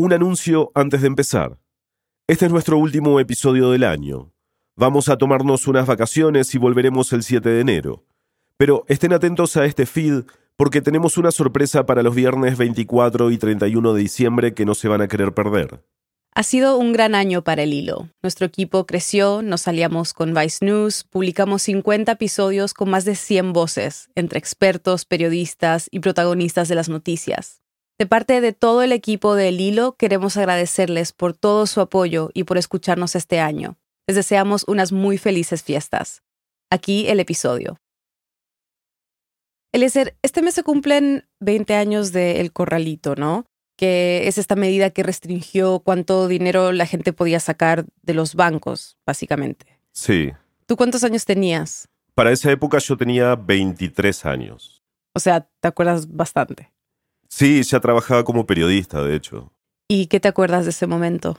Un 0.00 0.14
anuncio 0.14 0.72
antes 0.74 1.02
de 1.02 1.08
empezar. 1.08 1.58
Este 2.26 2.46
es 2.46 2.50
nuestro 2.50 2.78
último 2.78 3.20
episodio 3.20 3.70
del 3.70 3.84
año. 3.84 4.32
Vamos 4.74 5.10
a 5.10 5.18
tomarnos 5.18 5.66
unas 5.66 5.86
vacaciones 5.86 6.54
y 6.54 6.58
volveremos 6.58 7.12
el 7.12 7.22
7 7.22 7.46
de 7.46 7.60
enero. 7.60 8.06
Pero 8.56 8.86
estén 8.88 9.12
atentos 9.12 9.58
a 9.58 9.66
este 9.66 9.84
feed 9.84 10.22
porque 10.56 10.80
tenemos 10.80 11.18
una 11.18 11.30
sorpresa 11.30 11.84
para 11.84 12.02
los 12.02 12.14
viernes 12.14 12.56
24 12.56 13.30
y 13.30 13.36
31 13.36 13.92
de 13.92 14.00
diciembre 14.00 14.54
que 14.54 14.64
no 14.64 14.74
se 14.74 14.88
van 14.88 15.02
a 15.02 15.06
querer 15.06 15.34
perder. 15.34 15.84
Ha 16.34 16.44
sido 16.44 16.78
un 16.78 16.94
gran 16.94 17.14
año 17.14 17.44
para 17.44 17.62
el 17.62 17.74
hilo. 17.74 18.08
Nuestro 18.22 18.46
equipo 18.46 18.86
creció, 18.86 19.42
nos 19.42 19.60
salíamos 19.60 20.14
con 20.14 20.32
Vice 20.32 20.64
News, 20.64 21.04
publicamos 21.04 21.60
50 21.60 22.12
episodios 22.12 22.72
con 22.72 22.88
más 22.88 23.04
de 23.04 23.16
100 23.16 23.52
voces, 23.52 24.08
entre 24.14 24.38
expertos, 24.38 25.04
periodistas 25.04 25.88
y 25.90 26.00
protagonistas 26.00 26.68
de 26.68 26.76
las 26.76 26.88
noticias. 26.88 27.60
De 28.00 28.06
parte 28.06 28.40
de 28.40 28.54
todo 28.54 28.80
el 28.80 28.92
equipo 28.92 29.34
de 29.34 29.48
El 29.48 29.60
Hilo, 29.60 29.94
queremos 29.94 30.38
agradecerles 30.38 31.12
por 31.12 31.36
todo 31.36 31.66
su 31.66 31.82
apoyo 31.82 32.30
y 32.32 32.44
por 32.44 32.56
escucharnos 32.56 33.14
este 33.14 33.40
año. 33.40 33.76
Les 34.06 34.16
deseamos 34.16 34.64
unas 34.66 34.90
muy 34.90 35.18
felices 35.18 35.62
fiestas. 35.62 36.22
Aquí 36.70 37.08
el 37.08 37.20
episodio. 37.20 37.76
Eliezer, 39.72 40.16
este 40.22 40.40
mes 40.40 40.54
se 40.54 40.62
cumplen 40.62 41.28
20 41.40 41.74
años 41.74 42.10
de 42.12 42.40
El 42.40 42.52
Corralito, 42.52 43.16
¿no? 43.16 43.44
Que 43.76 44.26
es 44.28 44.38
esta 44.38 44.56
medida 44.56 44.88
que 44.88 45.02
restringió 45.02 45.80
cuánto 45.80 46.26
dinero 46.26 46.72
la 46.72 46.86
gente 46.86 47.12
podía 47.12 47.38
sacar 47.38 47.84
de 48.00 48.14
los 48.14 48.34
bancos, 48.34 48.96
básicamente. 49.04 49.78
Sí. 49.92 50.32
¿Tú 50.64 50.76
cuántos 50.78 51.04
años 51.04 51.26
tenías? 51.26 51.90
Para 52.14 52.32
esa 52.32 52.50
época 52.50 52.78
yo 52.78 52.96
tenía 52.96 53.34
23 53.34 54.24
años. 54.24 54.82
O 55.12 55.20
sea, 55.20 55.50
te 55.60 55.68
acuerdas 55.68 56.10
bastante. 56.10 56.72
Sí, 57.30 57.62
ya 57.62 57.80
trabajaba 57.80 58.24
como 58.24 58.44
periodista, 58.44 59.02
de 59.02 59.14
hecho. 59.14 59.52
¿Y 59.88 60.06
qué 60.06 60.20
te 60.20 60.28
acuerdas 60.28 60.64
de 60.64 60.70
ese 60.70 60.86
momento? 60.86 61.38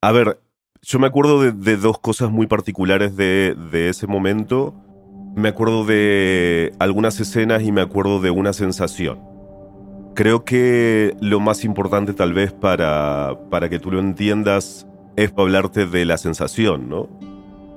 A 0.00 0.12
ver, 0.12 0.40
yo 0.80 0.98
me 0.98 1.08
acuerdo 1.08 1.42
de, 1.42 1.52
de 1.52 1.76
dos 1.76 1.98
cosas 1.98 2.30
muy 2.30 2.46
particulares 2.46 3.16
de, 3.16 3.56
de 3.70 3.88
ese 3.88 4.06
momento. 4.06 4.72
Me 5.34 5.48
acuerdo 5.48 5.84
de 5.84 6.72
algunas 6.78 7.18
escenas 7.20 7.62
y 7.64 7.72
me 7.72 7.80
acuerdo 7.80 8.20
de 8.20 8.30
una 8.30 8.52
sensación. 8.52 9.20
Creo 10.14 10.44
que 10.44 11.16
lo 11.20 11.40
más 11.40 11.64
importante 11.64 12.14
tal 12.14 12.34
vez 12.34 12.52
para, 12.52 13.36
para 13.50 13.68
que 13.68 13.78
tú 13.78 13.90
lo 13.90 13.98
entiendas 13.98 14.86
es 15.16 15.32
hablarte 15.36 15.86
de 15.86 16.04
la 16.04 16.18
sensación, 16.18 16.88
¿no? 16.88 17.08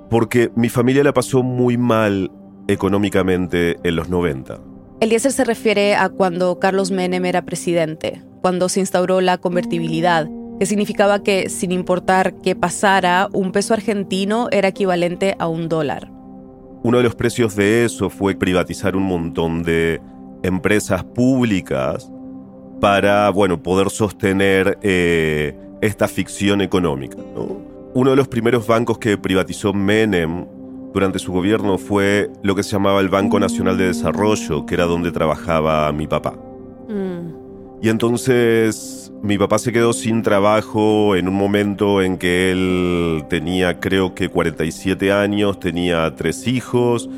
Porque 0.09 0.51
mi 0.55 0.69
familia 0.69 1.03
la 1.03 1.13
pasó 1.13 1.43
muy 1.43 1.77
mal 1.77 2.31
económicamente 2.67 3.77
en 3.83 3.95
los 3.95 4.09
90. 4.09 4.74
Eliezer 5.05 5.31
se 5.31 5.43
refiere 5.43 5.93
a 5.93 6.09
cuando 6.09 6.57
Carlos 6.57 6.89
Menem 6.89 7.25
era 7.25 7.45
presidente, 7.45 8.23
cuando 8.41 8.69
se 8.69 8.79
instauró 8.79 9.21
la 9.21 9.37
convertibilidad, 9.37 10.27
que 10.57 10.65
significaba 10.65 11.21
que 11.21 11.47
sin 11.49 11.71
importar 11.71 12.33
qué 12.41 12.55
pasara, 12.55 13.29
un 13.31 13.51
peso 13.51 13.75
argentino 13.75 14.47
era 14.49 14.69
equivalente 14.69 15.35
a 15.37 15.47
un 15.47 15.69
dólar. 15.69 16.09
Uno 16.81 16.97
de 16.97 17.03
los 17.03 17.13
precios 17.13 17.55
de 17.55 17.85
eso 17.85 18.09
fue 18.09 18.33
privatizar 18.33 18.95
un 18.95 19.03
montón 19.03 19.61
de 19.61 20.01
empresas 20.41 21.03
públicas 21.03 22.11
para, 22.81 23.29
bueno, 23.29 23.61
poder 23.61 23.91
sostener 23.91 24.79
eh, 24.81 25.55
esta 25.81 26.07
ficción 26.07 26.61
económica. 26.61 27.17
¿no? 27.35 27.61
Uno 27.93 28.09
de 28.09 28.15
los 28.15 28.27
primeros 28.27 28.65
bancos 28.65 28.97
que 28.97 29.19
privatizó 29.19 29.71
Menem 29.71 30.47
durante 30.95 31.19
su 31.19 31.33
gobierno 31.33 31.77
fue 31.77 32.31
lo 32.41 32.55
que 32.55 32.63
se 32.63 32.71
llamaba 32.71 33.01
el 33.01 33.09
Banco 33.09 33.37
Nacional 33.37 33.77
de 33.77 33.87
Desarrollo, 33.87 34.65
que 34.65 34.75
era 34.75 34.85
donde 34.85 35.11
trabajaba 35.11 35.91
mi 35.91 36.07
papá. 36.07 36.35
Y 37.81 37.89
entonces 37.89 39.11
mi 39.21 39.37
papá 39.37 39.59
se 39.59 39.73
quedó 39.73 39.91
sin 39.91 40.21
trabajo 40.21 41.17
en 41.17 41.27
un 41.27 41.33
momento 41.33 42.01
en 42.01 42.17
que 42.17 42.49
él 42.49 43.25
tenía 43.29 43.81
creo 43.81 44.15
que 44.15 44.29
47 44.29 45.11
años, 45.11 45.59
tenía 45.59 46.15
tres 46.15 46.47
hijos 46.47 47.09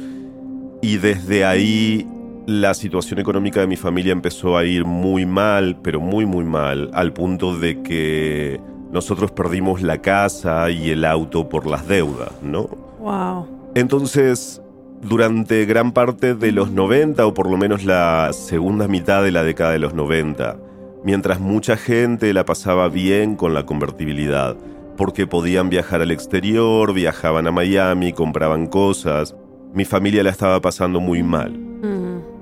y 0.81 0.97
desde 0.97 1.45
ahí 1.45 2.07
la 2.47 2.73
situación 2.73 3.19
económica 3.19 3.59
de 3.59 3.67
mi 3.67 3.75
familia 3.75 4.11
empezó 4.11 4.57
a 4.57 4.65
ir 4.65 4.85
muy 4.85 5.27
mal, 5.27 5.77
pero 5.83 5.99
muy 6.01 6.25
muy 6.25 6.45
mal, 6.45 6.89
al 6.93 7.13
punto 7.13 7.55
de 7.55 7.83
que 7.83 8.59
nosotros 8.91 9.29
perdimos 9.29 9.83
la 9.83 10.01
casa 10.01 10.71
y 10.71 10.89
el 10.89 11.05
auto 11.05 11.47
por 11.47 11.67
las 11.67 11.87
deudas, 11.87 12.31
¿no? 12.41 12.63
Wow. 12.99 13.56
Entonces, 13.77 14.59
durante 15.03 15.65
gran 15.65 15.91
parte 15.91 16.33
de 16.33 16.51
los 16.51 16.71
90, 16.71 17.27
o 17.27 17.35
por 17.35 17.47
lo 17.47 17.57
menos 17.57 17.85
la 17.85 18.31
segunda 18.33 18.87
mitad 18.87 19.21
de 19.21 19.29
la 19.29 19.43
década 19.43 19.69
de 19.69 19.77
los 19.77 19.93
90, 19.93 20.57
mientras 21.03 21.39
mucha 21.39 21.77
gente 21.77 22.33
la 22.33 22.43
pasaba 22.43 22.89
bien 22.89 23.35
con 23.35 23.53
la 23.53 23.67
convertibilidad, 23.67 24.57
porque 24.97 25.27
podían 25.27 25.69
viajar 25.69 26.01
al 26.01 26.09
exterior, 26.09 26.91
viajaban 26.91 27.45
a 27.45 27.51
Miami, 27.51 28.13
compraban 28.13 28.65
cosas, 28.65 29.35
mi 29.75 29.85
familia 29.85 30.23
la 30.23 30.31
estaba 30.31 30.59
pasando 30.59 30.99
muy 30.99 31.21
mal. 31.21 31.55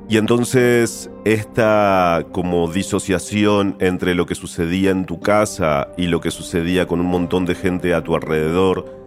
Y 0.08 0.16
entonces 0.16 1.12
esta 1.26 2.26
como 2.32 2.72
disociación 2.72 3.76
entre 3.82 4.16
lo 4.16 4.26
que 4.26 4.36
sucedía 4.36 4.92
en 4.92 5.04
tu 5.06 5.20
casa 5.20 5.90
y 5.98 6.08
lo 6.08 6.22
que 6.22 6.32
sucedía 6.32 6.88
con 6.88 7.02
un 7.02 7.08
montón 7.08 7.46
de 7.46 7.56
gente 7.56 7.94
a 7.94 8.06
tu 8.06 8.16
alrededor 8.16 9.05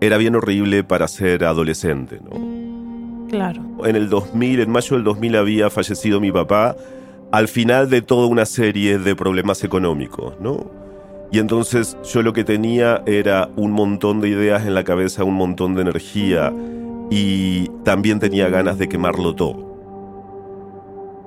era 0.00 0.16
bien 0.16 0.36
horrible 0.36 0.84
para 0.84 1.08
ser 1.08 1.44
adolescente, 1.44 2.20
¿no? 2.22 3.26
Claro. 3.28 3.62
En 3.84 3.96
el 3.96 4.08
2000, 4.08 4.60
en 4.60 4.70
mayo 4.70 4.96
del 4.96 5.04
2000 5.04 5.36
había 5.36 5.70
fallecido 5.70 6.20
mi 6.20 6.30
papá 6.30 6.76
al 7.32 7.48
final 7.48 7.90
de 7.90 8.02
toda 8.02 8.26
una 8.28 8.46
serie 8.46 8.98
de 8.98 9.16
problemas 9.16 9.64
económicos, 9.64 10.34
¿no? 10.40 10.70
Y 11.32 11.38
entonces 11.38 11.96
yo 12.04 12.22
lo 12.22 12.32
que 12.32 12.44
tenía 12.44 13.02
era 13.04 13.50
un 13.56 13.72
montón 13.72 14.20
de 14.20 14.28
ideas 14.28 14.64
en 14.64 14.74
la 14.74 14.84
cabeza, 14.84 15.24
un 15.24 15.34
montón 15.34 15.74
de 15.74 15.82
energía 15.82 16.52
y 17.10 17.68
también 17.84 18.20
tenía 18.20 18.48
ganas 18.48 18.78
de 18.78 18.88
quemarlo 18.88 19.34
todo. 19.34 19.66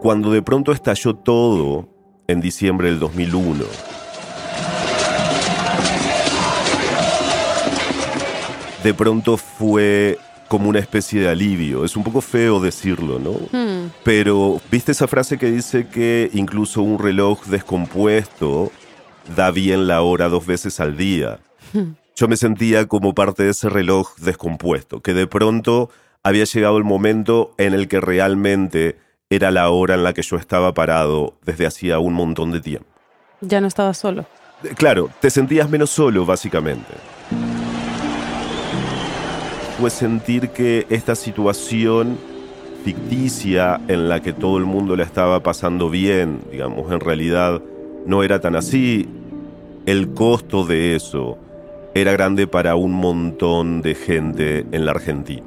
Cuando 0.02 0.32
de 0.32 0.42
pronto 0.42 0.72
estalló 0.72 1.16
todo 1.16 1.90
en 2.28 2.40
diciembre 2.40 2.90
del 2.90 3.00
2001, 3.00 3.66
de 8.84 8.94
pronto 8.94 9.38
fue 9.38 10.18
como 10.48 10.70
una 10.70 10.80
especie 10.80 11.22
de 11.22 11.30
alivio. 11.30 11.86
Es 11.86 11.96
un 11.96 12.04
poco 12.04 12.22
feo 12.22 12.60
decirlo, 12.60 13.20
¿no? 13.20 13.34
Hmm. 13.52 13.92
Pero, 14.04 14.60
¿viste 14.72 14.92
esa 14.92 15.08
frase 15.08 15.38
que 15.38 15.52
dice 15.52 15.88
que 15.88 16.30
incluso 16.34 16.82
un 16.82 17.00
reloj 17.00 17.46
descompuesto 17.46 18.72
da 19.36 19.52
bien 19.52 19.88
la 19.88 20.02
hora 20.02 20.28
dos 20.28 20.46
veces 20.46 20.80
al 20.80 20.98
día? 20.98 21.40
Yo 22.16 22.28
me 22.28 22.36
sentía 22.36 22.88
como 22.88 23.14
parte 23.14 23.44
de 23.44 23.52
ese 23.52 23.70
reloj 23.70 24.16
descompuesto, 24.18 25.02
que 25.02 25.14
de 25.14 25.28
pronto 25.28 25.92
había 26.24 26.46
llegado 26.46 26.78
el 26.78 26.84
momento 26.84 27.54
en 27.58 27.74
el 27.74 27.88
que 27.88 28.02
realmente 28.02 28.98
era 29.30 29.52
la 29.52 29.70
hora 29.70 29.94
en 29.94 30.04
la 30.04 30.14
que 30.14 30.24
yo 30.24 30.38
estaba 30.38 30.74
parado 30.74 31.36
desde 31.46 31.68
hacía 31.68 32.00
un 32.00 32.14
montón 32.14 32.52
de 32.52 32.60
tiempo. 32.60 32.88
Ya 33.42 33.62
no 33.62 33.68
estaba 33.68 33.94
solo. 33.94 34.26
Eh, 34.64 34.74
Claro, 34.76 35.10
te 35.22 35.30
sentías 35.30 35.70
menos 35.70 35.92
solo, 35.92 36.26
básicamente. 36.26 36.92
Fue 39.80 39.90
sentir 39.90 40.50
que 40.50 40.86
esta 40.90 41.16
situación 41.16 42.18
ficticia 42.84 43.80
en 43.88 44.10
la 44.10 44.22
que 44.22 44.34
todo 44.34 44.58
el 44.58 44.66
mundo 44.66 44.98
la 44.98 45.04
estaba 45.04 45.42
pasando 45.42 45.90
bien, 45.90 46.42
digamos, 46.52 46.92
en 46.92 47.00
realidad 47.00 47.62
no 48.06 48.22
era 48.22 48.42
tan 48.42 48.58
así. 48.58 49.08
El 49.86 50.14
costo 50.14 50.66
de 50.66 50.98
eso 50.98 51.38
era 51.94 52.12
grande 52.12 52.46
para 52.46 52.76
un 52.76 52.92
montón 52.92 53.82
de 53.82 53.96
gente 53.96 54.66
en 54.70 54.86
la 54.86 54.92
Argentina. 54.92 55.44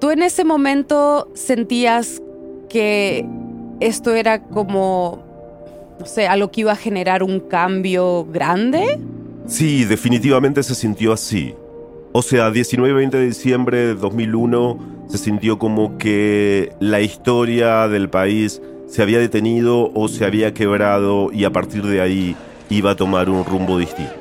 ¿Tú 0.00 0.10
en 0.10 0.24
ese 0.24 0.44
momento 0.44 1.30
sentías 1.34 2.20
que 2.68 3.24
esto 3.78 4.12
era 4.12 4.42
como, 4.42 5.22
no 6.00 6.06
sé, 6.06 6.26
algo 6.26 6.50
que 6.50 6.62
iba 6.62 6.72
a 6.72 6.76
generar 6.76 7.22
un 7.22 7.38
cambio 7.38 8.24
grande? 8.24 8.98
Sí, 9.46 9.84
definitivamente 9.84 10.64
se 10.64 10.74
sintió 10.74 11.12
así. 11.12 11.54
O 12.12 12.22
sea, 12.22 12.50
19 12.50 12.90
y 12.90 12.94
20 12.94 13.16
de 13.18 13.26
diciembre 13.26 13.78
de 13.78 13.94
2001 13.94 14.78
se 15.08 15.18
sintió 15.18 15.58
como 15.58 15.98
que 15.98 16.72
la 16.80 17.00
historia 17.00 17.88
del 17.88 18.08
país 18.08 18.62
se 18.86 19.02
había 19.02 19.18
detenido 19.18 19.90
o 19.94 20.08
se 20.08 20.24
había 20.24 20.54
quebrado 20.54 21.30
y 21.32 21.44
a 21.44 21.50
partir 21.50 21.82
de 21.82 22.00
ahí 22.00 22.36
iba 22.70 22.92
a 22.92 22.96
tomar 22.96 23.28
un 23.28 23.44
rumbo 23.44 23.78
distinto. 23.78 24.14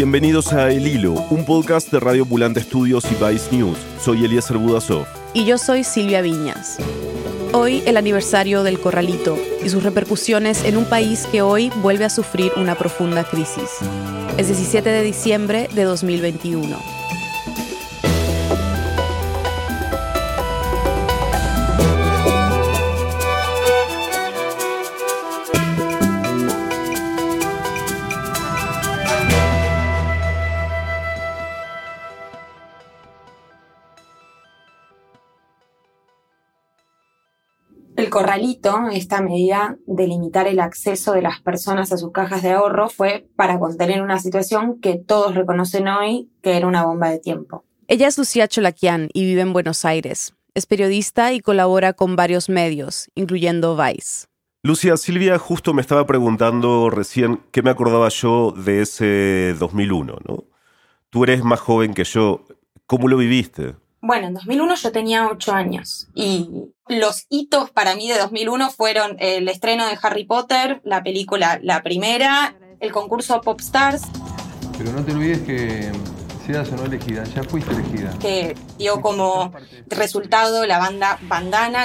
Bienvenidos 0.00 0.54
a 0.54 0.70
El 0.70 0.86
Hilo, 0.86 1.12
un 1.28 1.44
podcast 1.44 1.92
de 1.92 2.00
Radio 2.00 2.22
Ambulante 2.22 2.58
Estudios 2.58 3.04
y 3.12 3.22
Vice 3.22 3.54
News. 3.54 3.76
Soy 4.02 4.24
Eliezer 4.24 4.56
Budasov. 4.56 5.04
Y 5.34 5.44
yo 5.44 5.58
soy 5.58 5.84
Silvia 5.84 6.22
Viñas. 6.22 6.78
hoy 7.52 7.82
el 7.84 7.98
aniversario 7.98 8.62
del 8.62 8.80
corralito 8.80 9.36
y 9.62 9.68
sus 9.68 9.82
repercusiones 9.82 10.64
en 10.64 10.78
un 10.78 10.86
país 10.86 11.26
que 11.30 11.42
hoy 11.42 11.70
vuelve 11.82 12.06
a 12.06 12.08
sufrir 12.08 12.50
una 12.56 12.76
profunda 12.76 13.24
crisis. 13.24 13.68
Es 14.38 14.46
17 14.46 14.88
de 14.88 15.02
diciembre 15.02 15.68
de 15.74 15.84
2021. 15.84 16.99
El 38.00 38.08
corralito, 38.08 38.88
esta 38.90 39.20
medida 39.20 39.76
de 39.86 40.06
limitar 40.06 40.46
el 40.46 40.58
acceso 40.60 41.12
de 41.12 41.20
las 41.20 41.42
personas 41.42 41.92
a 41.92 41.98
sus 41.98 42.12
cajas 42.12 42.42
de 42.42 42.52
ahorro, 42.52 42.88
fue 42.88 43.28
para 43.36 43.58
contener 43.58 44.00
una 44.00 44.18
situación 44.18 44.80
que 44.80 44.96
todos 44.96 45.34
reconocen 45.34 45.86
hoy 45.86 46.30
que 46.40 46.56
era 46.56 46.66
una 46.66 46.86
bomba 46.86 47.10
de 47.10 47.18
tiempo. 47.18 47.62
Ella 47.88 48.08
es 48.08 48.16
Lucía 48.16 48.48
Cholaquian 48.48 49.10
y 49.12 49.26
vive 49.26 49.42
en 49.42 49.52
Buenos 49.52 49.84
Aires. 49.84 50.32
Es 50.54 50.64
periodista 50.64 51.34
y 51.34 51.40
colabora 51.40 51.92
con 51.92 52.16
varios 52.16 52.48
medios, 52.48 53.10
incluyendo 53.14 53.76
Vice. 53.76 54.24
Lucía, 54.62 54.96
Silvia 54.96 55.38
justo 55.38 55.74
me 55.74 55.82
estaba 55.82 56.06
preguntando 56.06 56.88
recién 56.88 57.42
qué 57.50 57.60
me 57.60 57.68
acordaba 57.68 58.08
yo 58.08 58.52
de 58.52 58.80
ese 58.80 59.54
2001, 59.58 60.20
¿no? 60.26 60.44
Tú 61.10 61.24
eres 61.24 61.44
más 61.44 61.60
joven 61.60 61.92
que 61.92 62.04
yo. 62.04 62.46
¿Cómo 62.86 63.08
lo 63.08 63.18
viviste? 63.18 63.74
Bueno, 64.02 64.28
en 64.28 64.34
2001 64.34 64.74
yo 64.76 64.92
tenía 64.92 65.28
8 65.28 65.52
años 65.52 66.08
y 66.14 66.48
los 66.88 67.26
hitos 67.28 67.70
para 67.70 67.94
mí 67.94 68.08
de 68.08 68.18
2001 68.18 68.70
fueron 68.70 69.16
el 69.18 69.46
estreno 69.48 69.86
de 69.86 69.98
Harry 70.00 70.24
Potter, 70.24 70.80
la 70.84 71.02
película 71.02 71.60
La 71.62 71.82
Primera, 71.82 72.56
el 72.80 72.92
concurso 72.92 73.42
Pop 73.42 73.60
Stars. 73.60 74.04
Pero 74.78 74.92
no 74.92 75.04
te 75.04 75.12
olvides 75.12 75.40
que 75.40 75.92
seas 76.46 76.72
o 76.72 76.76
no 76.76 76.86
elegida, 76.86 77.24
ya 77.24 77.44
fuiste 77.44 77.72
elegida. 77.72 78.18
Que 78.18 78.56
dio 78.78 79.02
como 79.02 79.52
resultado 79.86 80.64
la 80.66 80.78
banda 80.78 81.18
Bandana. 81.22 81.84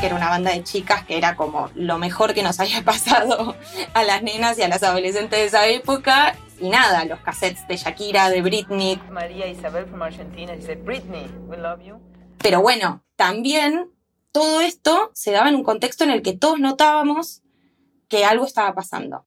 Que 0.00 0.06
era 0.06 0.16
una 0.16 0.28
banda 0.28 0.50
de 0.50 0.64
chicas 0.64 1.04
que 1.04 1.16
era 1.16 1.36
como 1.36 1.70
lo 1.76 1.98
mejor 1.98 2.34
que 2.34 2.42
nos 2.42 2.58
había 2.58 2.82
pasado 2.84 3.54
a 3.94 4.02
las 4.02 4.24
nenas 4.24 4.58
y 4.58 4.62
a 4.62 4.68
las 4.68 4.82
adolescentes 4.82 5.38
de 5.38 5.46
esa 5.46 5.68
época 5.68 6.34
y 6.60 6.68
nada, 6.68 7.04
los 7.04 7.20
cassettes 7.20 7.66
de 7.68 7.76
Shakira, 7.76 8.30
de 8.30 8.42
Britney. 8.42 9.00
María 9.10 9.48
Isabel 9.48 9.86
from 9.86 10.02
Argentina 10.02 10.52
dice, 10.52 10.76
Britney, 10.76 11.26
we 11.46 11.56
love 11.56 11.80
you. 11.82 11.96
Pero 12.38 12.60
bueno, 12.60 13.02
también 13.16 13.90
todo 14.32 14.60
esto 14.60 15.10
se 15.14 15.30
daba 15.30 15.48
en 15.48 15.54
un 15.54 15.64
contexto 15.64 16.04
en 16.04 16.10
el 16.10 16.22
que 16.22 16.32
todos 16.32 16.58
notábamos 16.58 17.42
que 18.08 18.24
algo 18.24 18.44
estaba 18.44 18.74
pasando. 18.74 19.26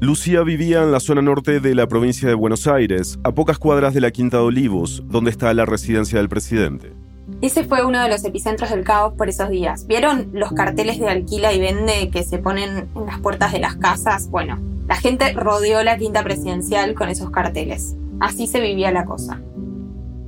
Lucía 0.00 0.42
vivía 0.42 0.82
en 0.82 0.90
la 0.90 1.00
zona 1.00 1.22
norte 1.22 1.60
de 1.60 1.74
la 1.74 1.86
provincia 1.86 2.28
de 2.28 2.34
Buenos 2.34 2.66
Aires, 2.66 3.18
a 3.22 3.32
pocas 3.32 3.58
cuadras 3.58 3.94
de 3.94 4.00
la 4.00 4.10
Quinta 4.10 4.38
de 4.38 4.42
Olivos, 4.42 5.02
donde 5.06 5.30
está 5.30 5.54
la 5.54 5.64
residencia 5.64 6.18
del 6.18 6.28
presidente. 6.28 6.92
Ese 7.40 7.64
fue 7.64 7.84
uno 7.84 8.02
de 8.02 8.08
los 8.08 8.24
epicentros 8.24 8.70
del 8.70 8.84
caos 8.84 9.14
por 9.14 9.28
esos 9.28 9.48
días. 9.48 9.86
¿Vieron 9.86 10.30
los 10.32 10.52
carteles 10.52 10.98
de 10.98 11.08
alquila 11.08 11.52
y 11.52 11.60
vende 11.60 12.10
que 12.10 12.24
se 12.24 12.38
ponen 12.38 12.88
en 12.94 13.06
las 13.06 13.20
puertas 13.20 13.52
de 13.52 13.60
las 13.60 13.76
casas? 13.76 14.28
Bueno, 14.28 14.58
la 14.86 14.96
gente 14.96 15.32
rodeó 15.32 15.82
la 15.82 15.98
quinta 15.98 16.22
presidencial 16.22 16.94
con 16.94 17.08
esos 17.08 17.30
carteles. 17.30 17.94
Así 18.20 18.46
se 18.46 18.60
vivía 18.60 18.90
la 18.92 19.04
cosa. 19.04 19.40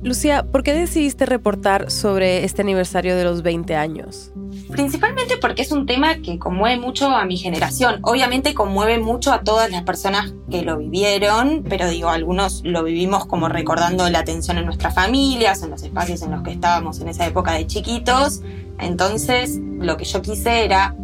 Lucía, 0.05 0.45
¿por 0.45 0.61
qué 0.61 0.73
decidiste 0.73 1.25
reportar 1.25 1.89
sobre 1.89 2.43
este 2.43 2.61
aniversario 2.61 3.15
de 3.15 3.23
los 3.23 3.41
20 3.41 3.75
años? 3.75 4.31
Principalmente 4.69 5.37
porque 5.41 5.63
es 5.63 5.71
un 5.71 5.87
tema 5.87 6.17
que 6.17 6.37
conmueve 6.37 6.79
mucho 6.79 7.09
a 7.09 7.25
mi 7.25 7.37
generación. 7.37 7.99
Obviamente 8.03 8.53
conmueve 8.53 8.99
mucho 8.99 9.33
a 9.33 9.41
todas 9.41 9.71
las 9.71 9.81
personas 9.81 10.35
que 10.51 10.61
lo 10.61 10.77
vivieron, 10.77 11.63
pero 11.67 11.89
digo, 11.89 12.09
algunos 12.09 12.61
lo 12.63 12.83
vivimos 12.83 13.25
como 13.25 13.49
recordando 13.49 14.07
la 14.09 14.19
atención 14.19 14.59
en 14.59 14.65
nuestras 14.65 14.93
familias, 14.93 15.63
en 15.63 15.71
los 15.71 15.81
espacios 15.81 16.21
en 16.21 16.29
los 16.29 16.43
que 16.43 16.51
estábamos 16.51 16.99
en 16.99 17.07
esa 17.07 17.25
época 17.25 17.53
de 17.53 17.65
chiquitos. 17.65 18.41
Entonces, 18.77 19.59
lo 19.79 19.97
que 19.97 20.05
yo 20.05 20.21
quise 20.21 20.65
era 20.65 20.95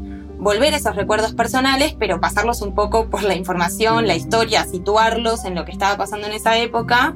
volver 0.41 0.73
a 0.73 0.77
esos 0.77 0.95
recuerdos 0.95 1.33
personales, 1.33 1.95
pero 1.97 2.19
pasarlos 2.19 2.63
un 2.63 2.73
poco 2.73 3.09
por 3.09 3.21
la 3.21 3.35
información, 3.35 4.07
la 4.07 4.15
historia, 4.15 4.65
situarlos 4.65 5.45
en 5.45 5.53
lo 5.53 5.65
que 5.65 5.71
estaba 5.71 5.95
pasando 5.97 6.25
en 6.27 6.33
esa 6.33 6.57
época 6.57 7.15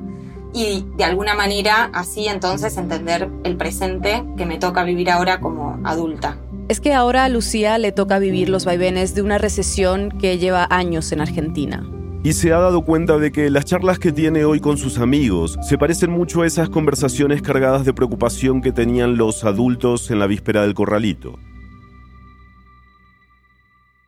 y 0.54 0.86
de 0.96 1.04
alguna 1.04 1.34
manera 1.34 1.90
así 1.92 2.28
entonces 2.28 2.78
entender 2.78 3.28
el 3.44 3.58
presente 3.58 4.24
que 4.38 4.46
me 4.46 4.60
toca 4.60 4.84
vivir 4.84 5.10
ahora 5.10 5.42
como 5.42 5.80
adulta. 5.84 6.38
Es 6.70 6.80
que 6.80 6.94
ahora 6.94 7.26
a 7.26 7.30
Lucía 7.30 7.80
le 7.80 7.92
toca 7.92 8.20
vivir 8.20 8.48
los 8.48 8.64
vaivenes 8.64 9.16
de 9.16 9.24
una 9.24 9.40
recesión 9.40 10.12
que 10.12 10.38
lleva 10.38 10.68
años 10.70 11.12
en 11.12 11.22
Argentina. 11.22 11.84
Y 12.24 12.34
se 12.34 12.54
ha 12.54 12.60
dado 12.60 12.84
cuenta 12.84 13.18
de 13.18 13.32
que 13.32 13.50
las 13.50 13.66
charlas 13.66 14.00
que 14.00 14.12
tiene 14.12 14.46
hoy 14.46 14.60
con 14.60 14.78
sus 14.78 15.00
amigos 15.00 15.58
se 15.68 15.78
parecen 15.78 16.12
mucho 16.12 16.42
a 16.42 16.48
esas 16.48 16.70
conversaciones 16.70 17.42
cargadas 17.42 17.86
de 17.86 17.94
preocupación 17.94 18.62
que 18.62 18.72
tenían 18.72 19.18
los 19.18 19.44
adultos 19.44 20.10
en 20.12 20.20
la 20.20 20.28
víspera 20.28 20.62
del 20.62 20.76
corralito. 20.76 21.40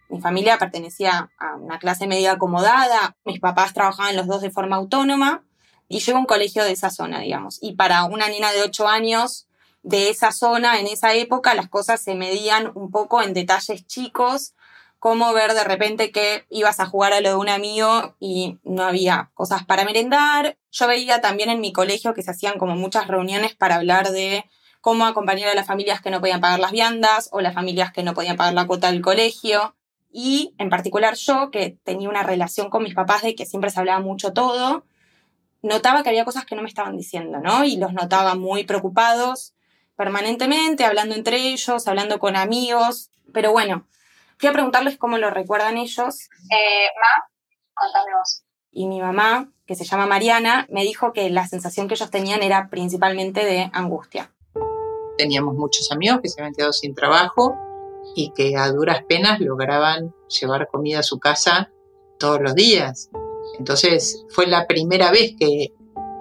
Mi 0.10 0.22
familia 0.22 0.58
pertenecía 0.58 1.30
a 1.38 1.56
una 1.56 1.80
clase 1.80 2.08
media 2.08 2.34
acomodada, 2.34 3.16
mis 3.26 3.40
papás 3.40 3.74
trabajaban 3.74 4.16
los 4.16 4.28
dos 4.28 4.42
de 4.42 4.52
forma 4.52 4.78
autónoma 4.78 5.44
y 5.90 6.00
yo 6.00 6.16
a 6.16 6.20
un 6.20 6.26
colegio 6.26 6.64
de 6.64 6.72
esa 6.72 6.90
zona, 6.90 7.20
digamos. 7.20 7.60
Y 7.62 7.74
para 7.74 8.04
una 8.06 8.28
niña 8.28 8.52
de 8.52 8.62
8 8.62 8.88
años 8.88 9.48
de 9.84 10.10
esa 10.10 10.32
zona, 10.32 10.80
en 10.80 10.88
esa 10.88 11.14
época, 11.14 11.54
las 11.54 11.70
cosas 11.70 12.02
se 12.02 12.16
medían 12.16 12.72
un 12.76 12.92
poco 12.92 13.22
en 13.22 13.34
detalles 13.34 13.88
chicos, 13.88 14.54
como 15.00 15.32
ver 15.32 15.54
de 15.54 15.64
repente 15.64 16.12
que 16.12 16.46
ibas 16.50 16.80
a 16.80 16.86
jugar 16.86 17.14
a 17.14 17.22
lo 17.22 17.30
de 17.30 17.36
un 17.36 17.50
amigo 17.50 18.16
y 18.20 18.58
no 18.64 18.84
había 18.84 19.32
cosas 19.34 19.66
para 19.66 19.86
merendar. 19.86 20.58
Yo 20.72 20.88
veía 20.88 21.22
también 21.22 21.50
en 21.50 21.62
mi 21.62 21.72
colegio 21.72 22.14
que 22.14 22.24
se 22.24 22.32
hacían 22.32 22.58
como 22.58 22.76
muchas 22.76 23.08
reuniones 23.08 23.56
para 23.56 23.76
hablar 23.76 24.10
de 24.10 24.44
cómo 24.82 25.06
acompañar 25.06 25.50
a 25.50 25.56
las 25.56 25.68
familias 25.68 26.02
que 26.02 26.10
no 26.10 26.20
podían 26.20 26.42
pagar 26.42 26.60
las 26.60 26.72
viandas 26.72 27.30
o 27.32 27.42
las 27.42 27.54
familias 27.54 27.92
que 27.92 28.04
no 28.04 28.14
podían 28.14 28.38
pagar 28.38 28.54
la 28.54 28.68
cuota 28.68 28.92
del 28.92 29.02
colegio. 29.02 29.77
Y 30.12 30.56
en 30.58 30.70
particular 30.70 31.16
yo, 31.16 31.52
que 31.52 31.78
tenía 31.84 32.10
una 32.10 32.24
relación 32.24 32.70
con 32.70 32.84
mis 32.84 32.96
papás 32.96 33.22
de 33.22 33.36
que 33.36 33.46
siempre 33.46 33.70
se 33.70 33.80
hablaba 33.80 34.00
mucho 34.00 34.34
todo, 34.34 34.84
notaba 35.62 36.04
que 36.04 36.10
había 36.10 36.26
cosas 36.26 36.46
que 36.46 36.56
no 36.56 36.62
me 36.62 36.70
estaban 36.70 36.98
diciendo, 36.98 37.40
¿no? 37.40 37.64
Y 37.64 37.78
los 37.78 37.94
notaba 37.94 38.36
muy 38.36 38.64
preocupados 38.64 39.54
permanentemente, 39.96 40.86
hablando 40.86 41.16
entre 41.16 41.38
ellos, 41.38 41.88
hablando 41.88 42.20
con 42.20 42.36
amigos. 42.36 43.10
Pero 43.34 43.52
bueno, 43.52 43.88
fui 44.38 44.50
a 44.50 44.54
preguntarles 44.54 44.98
cómo 44.98 45.18
lo 45.18 45.30
recuerdan 45.30 45.78
ellos. 45.78 46.30
Eh, 46.52 46.88
ma, 46.96 47.30
contame 47.74 48.14
vos. 48.18 48.44
Y 48.72 48.88
mi 48.88 49.02
mamá, 49.02 49.50
que 49.66 49.76
se 49.76 49.86
llama 49.86 50.06
Mariana, 50.06 50.68
me 50.70 50.84
dijo 50.84 51.14
que 51.14 51.30
la 51.30 51.48
sensación 51.48 51.88
que 51.88 51.96
ellos 51.96 52.12
tenían 52.12 52.44
era 52.44 52.70
principalmente 52.70 53.44
de 53.44 53.70
angustia. 53.74 54.32
Teníamos 55.18 55.56
muchos 55.56 55.92
amigos 55.92 56.22
que 56.22 56.30
se 56.30 56.40
habían 56.40 56.54
quedado 56.54 56.74
sin 56.74 56.94
trabajo 56.94 57.58
y 58.18 58.32
que 58.32 58.58
a 58.58 58.72
duras 58.72 59.04
penas 59.08 59.40
lograban 59.40 60.12
llevar 60.28 60.68
comida 60.72 61.00
a 61.00 61.04
su 61.04 61.20
casa 61.20 61.72
todos 62.18 62.42
los 62.42 62.56
días. 62.56 63.12
Entonces 63.60 64.26
fue 64.30 64.48
la 64.48 64.66
primera 64.66 65.12
vez 65.12 65.36
que 65.40 65.72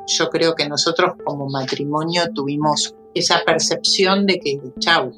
yo 0.06 0.28
creo 0.28 0.54
que 0.54 0.68
nosotros 0.68 1.14
como 1.24 1.48
matrimonio 1.48 2.24
tuvimos 2.34 2.94
esa 3.14 3.42
percepción 3.46 4.26
de 4.26 4.38
que, 4.38 4.60
chau, 4.78 5.10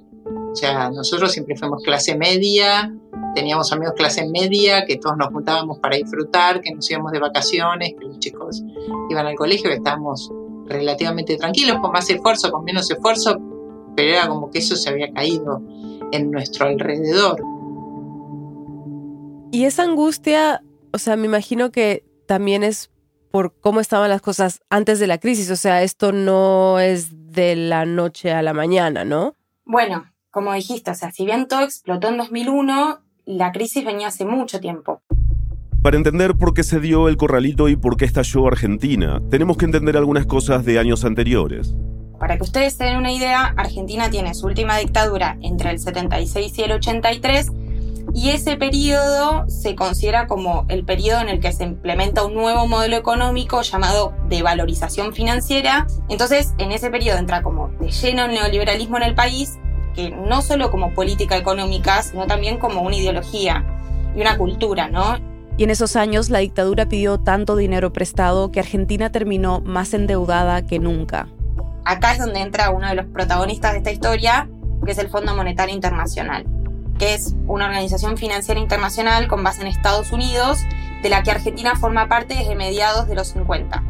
o 0.52 0.54
sea, 0.54 0.88
nosotros 0.90 1.32
siempre 1.32 1.56
fuimos 1.56 1.82
clase 1.82 2.16
media, 2.16 2.94
teníamos 3.34 3.72
amigos 3.72 3.94
clase 3.96 4.28
media, 4.28 4.84
que 4.86 4.98
todos 4.98 5.16
nos 5.16 5.32
juntábamos 5.32 5.80
para 5.80 5.96
disfrutar, 5.96 6.60
que 6.60 6.72
nos 6.72 6.88
íbamos 6.88 7.10
de 7.10 7.18
vacaciones, 7.18 7.94
que 7.98 8.04
los 8.04 8.20
chicos 8.20 8.62
iban 9.10 9.26
al 9.26 9.34
colegio, 9.34 9.68
que 9.68 9.78
estábamos 9.78 10.30
relativamente 10.66 11.36
tranquilos, 11.36 11.78
con 11.80 11.90
más 11.90 12.08
esfuerzo, 12.08 12.52
con 12.52 12.62
menos 12.62 12.88
esfuerzo, 12.88 13.36
pero 13.96 14.12
era 14.12 14.28
como 14.28 14.48
que 14.48 14.60
eso 14.60 14.76
se 14.76 14.90
había 14.90 15.12
caído 15.12 15.60
en 16.12 16.30
nuestro 16.30 16.66
alrededor. 16.66 17.40
Y 19.50 19.64
esa 19.64 19.84
angustia, 19.84 20.62
o 20.92 20.98
sea, 20.98 21.16
me 21.16 21.26
imagino 21.26 21.70
que 21.70 22.04
también 22.26 22.62
es 22.62 22.90
por 23.30 23.54
cómo 23.60 23.80
estaban 23.80 24.10
las 24.10 24.20
cosas 24.20 24.60
antes 24.70 24.98
de 24.98 25.06
la 25.06 25.18
crisis, 25.18 25.50
o 25.50 25.56
sea, 25.56 25.82
esto 25.82 26.12
no 26.12 26.78
es 26.78 27.32
de 27.32 27.56
la 27.56 27.84
noche 27.84 28.32
a 28.32 28.42
la 28.42 28.52
mañana, 28.52 29.04
¿no? 29.04 29.34
Bueno, 29.64 30.06
como 30.30 30.52
dijiste, 30.52 30.90
o 30.90 30.94
sea, 30.94 31.10
si 31.10 31.24
bien 31.24 31.48
todo 31.48 31.62
explotó 31.62 32.08
en 32.08 32.18
2001, 32.18 33.00
la 33.26 33.52
crisis 33.52 33.84
venía 33.84 34.08
hace 34.08 34.24
mucho 34.24 34.60
tiempo. 34.60 35.02
Para 35.82 35.96
entender 35.96 36.34
por 36.36 36.54
qué 36.54 36.64
se 36.64 36.80
dio 36.80 37.08
el 37.08 37.16
corralito 37.16 37.68
y 37.68 37.76
por 37.76 37.96
qué 37.96 38.04
estalló 38.04 38.46
Argentina, 38.46 39.22
tenemos 39.30 39.56
que 39.56 39.64
entender 39.64 39.96
algunas 39.96 40.26
cosas 40.26 40.64
de 40.64 40.78
años 40.78 41.04
anteriores. 41.04 41.74
Para 42.18 42.36
que 42.36 42.42
ustedes 42.42 42.74
se 42.74 42.84
den 42.84 42.96
una 42.96 43.12
idea, 43.12 43.54
Argentina 43.56 44.10
tiene 44.10 44.34
su 44.34 44.46
última 44.46 44.76
dictadura 44.78 45.36
entre 45.40 45.70
el 45.70 45.78
76 45.78 46.58
y 46.58 46.62
el 46.62 46.72
83 46.72 47.52
y 48.14 48.30
ese 48.30 48.56
periodo 48.56 49.48
se 49.48 49.74
considera 49.74 50.26
como 50.26 50.64
el 50.68 50.84
periodo 50.84 51.20
en 51.20 51.28
el 51.28 51.40
que 51.40 51.52
se 51.52 51.64
implementa 51.64 52.24
un 52.24 52.34
nuevo 52.34 52.66
modelo 52.66 52.96
económico 52.96 53.62
llamado 53.62 54.14
de 54.28 54.42
valorización 54.42 55.12
financiera. 55.12 55.86
Entonces, 56.08 56.54
en 56.58 56.72
ese 56.72 56.90
periodo 56.90 57.18
entra 57.18 57.42
como 57.42 57.68
de 57.80 57.90
lleno 57.90 58.24
el 58.24 58.32
neoliberalismo 58.32 58.96
en 58.96 59.02
el 59.04 59.14
país, 59.14 59.58
que 59.94 60.10
no 60.10 60.42
solo 60.42 60.70
como 60.70 60.94
política 60.94 61.36
económica, 61.36 62.02
sino 62.02 62.26
también 62.26 62.58
como 62.58 62.80
una 62.80 62.96
ideología 62.96 63.64
y 64.16 64.20
una 64.20 64.38
cultura, 64.38 64.88
¿no? 64.88 65.18
Y 65.58 65.64
en 65.64 65.70
esos 65.70 65.96
años 65.96 66.30
la 66.30 66.38
dictadura 66.38 66.88
pidió 66.88 67.18
tanto 67.18 67.56
dinero 67.56 67.92
prestado 67.92 68.50
que 68.52 68.60
Argentina 68.60 69.10
terminó 69.10 69.60
más 69.60 69.92
endeudada 69.92 70.66
que 70.66 70.78
nunca. 70.78 71.28
Acá 71.88 72.12
es 72.12 72.18
donde 72.18 72.40
entra 72.40 72.68
uno 72.68 72.86
de 72.86 72.94
los 72.94 73.06
protagonistas 73.06 73.72
de 73.72 73.78
esta 73.78 73.90
historia, 73.90 74.46
que 74.84 74.92
es 74.92 74.98
el 74.98 75.08
Fondo 75.08 75.34
Monetario 75.34 75.74
Internacional, 75.74 76.44
que 76.98 77.14
es 77.14 77.34
una 77.46 77.64
organización 77.64 78.18
financiera 78.18 78.60
internacional 78.60 79.26
con 79.26 79.42
base 79.42 79.62
en 79.62 79.68
Estados 79.68 80.12
Unidos, 80.12 80.58
de 81.02 81.08
la 81.08 81.22
que 81.22 81.30
Argentina 81.30 81.76
forma 81.76 82.06
parte 82.06 82.34
desde 82.34 82.56
mediados 82.56 83.08
de 83.08 83.14
los 83.14 83.28
50. 83.28 83.82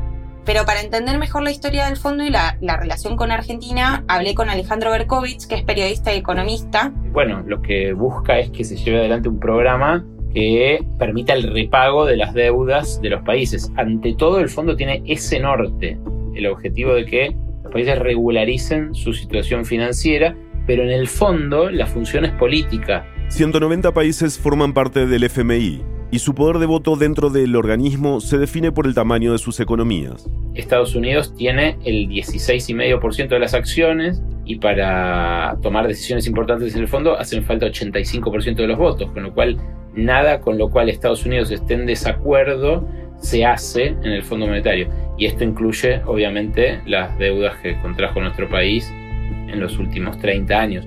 Pero 0.45 0.65
para 0.65 0.81
entender 0.81 1.19
mejor 1.19 1.43
la 1.43 1.51
historia 1.51 1.87
del 1.87 1.97
fondo 1.97 2.23
y 2.23 2.31
la, 2.31 2.57
la, 2.61 2.77
relación 2.77 3.17
con 3.17 3.33
Argentina, 3.33 4.05
hablé 4.07 4.37
con 4.37 4.49
Alejandro 4.49 4.93
Berkovich, 4.93 5.49
que 5.49 5.57
es 5.57 5.65
periodista 5.65 6.15
y 6.15 6.19
economista. 6.19 6.93
Bueno, 7.11 7.43
lo 7.49 7.61
que 7.63 7.95
busca 7.95 8.39
es 8.39 8.51
que 8.51 8.63
se 8.63 8.77
lleve 8.77 8.99
adelante 8.99 9.29
un 9.29 9.41
programa 9.41 10.07
que 10.33 10.87
permita 11.01 11.33
el 11.33 11.53
repago 11.53 12.07
de 12.07 12.17
las 12.17 12.33
deudas 12.33 13.01
de 13.03 13.11
los 13.11 13.23
países. 13.25 13.73
Ante 13.75 14.15
todo, 14.15 14.39
el 14.39 14.49
fondo 14.49 14.77
tiene 14.77 15.03
ese 15.05 15.41
norte, 15.41 15.99
el 16.37 16.47
objetivo 16.47 16.95
de 16.95 17.05
que 17.05 17.48
los 17.69 17.75
países 17.75 17.99
regularicen 17.99 18.95
su 18.95 19.13
situación 19.13 19.67
financiera, 19.67 20.35
pero 20.67 20.83
en 20.83 20.91
el 20.91 21.07
fondo 21.07 21.71
la 21.71 21.87
función 21.87 22.25
es 22.25 22.33
política. 22.33 23.07
190 23.29 23.93
países 23.93 24.39
forman 24.39 24.73
parte 24.73 25.07
del 25.07 25.25
FMI 25.25 25.83
y 26.11 26.19
su 26.19 26.35
poder 26.35 26.57
de 26.59 26.65
voto 26.65 26.97
dentro 26.97 27.29
del 27.29 27.55
organismo 27.57 28.23
se 28.23 28.39
define 28.39 28.73
por 28.73 28.87
el 28.87 28.95
tamaño 28.95 29.33
de 29.33 29.39
sus 29.39 29.61
economías. 29.61 30.27
Estados 30.55 30.95
Unidos 30.95 31.35
tiene 31.37 31.77
el 31.85 32.09
16,5% 32.09 33.29
de 33.29 33.39
las 33.39 33.53
acciones 33.53 34.23
y 34.47 34.57
para 34.57 35.59
tomar 35.63 35.87
decisiones 35.87 36.27
importantes 36.27 36.75
en 36.75 36.81
el 36.81 36.89
fondo 36.89 37.19
hacen 37.19 37.45
falta 37.45 37.67
85% 37.67 38.55
de 38.55 38.67
los 38.67 38.79
votos, 38.79 39.11
con 39.11 39.25
lo 39.25 39.35
cual 39.35 39.59
nada 39.95 40.41
con 40.41 40.57
lo 40.57 40.71
cual 40.71 40.89
Estados 40.89 41.27
Unidos 41.27 41.51
esté 41.51 41.75
en 41.75 41.85
desacuerdo 41.85 42.89
se 43.19 43.45
hace 43.45 43.89
en 43.89 44.07
el 44.07 44.23
Fondo 44.23 44.47
Monetario. 44.47 44.89
Y 45.19 45.27
esto 45.27 45.43
incluye, 45.43 46.01
obviamente, 46.07 46.81
las 46.87 47.19
deudas 47.19 47.61
que 47.61 47.79
contrajo 47.83 48.21
nuestro 48.21 48.49
país 48.49 48.89
en 48.89 49.59
los 49.59 49.77
últimos 49.79 50.19
30 50.19 50.59
años. 50.59 50.87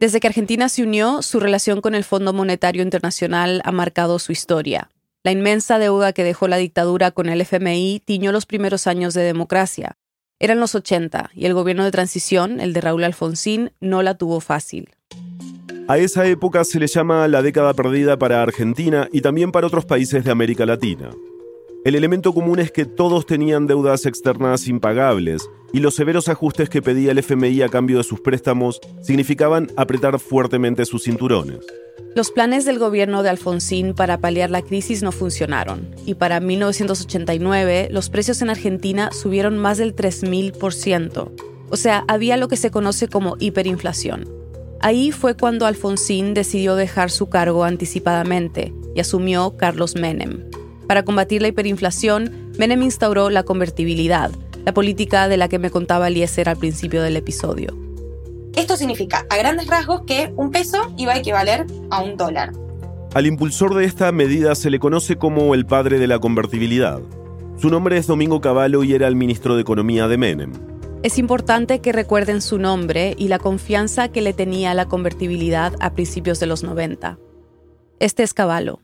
Desde 0.00 0.18
que 0.18 0.28
Argentina 0.28 0.70
se 0.70 0.82
unió, 0.82 1.20
su 1.20 1.40
relación 1.40 1.82
con 1.82 1.94
el 1.94 2.04
Fondo 2.04 2.32
Monetario 2.32 2.82
Internacional 2.82 3.60
ha 3.66 3.70
marcado 3.70 4.18
su 4.18 4.32
historia. 4.32 4.90
La 5.22 5.30
inmensa 5.30 5.78
deuda 5.78 6.14
que 6.14 6.24
dejó 6.24 6.48
la 6.48 6.56
dictadura 6.56 7.10
con 7.10 7.28
el 7.28 7.42
FMI 7.42 8.00
tiñó 8.02 8.32
los 8.32 8.46
primeros 8.46 8.86
años 8.86 9.12
de 9.12 9.22
democracia. 9.22 9.98
Eran 10.38 10.58
los 10.58 10.74
80 10.74 11.32
y 11.34 11.44
el 11.44 11.52
gobierno 11.52 11.84
de 11.84 11.90
transición, 11.90 12.60
el 12.60 12.72
de 12.72 12.80
Raúl 12.80 13.04
Alfonsín, 13.04 13.72
no 13.80 14.02
la 14.02 14.14
tuvo 14.14 14.40
fácil. 14.40 14.88
A 15.90 15.98
esa 15.98 16.24
época 16.24 16.62
se 16.62 16.78
le 16.78 16.86
llama 16.86 17.26
la 17.26 17.42
década 17.42 17.74
perdida 17.74 18.16
para 18.16 18.44
Argentina 18.44 19.08
y 19.10 19.22
también 19.22 19.50
para 19.50 19.66
otros 19.66 19.86
países 19.86 20.22
de 20.22 20.30
América 20.30 20.64
Latina. 20.64 21.10
El 21.84 21.96
elemento 21.96 22.32
común 22.32 22.60
es 22.60 22.70
que 22.70 22.84
todos 22.84 23.26
tenían 23.26 23.66
deudas 23.66 24.06
externas 24.06 24.68
impagables 24.68 25.50
y 25.72 25.80
los 25.80 25.96
severos 25.96 26.28
ajustes 26.28 26.68
que 26.68 26.80
pedía 26.80 27.10
el 27.10 27.18
FMI 27.18 27.62
a 27.62 27.68
cambio 27.68 27.98
de 27.98 28.04
sus 28.04 28.20
préstamos 28.20 28.78
significaban 29.02 29.66
apretar 29.76 30.20
fuertemente 30.20 30.84
sus 30.84 31.02
cinturones. 31.02 31.66
Los 32.14 32.30
planes 32.30 32.64
del 32.64 32.78
gobierno 32.78 33.24
de 33.24 33.30
Alfonsín 33.30 33.92
para 33.92 34.18
paliar 34.18 34.48
la 34.50 34.62
crisis 34.62 35.02
no 35.02 35.10
funcionaron 35.10 35.92
y 36.06 36.14
para 36.14 36.38
1989 36.38 37.88
los 37.90 38.10
precios 38.10 38.40
en 38.42 38.50
Argentina 38.50 39.10
subieron 39.10 39.58
más 39.58 39.78
del 39.78 39.96
3.000%. 39.96 41.32
O 41.68 41.76
sea, 41.76 42.04
había 42.06 42.36
lo 42.36 42.46
que 42.46 42.56
se 42.56 42.70
conoce 42.70 43.08
como 43.08 43.34
hiperinflación. 43.40 44.39
Ahí 44.82 45.12
fue 45.12 45.36
cuando 45.36 45.66
Alfonsín 45.66 46.32
decidió 46.32 46.74
dejar 46.74 47.10
su 47.10 47.28
cargo 47.28 47.64
anticipadamente 47.64 48.72
y 48.94 49.00
asumió 49.00 49.54
Carlos 49.58 49.94
Menem. 49.94 50.50
Para 50.86 51.04
combatir 51.04 51.42
la 51.42 51.48
hiperinflación, 51.48 52.50
Menem 52.58 52.82
instauró 52.82 53.28
la 53.28 53.42
convertibilidad, 53.42 54.30
la 54.64 54.72
política 54.72 55.28
de 55.28 55.36
la 55.36 55.48
que 55.48 55.58
me 55.58 55.70
contaba 55.70 56.08
Eliezer 56.08 56.48
al 56.48 56.56
principio 56.56 57.02
del 57.02 57.16
episodio. 57.16 57.76
Esto 58.56 58.76
significa, 58.76 59.26
a 59.28 59.36
grandes 59.36 59.66
rasgos, 59.66 60.02
que 60.06 60.32
un 60.36 60.50
peso 60.50 60.92
iba 60.96 61.12
a 61.12 61.18
equivaler 61.18 61.66
a 61.90 62.02
un 62.02 62.16
dólar. 62.16 62.52
Al 63.12 63.26
impulsor 63.26 63.74
de 63.74 63.84
esta 63.84 64.10
medida 64.12 64.54
se 64.54 64.70
le 64.70 64.78
conoce 64.78 65.16
como 65.16 65.54
el 65.54 65.66
padre 65.66 65.98
de 65.98 66.06
la 66.06 66.18
convertibilidad. 66.18 67.00
Su 67.58 67.68
nombre 67.68 67.98
es 67.98 68.06
Domingo 68.06 68.40
Cavallo 68.40 68.82
y 68.82 68.94
era 68.94 69.08
el 69.08 69.14
ministro 69.14 69.56
de 69.56 69.60
Economía 69.60 70.08
de 70.08 70.16
Menem. 70.16 70.52
Es 71.02 71.16
importante 71.16 71.80
que 71.80 71.92
recuerden 71.92 72.42
su 72.42 72.58
nombre 72.58 73.14
y 73.16 73.28
la 73.28 73.38
confianza 73.38 74.08
que 74.08 74.20
le 74.20 74.34
tenía 74.34 74.74
la 74.74 74.84
convertibilidad 74.84 75.72
a 75.80 75.94
principios 75.94 76.40
de 76.40 76.46
los 76.46 76.62
90. 76.62 77.18
Este 78.00 78.22
es 78.22 78.34
Cavallo. 78.34 78.80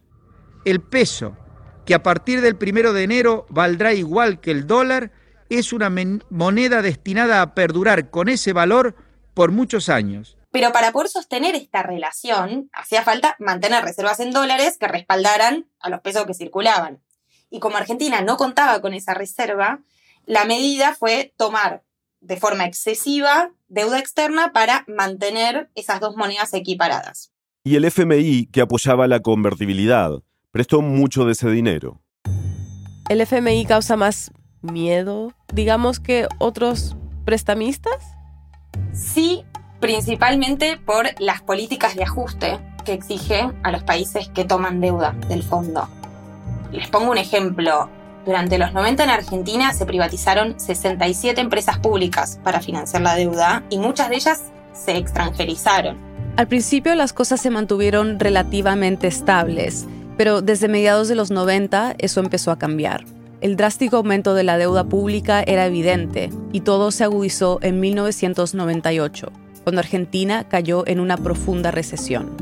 El 0.64 0.80
peso 0.80 1.36
que 1.84 1.92
a 1.92 2.02
partir 2.02 2.40
del 2.40 2.56
primero 2.56 2.94
de 2.94 3.04
enero 3.04 3.44
valdrá 3.50 3.92
igual 3.92 4.40
que 4.40 4.50
el 4.50 4.66
dólar, 4.66 5.12
es 5.50 5.74
una 5.74 5.92
moneda 6.30 6.80
destinada 6.80 7.42
a 7.42 7.54
perdurar 7.54 8.10
con 8.10 8.30
ese 8.30 8.54
valor 8.54 8.96
por 9.34 9.52
muchos 9.52 9.90
años. 9.90 10.38
Pero 10.50 10.72
para 10.72 10.92
poder 10.92 11.08
sostener 11.08 11.54
esta 11.54 11.82
relación, 11.82 12.70
hacía 12.72 13.02
falta 13.02 13.36
mantener 13.38 13.84
reservas 13.84 14.20
en 14.20 14.32
dólares 14.32 14.78
que 14.80 14.88
respaldaran 14.88 15.66
a 15.80 15.90
los 15.90 16.00
pesos 16.00 16.24
que 16.24 16.32
circulaban. 16.32 17.02
Y 17.50 17.60
como 17.60 17.76
Argentina 17.76 18.22
no 18.22 18.38
contaba 18.38 18.80
con 18.80 18.94
esa 18.94 19.12
reserva, 19.12 19.80
la 20.24 20.46
medida 20.46 20.96
fue 20.98 21.34
tomar 21.36 21.84
de 22.26 22.36
forma 22.36 22.64
excesiva 22.64 23.50
deuda 23.68 23.98
externa 23.98 24.52
para 24.52 24.84
mantener 24.88 25.70
esas 25.74 26.00
dos 26.00 26.16
monedas 26.16 26.52
equiparadas. 26.54 27.32
Y 27.64 27.76
el 27.76 27.84
FMI, 27.84 28.46
que 28.46 28.60
apoyaba 28.60 29.06
la 29.06 29.20
convertibilidad, 29.20 30.12
prestó 30.50 30.82
mucho 30.82 31.24
de 31.24 31.32
ese 31.32 31.50
dinero. 31.50 32.00
¿El 33.08 33.20
FMI 33.20 33.66
causa 33.66 33.96
más 33.96 34.32
miedo, 34.62 35.32
digamos, 35.52 36.00
que 36.00 36.28
otros 36.38 36.96
prestamistas? 37.24 37.96
Sí, 38.92 39.44
principalmente 39.80 40.78
por 40.78 41.08
las 41.20 41.42
políticas 41.42 41.94
de 41.94 42.04
ajuste 42.04 42.58
que 42.84 42.92
exige 42.92 43.50
a 43.62 43.72
los 43.72 43.82
países 43.82 44.28
que 44.28 44.44
toman 44.44 44.80
deuda 44.80 45.12
del 45.28 45.42
fondo. 45.42 45.88
Les 46.72 46.88
pongo 46.88 47.10
un 47.10 47.18
ejemplo. 47.18 47.88
Durante 48.26 48.58
los 48.58 48.74
90 48.74 49.04
en 49.04 49.10
Argentina 49.10 49.72
se 49.72 49.86
privatizaron 49.86 50.60
67 50.60 51.40
empresas 51.40 51.78
públicas 51.78 52.38
para 52.44 52.60
financiar 52.60 53.00
la 53.00 53.14
deuda 53.14 53.62
y 53.70 53.78
muchas 53.78 54.10
de 54.10 54.16
ellas 54.16 54.42
se 54.74 54.98
extranjerizaron. 54.98 55.96
Al 56.36 56.48
principio 56.48 56.94
las 56.94 57.14
cosas 57.14 57.40
se 57.40 57.48
mantuvieron 57.48 58.20
relativamente 58.20 59.06
estables 59.06 59.86
pero 60.16 60.42
desde 60.42 60.68
mediados 60.68 61.08
de 61.08 61.14
los 61.14 61.30
90 61.30 61.96
eso 61.98 62.20
empezó 62.20 62.50
a 62.50 62.58
cambiar. 62.58 63.04
El 63.40 63.56
drástico 63.56 63.98
aumento 63.98 64.34
de 64.34 64.44
la 64.44 64.56
deuda 64.56 64.84
pública 64.84 65.42
era 65.42 65.66
evidente 65.66 66.30
y 66.52 66.60
todo 66.62 66.90
se 66.90 67.04
agudizó 67.04 67.58
en 67.62 67.80
1998, 67.80 69.30
cuando 69.62 69.80
Argentina 69.80 70.44
cayó 70.48 70.86
en 70.86 71.00
una 71.00 71.18
profunda 71.18 71.70
recesión. 71.70 72.34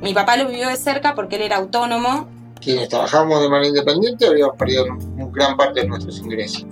Mi 0.00 0.14
papá 0.14 0.36
lo 0.36 0.48
vivió 0.48 0.68
de 0.68 0.76
cerca 0.76 1.14
porque 1.14 1.36
él 1.36 1.42
era 1.42 1.56
autónomo. 1.56 2.28
Quienes 2.60 2.88
trabajamos 2.88 3.40
de 3.40 3.48
manera 3.48 3.68
independiente 3.68 4.26
habíamos 4.26 4.56
perdido 4.56 4.86
gran 5.32 5.56
parte 5.56 5.80
de 5.80 5.88
nuestros 5.88 6.18
ingresos. 6.18 6.66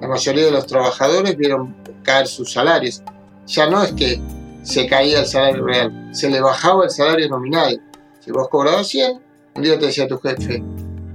La 0.00 0.08
mayoría 0.08 0.44
de 0.44 0.50
los 0.50 0.66
trabajadores 0.66 1.36
vieron 1.36 1.74
caer 2.02 2.26
sus 2.26 2.52
salarios. 2.52 3.02
Ya 3.46 3.68
no 3.68 3.82
es 3.82 3.92
que 3.92 4.20
se 4.62 4.86
caía 4.86 5.20
el 5.20 5.26
salario 5.26 5.64
real, 5.64 6.10
se 6.12 6.28
le 6.28 6.40
bajaba 6.40 6.84
el 6.84 6.90
salario 6.90 7.28
nominal. 7.28 7.80
Si 8.20 8.30
vos 8.30 8.48
cobrabas 8.48 8.88
100, 8.88 9.20
un 9.54 9.62
día 9.62 9.78
te 9.78 9.86
decía 9.86 10.06
tu 10.06 10.18
jefe, 10.18 10.62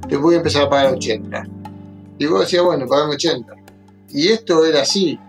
te 0.08 0.18
voy 0.18 0.36
a 0.36 0.38
empezar 0.38 0.64
a 0.64 0.70
pagar 0.70 0.94
80. 0.94 1.48
Y 2.18 2.26
vos 2.26 2.42
decías, 2.42 2.64
bueno, 2.64 2.88
pagan 2.88 3.10
80. 3.10 3.54
Y 4.10 4.30
esto 4.30 4.66
era 4.66 4.82
así. 4.82 5.20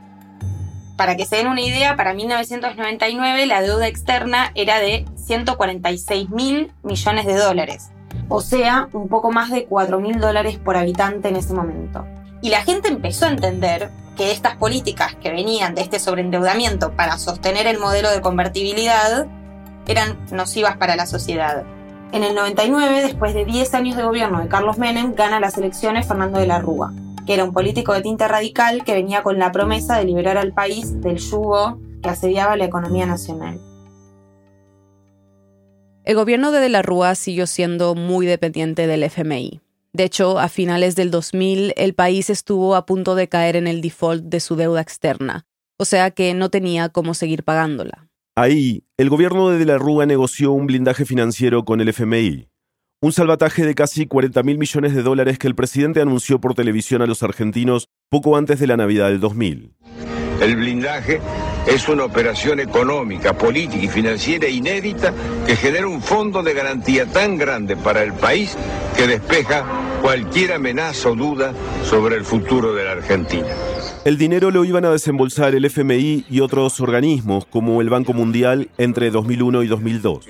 Para 0.97 1.17
que 1.17 1.27
se 1.27 1.37
den 1.37 1.49
una 1.49 1.61
idea, 1.61 1.97
para 1.97 2.15
1999 2.15 3.47
la 3.47 3.61
deuda 3.61 3.87
externa 3.89 4.53
era 4.55 4.79
de 4.79 5.05
146 5.17 6.31
mil 6.31 6.73
millones 6.83 7.27
de 7.27 7.37
dólares. 7.37 7.91
O 8.29 8.41
sea, 8.41 8.89
un 8.93 9.09
poco 9.09 9.31
más 9.31 9.51
de 9.51 9.67
4 9.67 10.01
mil 10.01 10.21
dólares 10.21 10.59
por 10.59 10.77
habitante 10.77 11.29
en 11.29 11.37
ese 11.37 11.55
momento. 11.55 12.05
Y 12.43 12.51
la 12.51 12.63
gente 12.63 12.89
empezó 12.89 13.27
a 13.27 13.31
entender 13.31 13.91
que 14.17 14.33
estas 14.33 14.57
políticas 14.57 15.15
que 15.17 15.31
venían 15.31 15.75
de 15.75 15.83
este 15.83 15.99
sobreendeudamiento 15.99 16.93
para 16.93 17.19
sostener 17.19 17.67
el 17.67 17.79
modelo 17.79 18.11
de 18.11 18.21
convertibilidad 18.21 19.27
eran 19.87 20.19
nocivas 20.33 20.77
para 20.77 20.97
la 20.97 21.07
sociedad. 21.07 21.65
En 22.13 22.25
el 22.25 22.35
99, 22.35 23.03
después 23.03 23.35
de 23.35 23.45
10 23.45 23.75
años 23.75 23.97
de 23.97 24.03
gobierno 24.03 24.41
de 24.41 24.49
Carlos 24.49 24.79
Menem, 24.79 25.15
gana 25.15 25.41
las 25.41 25.59
elecciones 25.59 26.07
Fernando 26.07 26.39
de 26.39 26.47
la 26.47 26.61
Rúa, 26.61 26.93
que 27.27 27.35
era 27.35 27.45
un 27.45 27.53
político 27.53 27.93
de 27.93 28.03
tinte 28.03 28.27
radical 28.27 28.85
que 28.85 28.95
venía 28.95 29.23
con 29.23 29.39
la 29.39 29.53
promesa 29.53 29.99
de 29.99 30.05
liberar 30.05 30.39
al 30.39 30.53
país 30.53 31.01
del 31.01 31.19
yugo 31.19 31.79
que 32.03 32.09
asediaba 32.09 32.57
la 32.57 32.65
economía 32.65 33.07
nacional. 33.07 33.61
El 36.07 36.15
gobierno 36.15 36.53
de 36.53 36.61
De 36.61 36.69
la 36.69 36.83
Rúa 36.83 37.17
siguió 37.17 37.49
siendo 37.49 37.97
muy 37.97 38.27
dependiente 38.27 38.87
del 38.87 39.03
FMI. 39.03 39.61
De 39.93 40.05
hecho, 40.05 40.39
a 40.39 40.49
finales 40.49 40.95
del 40.95 41.11
2000 41.11 41.73
el 41.77 41.95
país 41.95 42.31
estuvo 42.31 42.77
a 42.77 42.87
punto 42.87 43.17
de 43.17 43.29
caer 43.29 43.57
en 43.57 43.67
el 43.67 43.81
default 43.81 44.23
de 44.23 44.39
su 44.39 44.55
deuda 44.55 44.81
externa, 44.81 45.47
o 45.79 45.85
sea 45.85 46.13
que 46.13 46.33
no 46.33 46.49
tenía 46.49 46.91
cómo 46.91 47.13
seguir 47.13 47.43
pagándola. 47.43 48.09
Ahí, 48.37 48.85
el 48.97 49.11
gobierno 49.11 49.49
de 49.49 49.59
De 49.59 49.65
la 49.65 49.79
Rúa 49.79 50.07
negoció 50.07 50.53
un 50.53 50.69
blindaje 50.69 51.05
financiero 51.05 51.65
con 51.65 51.81
el 51.81 51.89
FMI, 51.89 52.51
un 53.01 53.11
salvataje 53.11 53.67
de 53.67 53.75
casi 53.75 54.07
40 54.07 54.45
mil 54.45 54.59
millones 54.59 54.95
de 54.95 55.03
dólares 55.03 55.41
que 55.41 55.49
el 55.49 55.57
presidente 55.57 56.01
anunció 56.01 56.41
por 56.41 56.55
televisión 56.55 57.03
a 57.03 57.07
los 57.07 57.25
argentinos 57.25 57.89
poco 58.11 58.37
antes 58.37 58.61
de 58.61 58.69
la 58.69 58.77
Navidad 58.77 59.09
del 59.09 59.19
2000. 59.19 59.75
El 60.41 60.57
blindaje 60.57 61.21
es 61.67 61.89
una 61.89 62.05
operación 62.05 62.61
económica, 62.61 63.33
política 63.33 63.85
y 63.85 63.89
financiera 63.89 64.49
inédita 64.49 65.13
que 65.47 65.57
genera 65.57 65.89
un 65.89 66.03
fondo 66.03 66.43
de 66.43 66.53
garantía 66.53 67.07
tan 67.07 67.39
grande 67.39 67.77
para 67.77 68.03
el 68.03 68.13
país 68.13 68.57
que 68.97 69.07
despeja 69.07 69.65
cualquier 70.03 70.53
amenaza 70.53 71.11
o 71.11 71.15
duda 71.17 71.53
sobre 71.85 72.17
el 72.17 72.25
futuro 72.25 72.75
de 72.75 72.85
la 72.85 72.93
Argentina. 72.93 73.49
El 74.05 74.19
dinero 74.19 74.51
lo 74.51 74.65
iban 74.65 74.85
a 74.85 74.91
desembolsar 74.91 75.55
el 75.55 75.65
FMI 75.65 76.27
y 76.31 76.41
otros 76.41 76.81
organismos 76.81 77.47
como 77.47 77.81
el 77.81 77.89
Banco 77.89 78.13
Mundial 78.13 78.71
entre 78.79 79.11
2001 79.11 79.63
y 79.65 79.67
2002. 79.67 80.29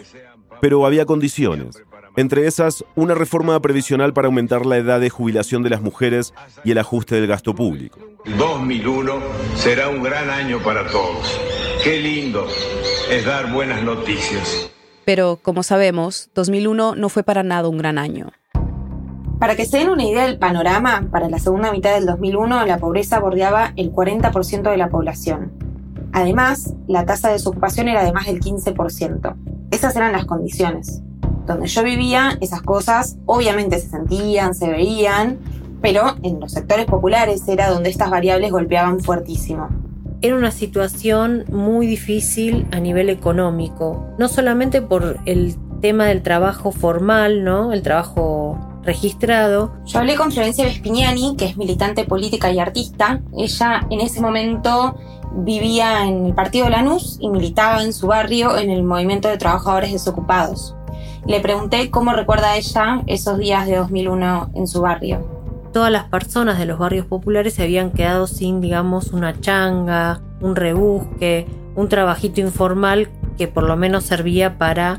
Pero 0.61 0.87
había 0.87 1.05
condiciones. 1.05 1.83
Entre 2.17 2.47
esas, 2.47 2.83
una 2.95 3.15
reforma 3.15 3.61
previsional 3.61 4.15
para 4.15 4.29
aumentar 4.29 4.65
la 4.65 4.79
edad 4.79 5.01
de 5.01 5.11
jubilación 5.11 5.63
de 5.63 5.69
las 5.69 5.83
mujeres 5.83 6.33
y 6.65 6.71
el 6.71 6.79
ajuste 6.79 7.17
del 7.17 7.27
gasto 7.27 7.55
público. 7.55 8.16
2001 8.27 9.21
será 9.55 9.89
un 9.89 10.03
gran 10.03 10.29
año 10.31 10.59
para 10.59 10.89
todos. 10.91 11.41
Qué 11.85 12.01
lindo 12.01 12.45
es 13.09 13.25
dar 13.25 13.53
buenas 13.53 13.85
noticias. 13.85 14.69
Pero, 15.05 15.39
como 15.41 15.63
sabemos, 15.63 16.31
2001 16.35 16.97
no 16.97 17.09
fue 17.09 17.23
para 17.23 17.45
nada 17.45 17.69
un 17.69 17.79
gran 17.79 17.99
año. 17.99 18.33
Para 19.39 19.55
que 19.55 19.65
se 19.65 19.79
den 19.79 19.91
una 19.91 20.05
idea 20.05 20.27
del 20.27 20.39
panorama, 20.39 21.07
para 21.13 21.29
la 21.29 21.39
segunda 21.39 21.71
mitad 21.71 21.95
del 21.95 22.07
2001 22.07 22.67
la 22.67 22.79
pobreza 22.79 23.21
bordeaba 23.21 23.73
el 23.77 23.93
40% 23.93 24.71
de 24.71 24.77
la 24.77 24.89
población. 24.89 25.53
Además, 26.13 26.75
la 26.89 27.07
tasa 27.07 27.29
de 27.29 27.35
desocupación 27.35 27.89
era 27.89 28.03
de 28.05 28.13
más 28.13 28.27
del 28.27 28.41
15%. 28.41 29.37
Esas 29.71 29.95
eran 29.95 30.11
las 30.11 30.25
condiciones. 30.25 31.01
Donde 31.47 31.69
yo 31.69 31.85
vivía, 31.85 32.37
esas 32.41 32.63
cosas 32.63 33.19
obviamente 33.25 33.79
se 33.79 33.89
sentían, 33.89 34.53
se 34.55 34.69
veían, 34.69 35.39
pero 35.87 36.17
en 36.25 36.41
los 36.41 36.51
sectores 36.51 36.85
populares 36.85 37.47
era 37.47 37.71
donde 37.71 37.91
estas 37.91 38.11
variables 38.11 38.51
golpeaban 38.51 38.99
fuertísimo. 38.99 39.69
Era 40.21 40.35
una 40.35 40.51
situación 40.51 41.45
muy 41.49 41.87
difícil 41.87 42.67
a 42.73 42.81
nivel 42.81 43.09
económico, 43.09 44.05
no 44.19 44.27
solamente 44.27 44.83
por 44.83 45.21
el 45.27 45.55
tema 45.81 46.07
del 46.07 46.23
trabajo 46.23 46.73
formal, 46.73 47.45
¿no? 47.45 47.73
El 47.73 47.83
trabajo 47.83 48.59
registrado. 48.83 49.75
Yo 49.85 50.01
hablé 50.01 50.17
con 50.17 50.33
Florencia 50.33 50.65
Vespignani, 50.65 51.37
que 51.37 51.45
es 51.45 51.57
militante 51.57 52.03
política 52.03 52.51
y 52.51 52.59
artista. 52.59 53.21
Ella 53.39 53.87
en 53.89 54.01
ese 54.01 54.21
momento 54.21 54.97
vivía 55.37 56.03
en 56.03 56.27
el 56.27 56.35
partido 56.35 56.69
Lanús 56.69 57.17
y 57.21 57.29
militaba 57.29 57.85
en 57.85 57.93
su 57.93 58.09
barrio 58.09 58.59
en 58.59 58.71
el 58.71 58.83
movimiento 58.83 59.29
de 59.29 59.39
trabajadores 59.39 59.93
desocupados. 59.93 60.75
Le 61.29 61.39
pregunté 61.39 61.93
cómo 61.93 62.13
recuerda 62.13 62.57
ella 62.57 63.05
esos 63.07 63.39
días 63.39 63.69
de 63.69 63.77
2001 63.77 64.51
en 64.55 64.67
su 64.67 64.81
barrio. 64.81 65.36
Todas 65.77 65.93
las 65.93 66.05
personas 66.05 66.59
de 66.59 66.65
los 66.65 66.79
barrios 66.79 67.05
populares 67.05 67.53
se 67.53 67.63
habían 67.63 67.91
quedado 67.91 68.27
sin, 68.27 68.63
digamos, 68.63 69.09
una 69.09 69.39
changa, 69.39 70.23
un 70.41 70.57
rebusque, 70.57 71.47
un 71.75 71.91
trabajito 71.91 72.41
informal 72.41 73.11
que 73.37 73.47
por 73.47 73.65
lo 73.65 73.77
menos 73.77 74.05
servía 74.05 74.57
para 74.57 74.97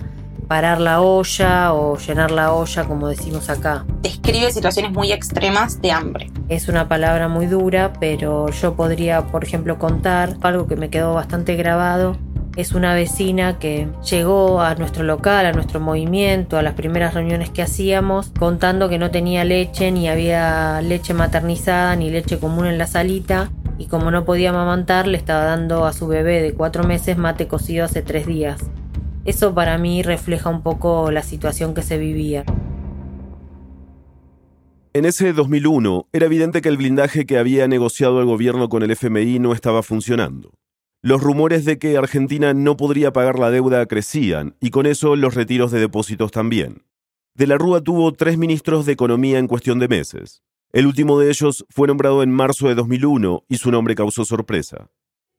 parar 0.47 0.79
la 0.79 1.01
olla 1.01 1.73
o 1.73 1.97
llenar 1.97 2.29
la 2.29 2.53
olla, 2.53 2.83
como 2.83 3.07
decimos 3.07 3.49
acá. 3.49 3.87
Describe 4.03 4.51
situaciones 4.51 4.91
muy 4.91 5.11
extremas 5.11 5.81
de 5.81 5.91
hambre. 5.91 6.29
Es 6.47 6.67
una 6.67 6.87
palabra 6.87 7.27
muy 7.27 7.47
dura, 7.47 7.93
pero 7.99 8.51
yo 8.51 8.75
podría, 8.75 9.25
por 9.25 9.43
ejemplo, 9.43 9.79
contar 9.79 10.37
algo 10.41 10.67
que 10.67 10.75
me 10.75 10.91
quedó 10.91 11.15
bastante 11.15 11.55
grabado 11.55 12.15
es 12.57 12.71
una 12.71 12.95
vecina 12.95 13.59
que 13.59 13.87
llegó 14.09 14.61
a 14.61 14.73
nuestro 14.73 15.03
local, 15.03 15.45
a 15.45 15.53
nuestro 15.53 15.79
movimiento, 15.79 16.57
a 16.57 16.63
las 16.63 16.73
primeras 16.73 17.13
reuniones 17.13 17.51
que 17.51 17.61
hacíamos, 17.61 18.31
contando 18.37 18.89
que 18.89 18.97
no 18.97 19.11
tenía 19.11 19.45
leche, 19.45 19.91
ni 19.91 20.09
había 20.09 20.81
leche 20.81 21.13
maternizada, 21.13 21.95
ni 21.95 22.09
leche 22.09 22.39
común 22.39 22.65
en 22.65 22.79
la 22.79 22.87
salita, 22.87 23.51
y 23.77 23.85
como 23.85 24.09
no 24.09 24.25
podía 24.25 24.49
amamantar, 24.49 25.05
le 25.05 25.19
estaba 25.19 25.45
dando 25.45 25.85
a 25.85 25.93
su 25.93 26.07
bebé 26.07 26.41
de 26.41 26.53
cuatro 26.53 26.83
meses 26.83 27.15
mate 27.15 27.47
cocido 27.47 27.85
hace 27.85 28.01
tres 28.01 28.25
días. 28.25 28.59
Eso 29.23 29.53
para 29.53 29.77
mí 29.77 30.01
refleja 30.01 30.49
un 30.49 30.63
poco 30.63 31.11
la 31.11 31.21
situación 31.21 31.75
que 31.75 31.83
se 31.83 31.99
vivía. 31.99 32.43
En 34.93 35.05
ese 35.05 35.31
2001 35.31 36.07
era 36.11 36.25
evidente 36.25 36.61
que 36.61 36.69
el 36.69 36.77
blindaje 36.77 37.27
que 37.27 37.37
había 37.37 37.67
negociado 37.67 38.19
el 38.19 38.25
gobierno 38.25 38.67
con 38.67 38.81
el 38.81 38.89
FMI 38.89 39.37
no 39.37 39.53
estaba 39.53 39.83
funcionando. 39.83 40.53
Los 41.03 41.21
rumores 41.21 41.63
de 41.63 41.77
que 41.77 41.95
Argentina 41.95 42.53
no 42.55 42.75
podría 42.75 43.13
pagar 43.13 43.37
la 43.37 43.51
deuda 43.51 43.85
crecían 43.85 44.55
y 44.59 44.71
con 44.71 44.87
eso 44.87 45.15
los 45.15 45.35
retiros 45.35 45.71
de 45.71 45.79
depósitos 45.79 46.31
también. 46.31 46.85
De 47.35 47.45
la 47.45 47.59
Rúa 47.59 47.81
tuvo 47.81 48.13
tres 48.13 48.39
ministros 48.39 48.87
de 48.87 48.93
Economía 48.93 49.37
en 49.37 49.47
cuestión 49.47 49.77
de 49.77 49.87
meses. 49.87 50.41
El 50.73 50.87
último 50.87 51.19
de 51.19 51.29
ellos 51.29 51.65
fue 51.69 51.87
nombrado 51.87 52.23
en 52.23 52.31
marzo 52.31 52.67
de 52.67 52.73
2001 52.73 53.43
y 53.47 53.57
su 53.57 53.69
nombre 53.69 53.93
causó 53.93 54.25
sorpresa. 54.25 54.89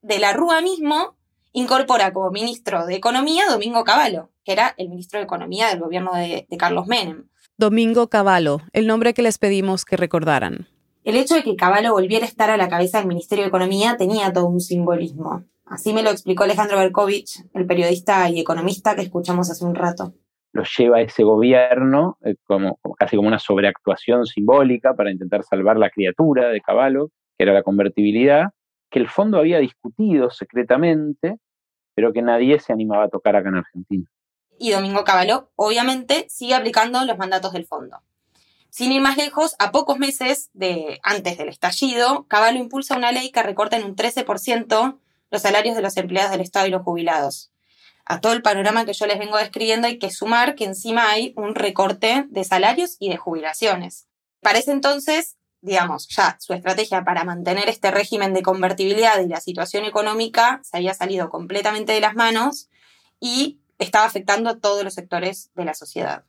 De 0.00 0.20
la 0.20 0.32
Rúa 0.32 0.62
mismo 0.62 1.16
incorpora 1.52 2.12
como 2.12 2.30
ministro 2.30 2.86
de 2.86 2.94
Economía 2.94 3.46
Domingo 3.50 3.82
Cavallo, 3.82 4.30
que 4.44 4.52
era 4.52 4.74
el 4.78 4.88
ministro 4.88 5.18
de 5.18 5.24
Economía 5.24 5.68
del 5.68 5.80
gobierno 5.80 6.14
de, 6.14 6.46
de 6.48 6.56
Carlos 6.56 6.86
Menem. 6.86 7.28
Domingo 7.56 8.08
Cavallo, 8.08 8.60
el 8.72 8.86
nombre 8.86 9.12
que 9.12 9.22
les 9.22 9.38
pedimos 9.38 9.84
que 9.84 9.96
recordaran. 9.96 10.68
El 11.08 11.16
hecho 11.16 11.36
de 11.36 11.42
que 11.42 11.56
Cavallo 11.56 11.94
volviera 11.94 12.26
a 12.26 12.28
estar 12.28 12.50
a 12.50 12.58
la 12.58 12.68
cabeza 12.68 12.98
del 12.98 13.08
Ministerio 13.08 13.44
de 13.44 13.48
Economía 13.48 13.96
tenía 13.96 14.30
todo 14.30 14.44
un 14.44 14.60
simbolismo. 14.60 15.42
Así 15.64 15.94
me 15.94 16.02
lo 16.02 16.10
explicó 16.10 16.44
Alejandro 16.44 16.76
Berkovich, 16.76 17.46
el 17.54 17.64
periodista 17.64 18.28
y 18.28 18.40
economista 18.40 18.94
que 18.94 19.00
escuchamos 19.00 19.50
hace 19.50 19.64
un 19.64 19.74
rato. 19.74 20.12
Lo 20.52 20.64
lleva 20.64 21.00
ese 21.00 21.22
gobierno 21.22 22.18
eh, 22.22 22.34
como, 22.44 22.78
casi 22.98 23.16
como 23.16 23.26
una 23.26 23.38
sobreactuación 23.38 24.26
simbólica 24.26 24.92
para 24.92 25.10
intentar 25.10 25.44
salvar 25.44 25.78
la 25.78 25.88
criatura 25.88 26.50
de 26.50 26.60
Cavallo, 26.60 27.08
que 27.38 27.44
era 27.44 27.54
la 27.54 27.62
convertibilidad, 27.62 28.50
que 28.90 28.98
el 28.98 29.08
fondo 29.08 29.38
había 29.38 29.60
discutido 29.60 30.28
secretamente, 30.28 31.38
pero 31.94 32.12
que 32.12 32.20
nadie 32.20 32.60
se 32.60 32.74
animaba 32.74 33.04
a 33.04 33.08
tocar 33.08 33.34
acá 33.34 33.48
en 33.48 33.54
Argentina. 33.54 34.06
Y 34.58 34.72
Domingo 34.72 35.04
Cavallo, 35.04 35.52
obviamente, 35.56 36.26
sigue 36.28 36.54
aplicando 36.54 37.02
los 37.06 37.16
mandatos 37.16 37.54
del 37.54 37.64
fondo. 37.64 37.96
Sin 38.70 38.92
ir 38.92 39.00
más 39.00 39.16
lejos, 39.16 39.56
a 39.58 39.72
pocos 39.72 39.98
meses 39.98 40.50
de, 40.52 41.00
antes 41.02 41.38
del 41.38 41.48
estallido, 41.48 42.26
Caballo 42.28 42.58
impulsa 42.58 42.96
una 42.96 43.12
ley 43.12 43.30
que 43.30 43.42
recorta 43.42 43.76
en 43.76 43.84
un 43.84 43.96
13% 43.96 44.98
los 45.30 45.42
salarios 45.42 45.74
de 45.74 45.82
los 45.82 45.96
empleados 45.96 46.30
del 46.30 46.42
Estado 46.42 46.66
y 46.66 46.70
los 46.70 46.82
jubilados. 46.82 47.50
A 48.04 48.20
todo 48.20 48.32
el 48.32 48.42
panorama 48.42 48.84
que 48.84 48.92
yo 48.92 49.06
les 49.06 49.18
vengo 49.18 49.36
describiendo 49.36 49.86
hay 49.86 49.98
que 49.98 50.10
sumar 50.10 50.54
que 50.54 50.64
encima 50.64 51.10
hay 51.10 51.32
un 51.36 51.54
recorte 51.54 52.26
de 52.28 52.44
salarios 52.44 52.96
y 52.98 53.08
de 53.08 53.16
jubilaciones. 53.16 54.06
Para 54.40 54.58
ese 54.58 54.72
entonces, 54.72 55.36
digamos, 55.60 56.08
ya 56.08 56.36
su 56.38 56.52
estrategia 56.52 57.04
para 57.04 57.24
mantener 57.24 57.68
este 57.68 57.90
régimen 57.90 58.32
de 58.32 58.42
convertibilidad 58.42 59.20
y 59.20 59.28
la 59.28 59.40
situación 59.40 59.84
económica 59.84 60.60
se 60.62 60.76
había 60.76 60.94
salido 60.94 61.30
completamente 61.30 61.92
de 61.92 62.00
las 62.00 62.14
manos 62.14 62.68
y 63.18 63.60
estaba 63.78 64.06
afectando 64.06 64.50
a 64.50 64.58
todos 64.58 64.84
los 64.84 64.94
sectores 64.94 65.50
de 65.54 65.64
la 65.64 65.74
sociedad 65.74 66.24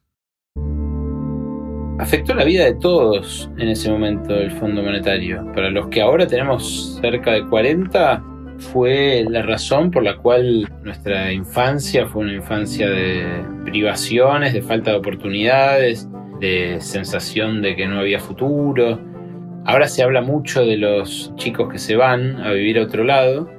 afectó 1.99 2.33
la 2.33 2.45
vida 2.45 2.63
de 2.63 2.75
todos 2.75 3.51
en 3.57 3.67
ese 3.67 3.91
momento 3.91 4.33
el 4.33 4.51
Fondo 4.51 4.81
Monetario. 4.81 5.45
Para 5.53 5.69
los 5.69 5.87
que 5.89 6.01
ahora 6.01 6.25
tenemos 6.25 6.97
cerca 7.01 7.31
de 7.33 7.45
40, 7.45 8.23
fue 8.57 9.25
la 9.29 9.41
razón 9.41 9.91
por 9.91 10.03
la 10.03 10.17
cual 10.17 10.67
nuestra 10.83 11.31
infancia 11.31 12.07
fue 12.07 12.23
una 12.23 12.33
infancia 12.33 12.89
de 12.89 13.25
privaciones, 13.65 14.53
de 14.53 14.61
falta 14.61 14.91
de 14.91 14.97
oportunidades, 14.97 16.09
de 16.39 16.77
sensación 16.79 17.61
de 17.61 17.75
que 17.75 17.85
no 17.85 17.99
había 17.99 18.19
futuro. 18.19 18.99
Ahora 19.65 19.87
se 19.87 20.01
habla 20.01 20.21
mucho 20.21 20.65
de 20.65 20.77
los 20.77 21.33
chicos 21.35 21.69
que 21.71 21.77
se 21.77 21.97
van 21.97 22.37
a 22.41 22.51
vivir 22.51 22.79
a 22.79 22.83
otro 22.83 23.03
lado, 23.03 23.49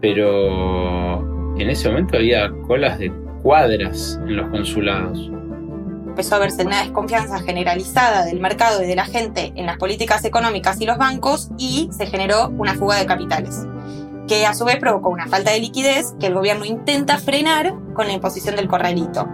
pero 0.00 1.54
en 1.56 1.70
ese 1.70 1.88
momento 1.88 2.16
había 2.16 2.50
colas 2.66 2.98
de 2.98 3.12
cuadras 3.42 4.20
en 4.26 4.36
los 4.36 4.48
consulados 4.50 5.30
empezó 6.16 6.36
a 6.36 6.38
verse 6.38 6.64
una 6.64 6.80
desconfianza 6.80 7.40
generalizada 7.40 8.24
del 8.24 8.40
mercado 8.40 8.82
y 8.82 8.86
de 8.86 8.96
la 8.96 9.04
gente 9.04 9.52
en 9.54 9.66
las 9.66 9.76
políticas 9.76 10.24
económicas 10.24 10.80
y 10.80 10.86
los 10.86 10.96
bancos 10.96 11.50
y 11.58 11.90
se 11.92 12.06
generó 12.06 12.48
una 12.56 12.72
fuga 12.72 12.96
de 12.96 13.04
capitales, 13.04 13.66
que 14.26 14.46
a 14.46 14.54
su 14.54 14.64
vez 14.64 14.78
provocó 14.78 15.10
una 15.10 15.26
falta 15.26 15.50
de 15.50 15.60
liquidez 15.60 16.14
que 16.18 16.28
el 16.28 16.32
gobierno 16.32 16.64
intenta 16.64 17.18
frenar 17.18 17.74
con 17.92 18.06
la 18.06 18.14
imposición 18.14 18.56
del 18.56 18.66
corralito. 18.66 19.28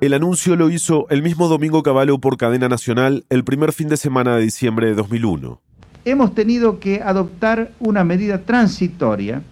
El 0.00 0.14
anuncio 0.14 0.56
lo 0.56 0.70
hizo 0.70 1.06
el 1.10 1.22
mismo 1.22 1.48
Domingo 1.48 1.82
Cavallo 1.82 2.16
por 2.16 2.38
cadena 2.38 2.70
nacional 2.70 3.26
el 3.28 3.44
primer 3.44 3.74
fin 3.74 3.90
de 3.90 3.98
semana 3.98 4.36
de 4.36 4.42
diciembre 4.42 4.86
de 4.86 4.94
2001. 4.94 5.60
Hemos 6.06 6.34
tenido 6.34 6.80
que 6.80 7.02
adoptar 7.02 7.72
una 7.78 8.04
medida 8.04 8.38
transitoria 8.38 9.42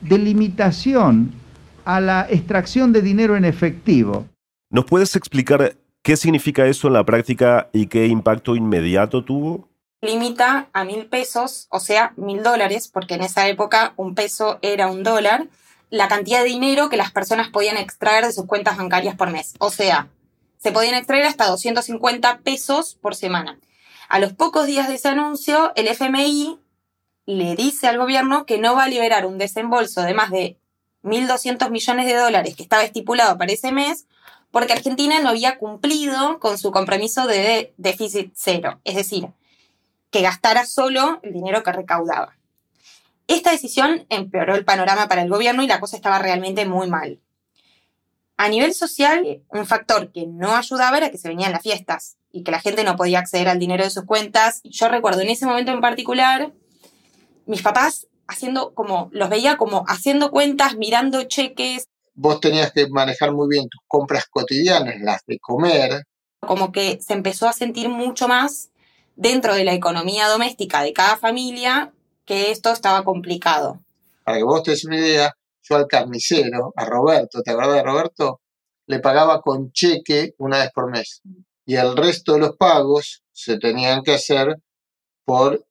de 0.00 0.16
limitación 0.16 1.32
a 1.86 2.00
la 2.00 2.26
extracción 2.28 2.92
de 2.92 3.00
dinero 3.00 3.36
en 3.36 3.46
efectivo. 3.46 4.26
¿Nos 4.70 4.84
puedes 4.84 5.16
explicar 5.16 5.76
¿Qué 6.06 6.16
significa 6.16 6.64
eso 6.66 6.86
en 6.86 6.92
la 6.92 7.02
práctica 7.02 7.68
y 7.72 7.88
qué 7.88 8.06
impacto 8.06 8.54
inmediato 8.54 9.24
tuvo? 9.24 9.68
Limita 10.02 10.68
a 10.72 10.84
mil 10.84 11.06
pesos, 11.06 11.66
o 11.68 11.80
sea, 11.80 12.12
mil 12.14 12.44
dólares, 12.44 12.86
porque 12.86 13.14
en 13.14 13.22
esa 13.22 13.48
época 13.48 13.92
un 13.96 14.14
peso 14.14 14.60
era 14.62 14.86
un 14.86 15.02
dólar, 15.02 15.48
la 15.90 16.06
cantidad 16.06 16.44
de 16.44 16.48
dinero 16.48 16.88
que 16.90 16.96
las 16.96 17.10
personas 17.10 17.48
podían 17.48 17.76
extraer 17.76 18.24
de 18.24 18.32
sus 18.32 18.46
cuentas 18.46 18.76
bancarias 18.76 19.16
por 19.16 19.32
mes. 19.32 19.54
O 19.58 19.70
sea, 19.70 20.06
se 20.58 20.70
podían 20.70 20.94
extraer 20.94 21.26
hasta 21.26 21.48
250 21.48 22.38
pesos 22.38 22.94
por 23.02 23.16
semana. 23.16 23.58
A 24.08 24.20
los 24.20 24.32
pocos 24.32 24.68
días 24.68 24.86
de 24.86 24.94
ese 24.94 25.08
anuncio, 25.08 25.72
el 25.74 25.88
FMI 25.88 26.60
le 27.24 27.56
dice 27.56 27.88
al 27.88 27.98
gobierno 27.98 28.46
que 28.46 28.58
no 28.58 28.76
va 28.76 28.84
a 28.84 28.88
liberar 28.88 29.26
un 29.26 29.38
desembolso 29.38 30.02
de 30.02 30.14
más 30.14 30.30
de 30.30 30.56
1.200 31.06 31.70
millones 31.70 32.06
de 32.06 32.14
dólares 32.16 32.56
que 32.56 32.62
estaba 32.62 32.82
estipulado 32.82 33.38
para 33.38 33.52
ese 33.52 33.72
mes 33.72 34.06
porque 34.50 34.72
Argentina 34.72 35.20
no 35.20 35.30
había 35.30 35.58
cumplido 35.58 36.38
con 36.40 36.58
su 36.58 36.70
compromiso 36.70 37.26
de 37.26 37.74
déficit 37.76 38.32
cero, 38.34 38.80
es 38.84 38.96
decir, 38.96 39.28
que 40.10 40.22
gastara 40.22 40.64
solo 40.66 41.20
el 41.22 41.32
dinero 41.32 41.62
que 41.62 41.72
recaudaba. 41.72 42.36
Esta 43.28 43.50
decisión 43.50 44.06
empeoró 44.08 44.54
el 44.54 44.64
panorama 44.64 45.08
para 45.08 45.22
el 45.22 45.28
gobierno 45.28 45.62
y 45.62 45.66
la 45.66 45.80
cosa 45.80 45.96
estaba 45.96 46.18
realmente 46.18 46.64
muy 46.64 46.88
mal. 46.88 47.20
A 48.36 48.48
nivel 48.48 48.74
social, 48.74 49.42
un 49.48 49.66
factor 49.66 50.12
que 50.12 50.26
no 50.26 50.54
ayudaba 50.54 50.96
era 50.96 51.10
que 51.10 51.18
se 51.18 51.28
venían 51.28 51.52
las 51.52 51.62
fiestas 51.62 52.16
y 52.30 52.42
que 52.42 52.50
la 52.50 52.60
gente 52.60 52.84
no 52.84 52.96
podía 52.96 53.18
acceder 53.18 53.48
al 53.48 53.58
dinero 53.58 53.82
de 53.82 53.90
sus 53.90 54.04
cuentas. 54.04 54.60
Yo 54.64 54.88
recuerdo 54.88 55.22
en 55.22 55.30
ese 55.30 55.46
momento 55.46 55.72
en 55.72 55.80
particular, 55.80 56.52
mis 57.46 57.62
papás 57.62 58.06
haciendo 58.28 58.74
como, 58.74 59.08
los 59.12 59.28
veía 59.28 59.56
como 59.56 59.84
haciendo 59.86 60.30
cuentas, 60.30 60.76
mirando 60.76 61.22
cheques, 61.24 61.88
vos 62.16 62.40
tenías 62.40 62.72
que 62.72 62.88
manejar 62.88 63.32
muy 63.32 63.46
bien 63.48 63.68
tus 63.68 63.82
compras 63.86 64.26
cotidianas, 64.28 64.96
las 65.00 65.22
de 65.26 65.38
comer. 65.38 66.02
Como 66.40 66.72
que 66.72 66.98
se 67.00 67.12
empezó 67.12 67.48
a 67.48 67.52
sentir 67.52 67.88
mucho 67.88 68.26
más 68.26 68.70
dentro 69.14 69.54
de 69.54 69.64
la 69.64 69.74
economía 69.74 70.26
doméstica 70.28 70.82
de 70.82 70.92
cada 70.92 71.16
familia 71.16 71.92
que 72.24 72.50
esto 72.50 72.72
estaba 72.72 73.04
complicado. 73.04 73.80
Para 74.24 74.38
que 74.38 74.44
vos 74.44 74.62
te 74.62 74.72
des 74.72 74.84
una 74.84 74.98
idea, 74.98 75.32
yo 75.62 75.76
al 75.76 75.86
carnicero, 75.86 76.72
a 76.74 76.84
Roberto, 76.84 77.42
¿te 77.42 77.52
acuerdas 77.52 77.76
de 77.76 77.82
Roberto? 77.82 78.40
Le 78.86 78.98
pagaba 79.00 79.40
con 79.42 79.70
cheque 79.72 80.34
una 80.38 80.58
vez 80.58 80.70
por 80.74 80.90
mes. 80.90 81.20
Y 81.64 81.76
el 81.76 81.96
resto 81.96 82.34
de 82.34 82.40
los 82.40 82.56
pagos 82.56 83.22
se 83.32 83.58
tenían 83.58 84.02
que 84.02 84.14
hacer 84.14 84.56
por 85.24 85.65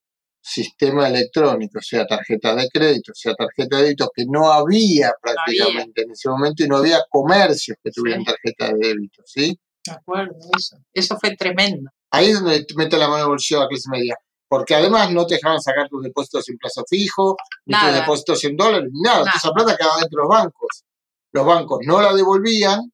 sistema 0.45 1.07
electrónico, 1.07 1.81
sea 1.81 2.05
tarjeta 2.05 2.55
de 2.55 2.69
crédito, 2.71 3.11
sea 3.15 3.33
tarjeta 3.33 3.77
de 3.77 3.83
débito, 3.83 4.11
que 4.13 4.25
no 4.27 4.51
había 4.51 5.11
prácticamente 5.19 6.03
en 6.03 6.11
ese 6.11 6.29
momento 6.29 6.63
y 6.63 6.67
no 6.67 6.77
había 6.77 6.99
comercios 7.09 7.77
que 7.83 7.89
tuvieran 7.89 8.23
tarjeta 8.23 8.67
de 8.67 8.87
débito, 8.87 9.23
¿sí? 9.25 9.59
De 9.83 9.91
acuerdo, 9.91 10.35
eso. 10.55 10.77
Eso 10.93 11.17
fue 11.19 11.35
tremendo. 11.35 11.89
Ahí 12.11 12.29
es 12.29 12.39
donde 12.39 12.63
mete 12.75 12.97
la 12.97 13.07
mano 13.07 13.17
en 13.17 13.23
el 13.23 13.29
bolsillo 13.29 13.59
a 13.59 13.63
la 13.63 13.69
clase 13.69 13.89
media. 13.89 14.15
Porque 14.47 14.75
además 14.75 15.11
no 15.11 15.25
te 15.25 15.35
dejaban 15.35 15.59
sacar 15.59 15.89
tus 15.89 16.03
depósitos 16.03 16.47
en 16.49 16.57
plazo 16.57 16.83
fijo, 16.87 17.35
ni 17.65 17.75
tus 17.79 17.93
depósitos 17.93 18.43
en 18.43 18.55
dólares, 18.55 18.89
ni 18.93 19.01
nada. 19.01 19.25
Esa 19.35 19.51
plata 19.51 19.75
quedaba 19.75 19.97
dentro 19.99 20.21
de 20.21 20.23
los 20.23 20.29
bancos. 20.29 20.83
Los 21.31 21.45
bancos 21.45 21.79
no 21.85 22.01
la 22.01 22.13
devolvían, 22.13 22.91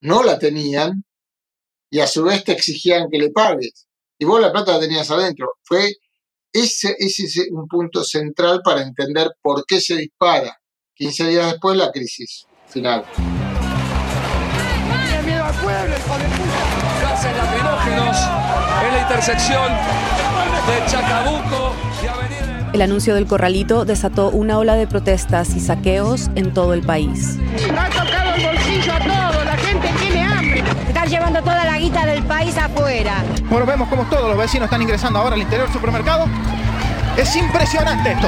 no 0.00 0.22
la 0.22 0.38
tenían, 0.38 1.04
y 1.90 2.00
a 2.00 2.06
su 2.06 2.24
vez 2.24 2.42
te 2.42 2.52
exigían 2.52 3.10
que 3.10 3.18
le 3.18 3.30
pagues. 3.30 3.86
Y 4.18 4.24
vos 4.24 4.40
la 4.40 4.50
plata 4.50 4.72
la 4.72 4.80
tenías 4.80 5.10
adentro. 5.10 5.52
Fue 5.62 5.92
ese, 6.52 6.96
ese 6.98 7.24
es 7.24 7.48
un 7.50 7.66
punto 7.66 8.02
central 8.04 8.60
para 8.64 8.82
entender 8.82 9.32
por 9.40 9.64
qué 9.66 9.80
se 9.80 9.96
dispara 9.96 10.60
15 10.94 11.28
días 11.28 11.52
después 11.52 11.76
la 11.76 11.90
crisis 11.90 12.46
final. 12.68 13.04
Tiene 15.08 15.22
miedo 15.22 15.44
al 15.44 15.54
pueblo, 15.54 15.96
hijo 15.96 16.18
de 16.18 16.24
puta. 16.24 17.00
Gases 17.02 17.36
lacrimógenos 17.36 18.16
en 18.84 18.92
la 18.94 19.00
intersección 19.02 19.72
de 20.66 20.90
Chacabuco 20.90 21.74
y 22.02 22.06
Avenida... 22.06 22.70
El 22.72 22.82
anuncio 22.82 23.14
del 23.14 23.26
corralito 23.26 23.84
desató 23.84 24.30
una 24.30 24.58
ola 24.58 24.76
de 24.76 24.86
protestas 24.86 25.56
y 25.56 25.60
saqueos 25.60 26.30
en 26.36 26.54
todo 26.54 26.74
el 26.74 26.82
país. 26.82 27.36
ha 27.76 27.90
tocado 27.90 28.34
el 28.34 28.42
llevando 31.20 31.42
toda 31.42 31.66
la 31.66 31.76
guita 31.76 32.06
del 32.06 32.22
país 32.22 32.56
afuera. 32.56 33.22
Bueno, 33.50 33.66
vemos 33.66 33.88
cómo 33.88 34.04
todos 34.04 34.26
los 34.30 34.38
vecinos 34.38 34.64
están 34.64 34.80
ingresando 34.80 35.18
ahora 35.18 35.34
al 35.34 35.42
interior 35.42 35.66
del 35.66 35.74
supermercado. 35.74 36.24
Es 37.14 37.36
impresionante 37.36 38.12
esto. 38.12 38.26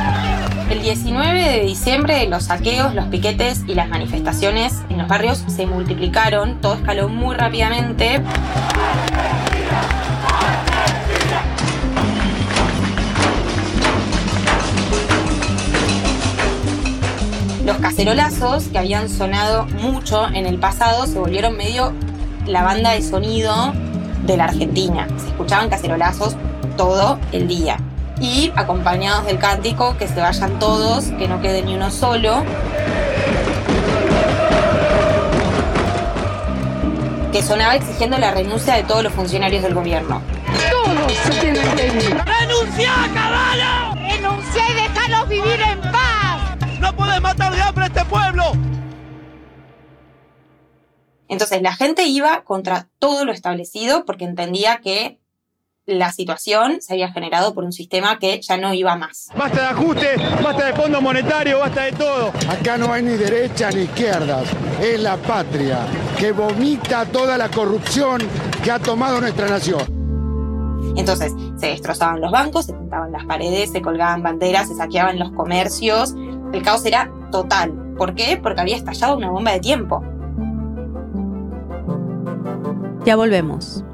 El 0.69 0.83
19 0.83 1.43
de 1.43 1.61
diciembre 1.61 2.27
los 2.29 2.45
saqueos, 2.45 2.95
los 2.95 3.07
piquetes 3.07 3.63
y 3.67 3.75
las 3.75 3.89
manifestaciones 3.89 4.75
en 4.91 4.99
los 4.99 5.09
barrios 5.09 5.43
se 5.47 5.65
multiplicaron, 5.65 6.61
todo 6.61 6.75
escaló 6.75 7.09
muy 7.09 7.35
rápidamente. 7.35 8.21
Los 17.65 17.79
cacerolazos, 17.79 18.65
que 18.65 18.79
habían 18.79 19.09
sonado 19.09 19.65
mucho 19.81 20.29
en 20.29 20.45
el 20.45 20.59
pasado, 20.59 21.07
se 21.07 21.19
volvieron 21.19 21.57
medio 21.57 21.95
la 22.47 22.63
banda 22.63 22.91
de 22.93 23.03
sonido 23.03 23.73
de 24.25 24.37
la 24.37 24.45
Argentina. 24.45 25.07
Se 25.19 25.29
escuchaban 25.29 25.69
cacerolazos 25.69 26.37
todo 26.77 27.19
el 27.33 27.49
día. 27.49 27.79
Y 28.21 28.53
acompañados 28.55 29.27
del 29.27 29.39
cántico, 29.39 29.97
que 29.97 30.07
se 30.07 30.21
vayan 30.21 30.59
todos, 30.59 31.07
que 31.19 31.27
no 31.29 31.41
quede 31.41 31.63
ni 31.63 31.75
uno 31.75 31.91
solo. 31.91 32.45
Que 37.33 37.43
sonaba 37.43 37.75
exigiendo 37.75 38.19
la 38.19 38.31
renuncia 38.31 38.75
de 38.75 38.83
todos 38.85 39.03
los 39.03 39.13
funcionarios 39.13 39.63
del 39.63 39.75
gobierno. 39.75 40.21
Todos 40.71 41.13
se 41.13 41.31
tienen 41.41 41.69
que 41.75 41.87
ir. 41.87 42.23
¡Renuncia, 42.25 42.93
caballo! 43.15 43.95
Renuncia 43.95 44.63
y 44.71 44.75
déjanos 44.75 45.29
vivir 45.29 45.61
en 45.61 45.81
paz. 45.81 46.57
¡No 46.79 46.95
puedes 46.95 47.21
matar 47.21 47.53
de 47.53 47.63
hambre 47.63 47.85
a 47.85 47.87
este 47.89 48.05
pueblo! 48.05 48.53
Entonces 51.33 51.63
la 51.63 51.75
gente 51.75 52.05
iba 52.05 52.45
contra 52.45 52.89
todo 52.99 53.25
lo 53.25 53.33
establecido 53.33 54.05
porque 54.05 54.27
entendía 54.27 54.81
que 54.83 55.19
la 55.87 56.13
situación 56.13 56.83
se 56.83 56.93
había 56.93 57.11
generado 57.11 57.55
por 57.55 57.65
un 57.65 57.73
sistema 57.73 58.19
que 58.19 58.39
ya 58.43 58.59
no 58.59 58.75
iba 58.75 58.97
más. 58.97 59.29
Basta 59.35 59.63
de 59.63 59.67
ajuste, 59.69 60.17
basta 60.45 60.67
de 60.67 60.75
fondo 60.75 61.01
monetario, 61.01 61.59
basta 61.59 61.85
de 61.85 61.93
todo. 61.93 62.33
Acá 62.51 62.77
no 62.77 62.93
hay 62.93 63.03
ni 63.03 63.17
derecha 63.17 63.71
ni 63.71 63.85
izquierdas, 63.85 64.45
es 64.79 65.01
la 65.01 65.17
patria 65.17 65.79
que 66.19 66.33
vomita 66.33 67.07
toda 67.07 67.39
la 67.39 67.49
corrupción 67.49 68.21
que 68.63 68.71
ha 68.71 68.79
tomado 68.79 69.19
nuestra 69.19 69.49
nación. 69.49 69.81
Entonces 70.97 71.33
se 71.57 71.69
destrozaban 71.69 72.21
los 72.21 72.31
bancos, 72.31 72.67
se 72.67 72.75
pintaban 72.75 73.11
las 73.11 73.25
paredes, 73.25 73.73
se 73.73 73.81
colgaban 73.81 74.23
banderas, 74.23 74.69
se 74.69 74.75
saqueaban 74.75 75.19
los 75.19 75.33
comercios. 75.33 76.15
El 76.53 76.63
caos 76.63 76.85
era 76.85 77.11
total. 77.31 77.73
¿Por 77.97 78.15
qué? 78.15 78.37
Porque 78.37 78.61
había 78.61 78.77
estallado 78.77 79.17
una 79.17 79.31
bomba 79.31 79.53
de 79.53 79.61
tiempo. 79.61 80.05
Ya 83.05 83.17
volvemos. 83.17 83.85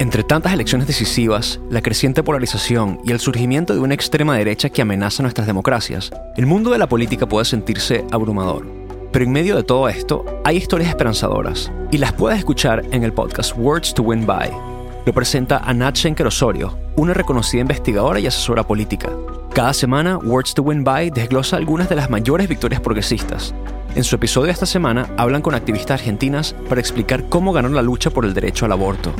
Entre 0.00 0.22
tantas 0.22 0.52
elecciones 0.52 0.86
decisivas, 0.86 1.60
la 1.70 1.82
creciente 1.82 2.22
polarización 2.22 3.00
y 3.04 3.10
el 3.10 3.20
surgimiento 3.20 3.74
de 3.74 3.80
una 3.80 3.94
extrema 3.94 4.36
derecha 4.36 4.68
que 4.70 4.82
amenaza 4.82 5.22
nuestras 5.22 5.46
democracias, 5.46 6.10
el 6.36 6.46
mundo 6.46 6.70
de 6.70 6.78
la 6.78 6.88
política 6.88 7.26
puede 7.26 7.44
sentirse 7.44 8.04
abrumador. 8.10 8.66
Pero 9.12 9.24
en 9.24 9.32
medio 9.32 9.56
de 9.56 9.62
todo 9.62 9.88
esto, 9.88 10.24
hay 10.44 10.56
historias 10.56 10.90
esperanzadoras, 10.90 11.70
y 11.90 11.98
las 11.98 12.12
puedes 12.12 12.38
escuchar 12.38 12.84
en 12.92 13.02
el 13.02 13.12
podcast 13.12 13.56
Words 13.56 13.94
to 13.94 14.02
Win 14.02 14.26
By. 14.26 14.73
Lo 15.04 15.12
presenta 15.12 15.58
Anat 15.58 15.96
Schenker 15.96 16.26
Osorio, 16.26 16.78
una 16.96 17.12
reconocida 17.12 17.60
investigadora 17.60 18.18
y 18.20 18.26
asesora 18.26 18.66
política. 18.66 19.10
Cada 19.52 19.74
semana, 19.74 20.16
Words 20.16 20.54
to 20.54 20.62
Win 20.62 20.82
By 20.82 21.10
desglosa 21.10 21.58
algunas 21.58 21.90
de 21.90 21.96
las 21.96 22.08
mayores 22.08 22.48
victorias 22.48 22.80
progresistas. 22.80 23.54
En 23.94 24.02
su 24.02 24.16
episodio 24.16 24.46
de 24.46 24.52
esta 24.52 24.64
semana, 24.64 25.06
hablan 25.18 25.42
con 25.42 25.54
activistas 25.54 26.00
argentinas 26.00 26.56
para 26.70 26.80
explicar 26.80 27.28
cómo 27.28 27.52
ganó 27.52 27.68
la 27.68 27.82
lucha 27.82 28.08
por 28.08 28.24
el 28.24 28.32
derecho 28.32 28.64
al 28.64 28.72
aborto. 28.72 29.12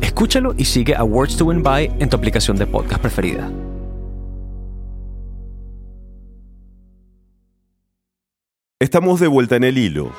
Escúchalo 0.00 0.54
y 0.56 0.64
sigue 0.64 0.94
a 0.94 1.02
Words 1.02 1.36
to 1.36 1.46
Win 1.46 1.64
By 1.64 1.90
en 1.98 2.08
tu 2.08 2.16
aplicación 2.16 2.56
de 2.56 2.66
podcast 2.68 3.00
preferida. 3.00 3.50
Estamos 8.78 9.18
de 9.18 9.26
vuelta 9.26 9.56
en 9.56 9.64
el 9.64 9.76
hilo. 9.76 10.12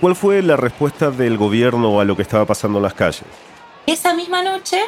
¿Cuál 0.00 0.16
fue 0.16 0.42
la 0.42 0.56
respuesta 0.56 1.10
del 1.10 1.38
gobierno 1.38 2.00
a 2.00 2.04
lo 2.04 2.16
que 2.16 2.22
estaba 2.22 2.44
pasando 2.44 2.78
en 2.78 2.82
las 2.82 2.94
calles? 2.94 3.24
Esa 3.86 4.14
misma 4.14 4.42
noche, 4.42 4.80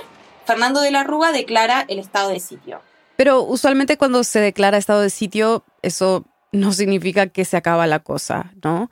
Fernando 0.45 0.81
de 0.81 0.91
la 0.91 1.05
Rúa 1.05 1.33
declara 1.33 1.85
el 1.89 1.99
estado 1.99 2.31
de 2.31 2.41
sitio. 2.41 2.81
Pero 3.17 3.43
usualmente 3.43 3.97
cuando 3.97 4.25
se 4.25 4.41
declara 4.41 4.79
estado 4.79 5.01
de 5.01 5.11
sitio, 5.11 5.65
eso 5.83 6.25
no 6.53 6.73
significa 6.73 7.29
que 7.29 7.45
se 7.45 7.57
acaba 7.57 7.87
la 7.87 8.01
cosa, 8.01 8.53
¿no? 8.63 8.91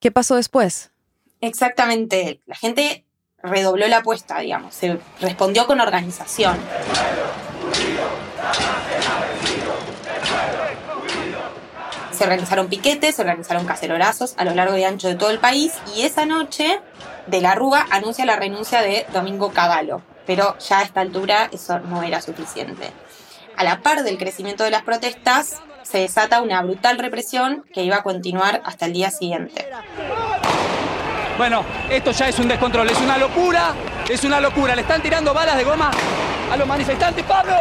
¿Qué 0.00 0.10
pasó 0.10 0.36
después? 0.36 0.90
Exactamente. 1.40 2.40
La 2.46 2.56
gente 2.56 3.04
redobló 3.42 3.86
la 3.88 3.98
apuesta, 3.98 4.38
digamos, 4.40 4.74
se 4.74 4.98
respondió 5.20 5.66
con 5.66 5.80
organización. 5.80 6.58
Se 12.20 12.24
organizaron 12.24 12.68
piquetes, 12.68 13.14
se 13.14 13.22
organizaron 13.22 13.64
cacerolazos 13.64 14.34
a 14.36 14.44
lo 14.44 14.54
largo 14.54 14.76
y 14.76 14.84
ancho 14.84 15.08
de 15.08 15.14
todo 15.14 15.30
el 15.30 15.38
país 15.38 15.72
y 15.96 16.02
esa 16.02 16.26
noche 16.26 16.78
de 17.26 17.40
la 17.40 17.54
Rúa 17.54 17.86
anuncia 17.90 18.26
la 18.26 18.36
renuncia 18.36 18.82
de 18.82 19.06
Domingo 19.10 19.52
Cavallo, 19.54 20.02
pero 20.26 20.54
ya 20.58 20.80
a 20.80 20.82
esta 20.82 21.00
altura 21.00 21.48
eso 21.50 21.78
no 21.78 22.02
era 22.02 22.20
suficiente. 22.20 22.90
A 23.56 23.64
la 23.64 23.80
par 23.80 24.02
del 24.02 24.18
crecimiento 24.18 24.64
de 24.64 24.70
las 24.70 24.82
protestas, 24.82 25.62
se 25.80 26.00
desata 26.00 26.42
una 26.42 26.60
brutal 26.60 26.98
represión 26.98 27.64
que 27.72 27.84
iba 27.84 27.96
a 27.96 28.02
continuar 28.02 28.60
hasta 28.66 28.84
el 28.84 28.92
día 28.92 29.10
siguiente. 29.10 29.66
Bueno, 31.38 31.64
esto 31.88 32.10
ya 32.10 32.28
es 32.28 32.38
un 32.38 32.48
descontrol, 32.48 32.90
es 32.90 33.00
una 33.00 33.16
locura, 33.16 33.72
es 34.10 34.22
una 34.24 34.40
locura. 34.40 34.74
Le 34.76 34.82
están 34.82 35.00
tirando 35.00 35.32
balas 35.32 35.56
de 35.56 35.64
goma 35.64 35.90
a 36.52 36.56
los 36.58 36.68
manifestantes. 36.68 37.24
¡Pablo! 37.24 37.54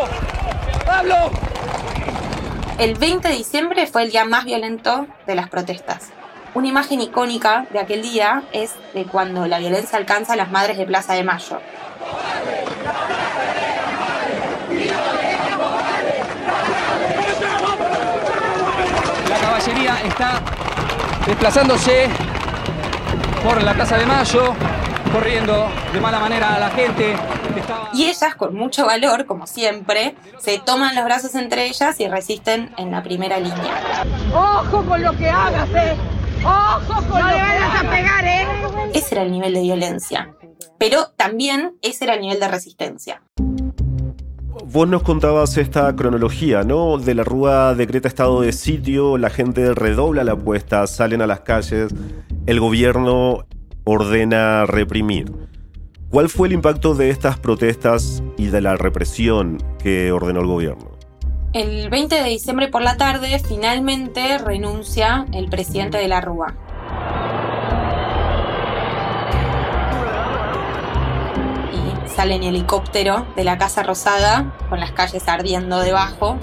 ¡Pablo! 0.86 1.49
El 2.80 2.96
20 2.96 3.28
de 3.28 3.36
diciembre 3.36 3.88
fue 3.88 4.04
el 4.04 4.12
día 4.12 4.24
más 4.24 4.46
violento 4.46 5.06
de 5.28 5.36
las 5.36 5.50
protestas. 5.50 6.12
Una 6.54 6.70
imagen 6.70 7.02
icónica 7.02 7.66
de 7.74 7.80
aquel 7.80 8.02
día 8.02 8.44
es 8.54 8.74
de 8.94 9.04
cuando 9.04 9.46
la 9.48 9.60
violencia 9.60 9.98
alcanza 9.98 10.32
a 10.32 10.36
las 10.38 10.50
madres 10.50 10.78
de 10.78 10.86
Plaza 10.86 11.14
de 11.14 11.26
Mayo. 11.26 11.60
La 19.28 19.38
caballería 19.42 19.98
está 20.06 20.42
desplazándose 21.28 22.08
por 23.44 23.62
la 23.62 23.74
Plaza 23.74 23.98
de 23.98 24.06
Mayo, 24.06 24.56
corriendo 25.12 25.68
de 25.94 26.00
mala 26.00 26.20
manera 26.20 26.56
a 26.56 26.60
la 26.60 26.70
gente. 26.70 27.16
Y 27.94 28.06
ellas, 28.06 28.36
con 28.36 28.56
mucho 28.56 28.86
valor, 28.86 29.26
como 29.26 29.48
siempre, 29.48 30.16
se 30.40 30.60
toman 30.60 30.96
los 30.96 31.06
brazos 31.06 31.36
entre 31.36 31.68
ellas 31.68 32.00
y 32.00 32.08
resisten 32.08 32.72
en 32.78 32.92
la 32.92 33.04
primera 33.04 33.40
línea. 33.40 34.06
¡Ojo 34.34 34.84
con 34.86 35.02
lo 35.02 35.16
que 35.18 35.30
hagas, 35.30 35.70
eh! 35.76 35.96
¡Ojo 36.44 37.02
con 37.10 37.20
No 37.20 37.26
lo 37.26 37.28
le 37.28 37.36
que 37.36 37.42
vayas 37.42 37.76
a 37.76 37.90
pegar, 37.90 38.26
¿eh? 38.26 38.48
Ese 38.94 39.16
era 39.16 39.24
el 39.24 39.32
nivel 39.32 39.54
de 39.54 39.62
violencia. 39.62 40.34
Pero 40.78 41.08
también 41.18 41.74
ese 41.82 42.06
era 42.06 42.14
el 42.14 42.22
nivel 42.22 42.40
de 42.40 42.48
resistencia. 42.48 43.22
Vos 44.66 44.88
nos 44.88 45.04
contabas 45.04 45.58
esta 45.58 45.96
cronología, 45.96 46.64
¿no? 46.64 46.98
De 46.98 47.16
la 47.16 47.24
Rúa 47.24 47.74
decreta 47.76 48.08
estado 48.08 48.42
de 48.42 48.52
sitio, 48.52 49.18
la 49.18 49.30
gente 49.30 49.74
redobla 49.74 50.24
la 50.24 50.34
apuesta, 50.34 50.86
salen 50.86 51.22
a 51.22 51.28
las 51.28 51.42
calles, 51.42 51.94
el 52.46 52.60
gobierno 52.60 53.46
ordena 53.90 54.68
reprimir. 54.68 55.32
¿Cuál 56.10 56.30
fue 56.30 56.48
el 56.48 56.54
impacto 56.54 56.94
de 56.94 57.10
estas 57.10 57.40
protestas 57.40 58.22
y 58.38 58.48
de 58.48 58.62
la 58.62 58.78
represión 58.78 59.58
que 59.82 60.12
ordenó 60.12 60.42
el 60.42 60.46
gobierno? 60.46 60.92
El 61.54 61.90
20 61.90 62.16
de 62.16 62.30
diciembre 62.30 62.68
por 62.68 62.84
la 62.84 62.98
tarde, 62.98 63.40
finalmente 63.40 64.38
renuncia 64.38 65.26
el 65.34 65.50
presidente 65.50 65.98
de 65.98 66.08
la 66.08 66.22
Rúa. 66.22 66.56
Y 71.74 72.10
sale 72.10 72.36
en 72.36 72.44
helicóptero 72.44 73.26
de 73.36 73.44
la 73.44 73.58
Casa 73.58 73.82
Rosada, 73.82 74.54
con 74.70 74.80
las 74.80 74.92
calles 74.92 75.28
ardiendo 75.28 75.80
debajo. 75.80 76.38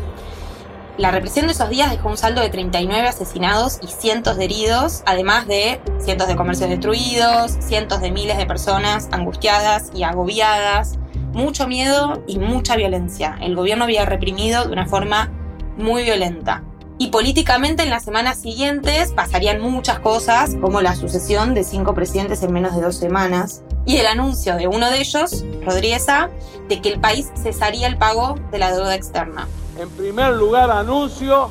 La 0.98 1.10
represión 1.10 1.46
de 1.46 1.52
esos 1.52 1.68
días 1.68 1.90
dejó 1.90 2.08
un 2.08 2.16
saldo 2.16 2.40
de 2.40 2.48
39 2.48 3.06
asesinados 3.06 3.78
y 3.82 3.88
cientos 3.88 4.38
de 4.38 4.44
heridos, 4.44 5.02
además 5.04 5.46
de 5.46 5.78
cientos 5.98 6.26
de 6.26 6.36
comercios 6.36 6.70
destruidos, 6.70 7.52
cientos 7.60 8.00
de 8.00 8.10
miles 8.10 8.38
de 8.38 8.46
personas 8.46 9.08
angustiadas 9.12 9.90
y 9.94 10.04
agobiadas, 10.04 10.98
mucho 11.34 11.66
miedo 11.68 12.22
y 12.26 12.38
mucha 12.38 12.76
violencia. 12.76 13.36
El 13.42 13.54
gobierno 13.54 13.84
había 13.84 14.06
reprimido 14.06 14.64
de 14.64 14.72
una 14.72 14.86
forma 14.86 15.30
muy 15.76 16.02
violenta. 16.02 16.64
Y 16.96 17.08
políticamente 17.08 17.82
en 17.82 17.90
las 17.90 18.04
semanas 18.04 18.38
siguientes 18.38 19.12
pasarían 19.12 19.60
muchas 19.60 19.98
cosas, 19.98 20.56
como 20.62 20.80
la 20.80 20.96
sucesión 20.96 21.52
de 21.52 21.62
cinco 21.62 21.94
presidentes 21.94 22.42
en 22.42 22.54
menos 22.54 22.74
de 22.74 22.80
dos 22.80 22.96
semanas, 22.96 23.62
y 23.84 23.98
el 23.98 24.06
anuncio 24.06 24.56
de 24.56 24.66
uno 24.66 24.90
de 24.90 25.00
ellos, 25.00 25.44
Rodríguez 25.62 26.08
A., 26.08 26.30
de 26.70 26.80
que 26.80 26.88
el 26.88 27.00
país 27.00 27.30
cesaría 27.36 27.86
el 27.86 27.98
pago 27.98 28.36
de 28.50 28.58
la 28.58 28.72
deuda 28.72 28.94
externa. 28.94 29.46
En 29.78 29.90
primer 29.90 30.32
lugar, 30.32 30.70
anuncio 30.70 31.50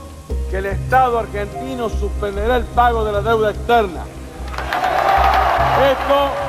que 0.49 0.57
el 0.57 0.65
Estado 0.65 1.19
argentino 1.19 1.89
suspenderá 1.89 2.57
el 2.57 2.63
pago 2.63 3.05
de 3.05 3.11
la 3.11 3.21
deuda 3.21 3.51
externa. 3.51 4.03
Esto 5.91 6.45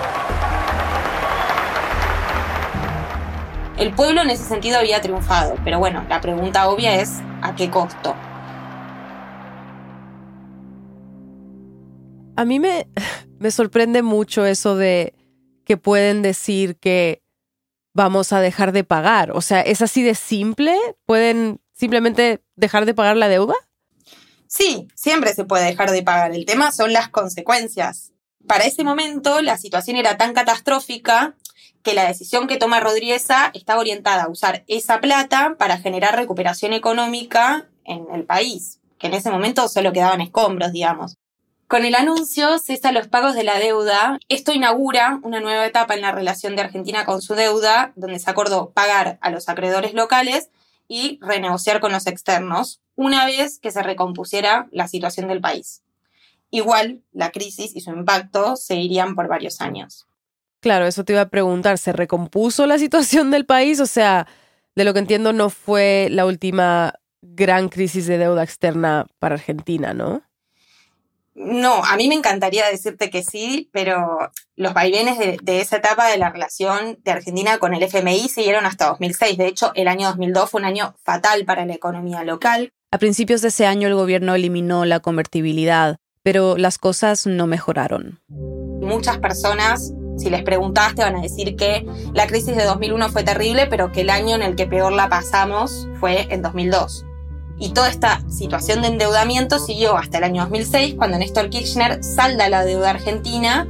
El 3.78 3.92
pueblo 3.92 4.22
en 4.22 4.30
ese 4.30 4.44
sentido 4.44 4.78
había 4.78 5.02
triunfado, 5.02 5.56
pero 5.62 5.78
bueno, 5.78 6.02
la 6.08 6.22
pregunta 6.22 6.66
obvia 6.70 6.98
es 6.98 7.20
¿a 7.42 7.54
qué 7.54 7.70
costo? 7.70 8.14
A 12.36 12.44
mí 12.46 12.58
me, 12.58 12.88
me 13.38 13.50
sorprende 13.50 14.00
mucho 14.00 14.46
eso 14.46 14.76
de 14.76 15.12
que 15.66 15.76
pueden 15.76 16.22
decir 16.22 16.78
que 16.78 17.22
vamos 17.92 18.32
a 18.32 18.40
dejar 18.40 18.72
de 18.72 18.82
pagar. 18.82 19.32
O 19.32 19.42
sea, 19.42 19.60
¿es 19.60 19.82
así 19.82 20.02
de 20.02 20.14
simple? 20.14 20.74
¿Pueden 21.04 21.60
simplemente 21.76 22.42
dejar 22.56 22.86
de 22.86 22.94
pagar 22.94 23.16
la 23.16 23.28
deuda? 23.28 23.54
Sí, 24.48 24.88
siempre 24.94 25.34
se 25.34 25.44
puede 25.44 25.66
dejar 25.66 25.90
de 25.90 26.02
pagar. 26.02 26.34
El 26.34 26.46
tema 26.46 26.72
son 26.72 26.92
las 26.92 27.08
consecuencias. 27.08 28.12
Para 28.46 28.64
ese 28.64 28.84
momento 28.84 29.42
la 29.42 29.58
situación 29.58 29.96
era 29.96 30.16
tan 30.16 30.32
catastrófica 30.32 31.34
que 31.82 31.94
la 31.94 32.06
decisión 32.06 32.46
que 32.48 32.56
toma 32.56 32.80
Rodríguez 32.80 33.26
estaba 33.54 33.80
orientada 33.80 34.24
a 34.24 34.28
usar 34.28 34.64
esa 34.66 35.00
plata 35.00 35.56
para 35.58 35.78
generar 35.78 36.16
recuperación 36.16 36.72
económica 36.72 37.68
en 37.84 38.06
el 38.12 38.24
país, 38.24 38.80
que 38.98 39.06
en 39.06 39.14
ese 39.14 39.30
momento 39.30 39.68
solo 39.68 39.92
quedaban 39.92 40.20
escombros, 40.20 40.72
digamos. 40.72 41.16
Con 41.68 41.84
el 41.84 41.96
anuncio 41.96 42.58
cesa 42.58 42.92
los 42.92 43.08
pagos 43.08 43.34
de 43.34 43.42
la 43.42 43.58
deuda. 43.58 44.18
Esto 44.28 44.52
inaugura 44.52 45.18
una 45.22 45.40
nueva 45.40 45.66
etapa 45.66 45.94
en 45.94 46.00
la 46.00 46.12
relación 46.12 46.54
de 46.54 46.62
Argentina 46.62 47.04
con 47.04 47.22
su 47.22 47.34
deuda, 47.34 47.92
donde 47.96 48.20
se 48.20 48.30
acordó 48.30 48.70
pagar 48.70 49.18
a 49.20 49.30
los 49.30 49.48
acreedores 49.48 49.92
locales 49.92 50.50
y 50.88 51.18
renegociar 51.20 51.80
con 51.80 51.92
los 51.92 52.06
externos, 52.06 52.80
una 52.94 53.26
vez 53.26 53.58
que 53.58 53.70
se 53.70 53.82
recompusiera 53.82 54.68
la 54.72 54.88
situación 54.88 55.28
del 55.28 55.40
país. 55.40 55.82
Igual, 56.50 57.02
la 57.12 57.32
crisis 57.32 57.74
y 57.74 57.80
su 57.80 57.90
impacto 57.90 58.56
seguirían 58.56 59.14
por 59.14 59.28
varios 59.28 59.60
años. 59.60 60.06
Claro, 60.60 60.86
eso 60.86 61.04
te 61.04 61.12
iba 61.12 61.22
a 61.22 61.28
preguntar. 61.28 61.78
¿Se 61.78 61.92
recompuso 61.92 62.66
la 62.66 62.78
situación 62.78 63.30
del 63.30 63.46
país? 63.46 63.80
O 63.80 63.86
sea, 63.86 64.26
de 64.74 64.84
lo 64.84 64.92
que 64.92 65.00
entiendo, 65.00 65.32
no 65.32 65.50
fue 65.50 66.08
la 66.10 66.26
última 66.26 66.94
gran 67.22 67.68
crisis 67.68 68.06
de 68.06 68.18
deuda 68.18 68.42
externa 68.42 69.06
para 69.18 69.34
Argentina, 69.34 69.94
¿no? 69.94 70.22
No, 71.36 71.84
a 71.84 71.96
mí 71.96 72.08
me 72.08 72.14
encantaría 72.14 72.66
decirte 72.66 73.10
que 73.10 73.22
sí, 73.22 73.68
pero 73.70 74.30
los 74.56 74.72
vaivenes 74.72 75.18
de, 75.18 75.38
de, 75.42 75.60
esa 75.60 75.76
etapa 75.76 76.08
de 76.08 76.16
la 76.16 76.30
relación 76.30 76.98
de 77.04 77.10
Argentina 77.10 77.58
con 77.58 77.74
el 77.74 77.82
FMI 77.82 78.28
siguieron 78.30 78.64
hasta 78.64 78.86
2006. 78.86 79.36
De 79.36 79.46
hecho, 79.46 79.70
el 79.74 79.86
año 79.86 80.08
2002 80.08 80.50
fue 80.50 80.60
un 80.60 80.64
año 80.64 80.96
fatal 81.04 81.44
para 81.44 81.66
la 81.66 81.74
economía 81.74 82.24
local. 82.24 82.72
A 82.90 82.98
principios 82.98 83.42
de 83.42 83.48
ese 83.48 83.66
año 83.66 83.86
el 83.86 83.94
gobierno 83.94 84.34
eliminó 84.34 84.86
la 84.86 85.00
convertibilidad, 85.00 85.98
pero 86.22 86.56
las 86.56 86.78
cosas 86.78 87.26
no 87.26 87.46
mejoraron. 87.46 88.20
Muchas 88.80 89.18
personas, 89.18 89.92
si 90.16 90.30
les 90.30 90.42
preguntas, 90.42 90.94
te 90.94 91.02
van 91.02 91.16
a 91.16 91.20
decir 91.20 91.54
que 91.56 91.84
la 92.14 92.26
crisis 92.26 92.56
de 92.56 92.64
2001 92.64 93.10
fue 93.10 93.24
terrible, 93.24 93.66
pero 93.66 93.92
que 93.92 94.00
el 94.00 94.10
año 94.10 94.34
en 94.36 94.42
el 94.42 94.56
que 94.56 94.66
peor 94.66 94.94
la 94.94 95.10
pasamos 95.10 95.86
fue 96.00 96.32
en 96.32 96.40
2002. 96.40 97.04
Y 97.58 97.70
toda 97.70 97.88
esta 97.88 98.20
situación 98.28 98.82
de 98.82 98.88
endeudamiento 98.88 99.58
siguió 99.58 99.96
hasta 99.96 100.18
el 100.18 100.24
año 100.24 100.42
2006, 100.42 100.94
cuando 100.96 101.18
Néstor 101.18 101.48
Kirchner 101.48 102.04
salda 102.04 102.48
la 102.48 102.64
deuda 102.64 102.90
argentina 102.90 103.66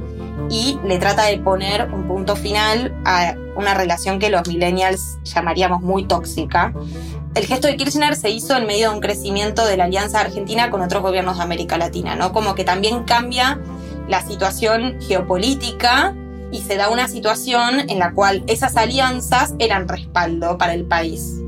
y 0.49 0.77
le 0.83 0.97
trata 0.97 1.25
de 1.25 1.37
poner 1.37 1.89
un 1.93 2.07
punto 2.07 2.35
final 2.35 2.93
a 3.05 3.35
una 3.55 3.73
relación 3.73 4.19
que 4.19 4.29
los 4.29 4.47
millennials 4.47 5.17
llamaríamos 5.23 5.81
muy 5.81 6.05
tóxica. 6.05 6.73
El 7.33 7.45
gesto 7.45 7.67
de 7.67 7.77
Kirchner 7.77 8.15
se 8.15 8.29
hizo 8.29 8.55
en 8.57 8.65
medio 8.65 8.89
de 8.89 8.95
un 8.95 9.01
crecimiento 9.01 9.65
de 9.65 9.77
la 9.77 9.85
alianza 9.85 10.19
argentina 10.19 10.69
con 10.69 10.81
otros 10.81 11.01
gobiernos 11.01 11.37
de 11.37 11.43
América 11.43 11.77
Latina, 11.77 12.15
¿no? 12.15 12.33
Como 12.33 12.55
que 12.55 12.63
también 12.63 13.03
cambia 13.03 13.59
la 14.09 14.21
situación 14.21 14.97
geopolítica 15.01 16.13
y 16.51 16.61
se 16.61 16.75
da 16.75 16.89
una 16.89 17.07
situación 17.07 17.89
en 17.89 17.99
la 17.99 18.13
cual 18.13 18.43
esas 18.47 18.75
alianzas 18.75 19.53
eran 19.59 19.87
respaldo 19.87 20.57
para 20.57 20.73
el 20.73 20.85
país 20.85 21.41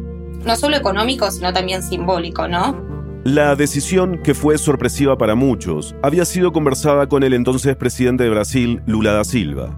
no 0.46 0.56
solo 0.56 0.78
económico, 0.78 1.30
sino 1.32 1.54
también 1.54 1.84
simbólico, 1.84 2.48
¿no? 2.48 2.90
La 3.24 3.56
decisión, 3.56 4.22
que 4.24 4.34
fue 4.34 4.58
sorpresiva 4.58 5.18
para 5.18 5.36
muchos, 5.36 5.94
había 6.02 6.24
sido 6.24 6.54
conversada 6.54 7.08
con 7.08 7.24
el 7.24 7.34
entonces 7.34 7.76
presidente 7.76 8.24
de 8.24 8.30
Brasil, 8.30 8.82
Lula 8.86 9.12
da 9.12 9.24
Silva. 9.26 9.78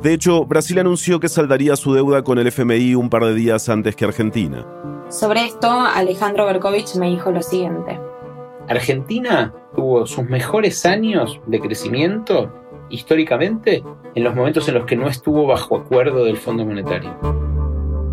De 0.00 0.14
hecho, 0.14 0.44
Brasil 0.44 0.78
anunció 0.78 1.18
que 1.18 1.28
saldaría 1.28 1.74
su 1.74 1.92
deuda 1.92 2.22
con 2.22 2.38
el 2.38 2.46
FMI 2.46 2.94
un 2.94 3.10
par 3.10 3.24
de 3.24 3.34
días 3.34 3.68
antes 3.68 3.96
que 3.96 4.04
Argentina. 4.04 4.64
Sobre 5.08 5.44
esto, 5.44 5.68
Alejandro 5.68 6.46
Berkovich 6.46 6.94
me 6.94 7.10
dijo 7.10 7.32
lo 7.32 7.42
siguiente. 7.42 7.98
Argentina 8.68 9.52
tuvo 9.74 10.06
sus 10.06 10.24
mejores 10.28 10.86
años 10.86 11.40
de 11.46 11.58
crecimiento 11.58 12.52
históricamente 12.90 13.82
en 14.14 14.22
los 14.22 14.36
momentos 14.36 14.68
en 14.68 14.74
los 14.74 14.86
que 14.86 14.96
no 14.96 15.08
estuvo 15.08 15.46
bajo 15.46 15.78
acuerdo 15.78 16.24
del 16.24 16.36
Fondo 16.36 16.64
Monetario. 16.64 17.47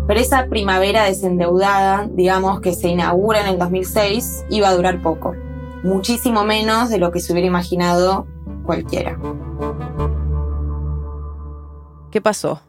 Pero 0.06 0.20
esa 0.20 0.46
primavera 0.46 1.04
desendeudada, 1.04 2.08
digamos, 2.12 2.60
que 2.60 2.74
se 2.74 2.88
inaugura 2.88 3.40
en 3.40 3.48
el 3.48 3.58
2006, 3.58 4.46
iba 4.50 4.68
a 4.68 4.74
durar 4.74 5.02
poco. 5.02 5.34
muchísimo 5.82 6.44
menos 6.44 6.90
de 6.90 6.98
lo 6.98 7.12
que 7.12 7.20
se 7.20 7.32
hubiera 7.32 7.46
imaginado 7.46 8.26
cualquiera. 8.64 9.18
¿Qué 12.10 12.20
pasó? 12.20 12.60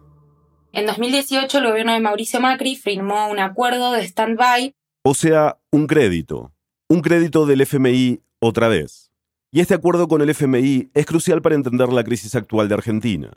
En 0.71 0.85
2018 0.85 1.57
el 1.57 1.67
gobierno 1.67 1.93
de 1.93 1.99
Mauricio 1.99 2.39
Macri 2.39 2.75
firmó 2.75 3.29
un 3.29 3.39
acuerdo 3.39 3.93
de 3.93 4.03
stand-by. 4.03 4.73
O 5.03 5.15
sea, 5.15 5.57
un 5.71 5.87
crédito. 5.87 6.51
Un 6.89 7.01
crédito 7.01 7.47
del 7.47 7.61
FMI 7.61 8.21
otra 8.39 8.67
vez. 8.67 9.11
Y 9.51 9.61
este 9.61 9.73
acuerdo 9.73 10.07
con 10.07 10.21
el 10.21 10.29
FMI 10.29 10.91
es 10.93 11.05
crucial 11.05 11.41
para 11.41 11.55
entender 11.55 11.91
la 11.91 12.03
crisis 12.03 12.35
actual 12.35 12.67
de 12.67 12.75
Argentina. 12.75 13.31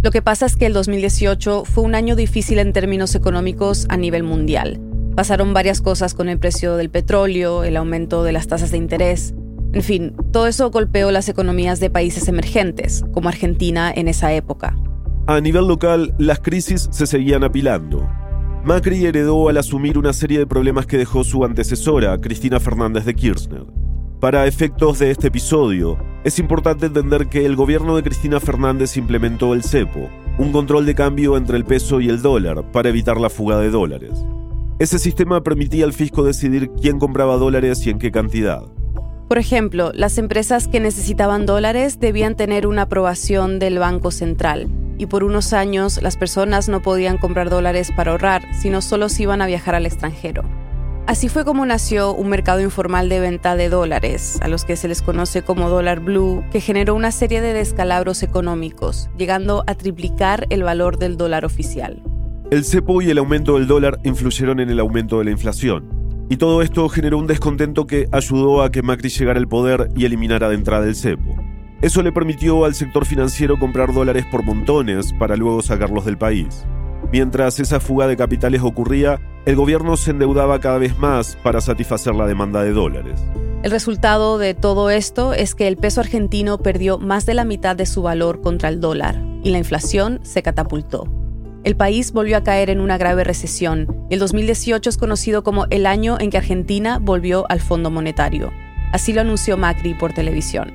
Lo 0.00 0.12
que 0.12 0.22
pasa 0.22 0.46
es 0.46 0.54
que 0.54 0.66
el 0.66 0.72
2018 0.74 1.64
fue 1.64 1.82
un 1.82 1.96
año 1.96 2.14
difícil 2.14 2.60
en 2.60 2.72
términos 2.72 3.16
económicos 3.16 3.86
a 3.88 3.96
nivel 3.96 4.22
mundial. 4.22 4.80
Pasaron 5.16 5.52
varias 5.52 5.80
cosas 5.80 6.14
con 6.14 6.28
el 6.28 6.38
precio 6.38 6.76
del 6.76 6.88
petróleo, 6.88 7.64
el 7.64 7.76
aumento 7.76 8.22
de 8.22 8.30
las 8.30 8.46
tasas 8.46 8.70
de 8.70 8.76
interés. 8.76 9.34
En 9.72 9.82
fin, 9.82 10.14
todo 10.32 10.46
eso 10.46 10.70
golpeó 10.70 11.10
las 11.10 11.28
economías 11.28 11.80
de 11.80 11.90
países 11.90 12.28
emergentes, 12.28 13.04
como 13.12 13.28
Argentina 13.28 13.92
en 13.92 14.06
esa 14.06 14.32
época. 14.32 14.76
A 15.26 15.40
nivel 15.40 15.66
local, 15.66 16.14
las 16.18 16.38
crisis 16.38 16.88
se 16.92 17.06
seguían 17.08 17.42
apilando. 17.42 18.08
Macri 18.64 19.04
heredó 19.04 19.48
al 19.48 19.56
asumir 19.56 19.98
una 19.98 20.12
serie 20.12 20.38
de 20.38 20.46
problemas 20.46 20.86
que 20.86 20.96
dejó 20.96 21.24
su 21.24 21.44
antecesora, 21.44 22.16
Cristina 22.20 22.60
Fernández 22.60 23.04
de 23.04 23.14
Kirchner. 23.14 23.64
Para 24.20 24.48
efectos 24.48 24.98
de 24.98 25.12
este 25.12 25.28
episodio, 25.28 25.96
es 26.24 26.40
importante 26.40 26.86
entender 26.86 27.28
que 27.28 27.46
el 27.46 27.54
gobierno 27.54 27.94
de 27.94 28.02
Cristina 28.02 28.40
Fernández 28.40 28.96
implementó 28.96 29.54
el 29.54 29.62
CEPO, 29.62 30.08
un 30.38 30.50
control 30.50 30.86
de 30.86 30.96
cambio 30.96 31.36
entre 31.36 31.56
el 31.56 31.64
peso 31.64 32.00
y 32.00 32.08
el 32.08 32.20
dólar 32.20 32.72
para 32.72 32.88
evitar 32.88 33.20
la 33.20 33.30
fuga 33.30 33.60
de 33.60 33.70
dólares. 33.70 34.24
Ese 34.80 34.98
sistema 34.98 35.44
permitía 35.44 35.84
al 35.84 35.92
fisco 35.92 36.24
decidir 36.24 36.68
quién 36.82 36.98
compraba 36.98 37.36
dólares 37.36 37.86
y 37.86 37.90
en 37.90 38.00
qué 38.00 38.10
cantidad. 38.10 38.62
Por 39.28 39.38
ejemplo, 39.38 39.92
las 39.94 40.18
empresas 40.18 40.66
que 40.66 40.80
necesitaban 40.80 41.46
dólares 41.46 42.00
debían 42.00 42.34
tener 42.34 42.66
una 42.66 42.82
aprobación 42.82 43.60
del 43.60 43.78
Banco 43.78 44.10
Central, 44.10 44.66
y 44.98 45.06
por 45.06 45.22
unos 45.22 45.52
años 45.52 46.02
las 46.02 46.16
personas 46.16 46.68
no 46.68 46.82
podían 46.82 47.18
comprar 47.18 47.50
dólares 47.50 47.92
para 47.96 48.10
ahorrar, 48.10 48.42
sino 48.52 48.82
solo 48.82 49.10
si 49.10 49.22
iban 49.22 49.42
a 49.42 49.46
viajar 49.46 49.76
al 49.76 49.86
extranjero. 49.86 50.42
Así 51.08 51.30
fue 51.30 51.46
como 51.46 51.64
nació 51.64 52.12
un 52.12 52.28
mercado 52.28 52.60
informal 52.60 53.08
de 53.08 53.18
venta 53.18 53.56
de 53.56 53.70
dólares, 53.70 54.38
a 54.42 54.48
los 54.48 54.66
que 54.66 54.76
se 54.76 54.88
les 54.88 55.00
conoce 55.00 55.40
como 55.40 55.70
dólar 55.70 56.00
blue, 56.00 56.44
que 56.52 56.60
generó 56.60 56.94
una 56.94 57.12
serie 57.12 57.40
de 57.40 57.54
descalabros 57.54 58.22
económicos, 58.22 59.08
llegando 59.16 59.64
a 59.66 59.74
triplicar 59.74 60.46
el 60.50 60.64
valor 60.64 60.98
del 60.98 61.16
dólar 61.16 61.46
oficial. 61.46 62.02
El 62.50 62.62
cepo 62.62 63.00
y 63.00 63.08
el 63.08 63.16
aumento 63.16 63.54
del 63.54 63.66
dólar 63.66 64.00
influyeron 64.04 64.60
en 64.60 64.68
el 64.68 64.80
aumento 64.80 65.18
de 65.18 65.24
la 65.24 65.30
inflación. 65.30 65.88
Y 66.28 66.36
todo 66.36 66.60
esto 66.60 66.86
generó 66.90 67.16
un 67.16 67.26
descontento 67.26 67.86
que 67.86 68.06
ayudó 68.12 68.62
a 68.62 68.70
que 68.70 68.82
Macri 68.82 69.08
llegara 69.08 69.40
al 69.40 69.48
poder 69.48 69.88
y 69.96 70.04
eliminara 70.04 70.50
de 70.50 70.56
entrada 70.56 70.84
el 70.84 70.94
cepo. 70.94 71.36
Eso 71.80 72.02
le 72.02 72.12
permitió 72.12 72.66
al 72.66 72.74
sector 72.74 73.06
financiero 73.06 73.58
comprar 73.58 73.94
dólares 73.94 74.26
por 74.30 74.42
montones 74.42 75.14
para 75.14 75.36
luego 75.36 75.62
sacarlos 75.62 76.04
del 76.04 76.18
país. 76.18 76.66
Mientras 77.10 77.58
esa 77.58 77.80
fuga 77.80 78.06
de 78.06 78.16
capitales 78.16 78.60
ocurría, 78.62 79.18
el 79.46 79.56
gobierno 79.56 79.96
se 79.96 80.10
endeudaba 80.10 80.60
cada 80.60 80.76
vez 80.76 80.98
más 80.98 81.36
para 81.42 81.62
satisfacer 81.62 82.14
la 82.14 82.26
demanda 82.26 82.62
de 82.62 82.72
dólares. 82.72 83.18
El 83.62 83.70
resultado 83.70 84.38
de 84.38 84.54
todo 84.54 84.90
esto 84.90 85.32
es 85.32 85.54
que 85.54 85.68
el 85.68 85.78
peso 85.78 86.00
argentino 86.00 86.58
perdió 86.58 86.98
más 86.98 87.24
de 87.24 87.34
la 87.34 87.44
mitad 87.44 87.74
de 87.74 87.86
su 87.86 88.02
valor 88.02 88.40
contra 88.40 88.68
el 88.68 88.80
dólar 88.80 89.20
y 89.42 89.50
la 89.50 89.58
inflación 89.58 90.20
se 90.22 90.42
catapultó. 90.42 91.08
El 91.64 91.76
país 91.76 92.12
volvió 92.12 92.36
a 92.36 92.44
caer 92.44 92.70
en 92.70 92.80
una 92.80 92.98
grave 92.98 93.24
recesión 93.24 94.06
y 94.10 94.14
el 94.14 94.20
2018 94.20 94.88
es 94.88 94.96
conocido 94.96 95.42
como 95.42 95.66
el 95.70 95.86
año 95.86 96.18
en 96.20 96.30
que 96.30 96.38
Argentina 96.38 96.98
volvió 97.00 97.46
al 97.50 97.60
Fondo 97.60 97.90
Monetario. 97.90 98.52
Así 98.92 99.12
lo 99.12 99.22
anunció 99.22 99.56
Macri 99.56 99.94
por 99.94 100.12
televisión. 100.12 100.72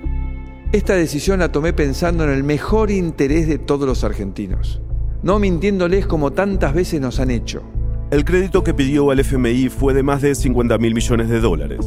Esta 0.74 0.96
decisión 0.96 1.40
la 1.40 1.52
tomé 1.52 1.72
pensando 1.72 2.24
en 2.24 2.32
el 2.32 2.44
mejor 2.44 2.92
interés 2.92 3.48
de 3.48 3.60
todos 3.60 3.88
los 3.88 4.04
argentinos, 4.04 4.82
no 5.24 5.40
mintiéndoles 5.40 6.06
como 6.06 6.32
tantas 6.32 6.74
veces 6.74 7.02
nos 7.02 7.20
han 7.20 7.32
hecho. 7.32 7.64
El 8.12 8.26
crédito 8.26 8.64
que 8.64 8.74
pidió 8.74 9.10
al 9.10 9.20
FMI 9.20 9.70
fue 9.70 9.94
de 9.94 10.04
más 10.04 10.22
de 10.22 10.36
50 10.36 10.78
mil 10.78 10.94
millones 10.94 11.30
de 11.30 11.40
dólares. 11.40 11.80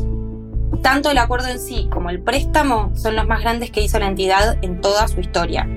Tanto 0.82 1.10
el 1.10 1.18
acuerdo 1.18 1.48
en 1.48 1.60
sí 1.60 1.88
como 1.92 2.10
el 2.10 2.20
préstamo 2.20 2.92
son 2.96 3.14
los 3.14 3.26
más 3.26 3.40
grandes 3.42 3.70
que 3.70 3.82
hizo 3.82 3.98
la 3.98 4.08
entidad 4.08 4.58
en 4.62 4.80
toda 4.80 5.06
su 5.06 5.20
historia. 5.20 5.68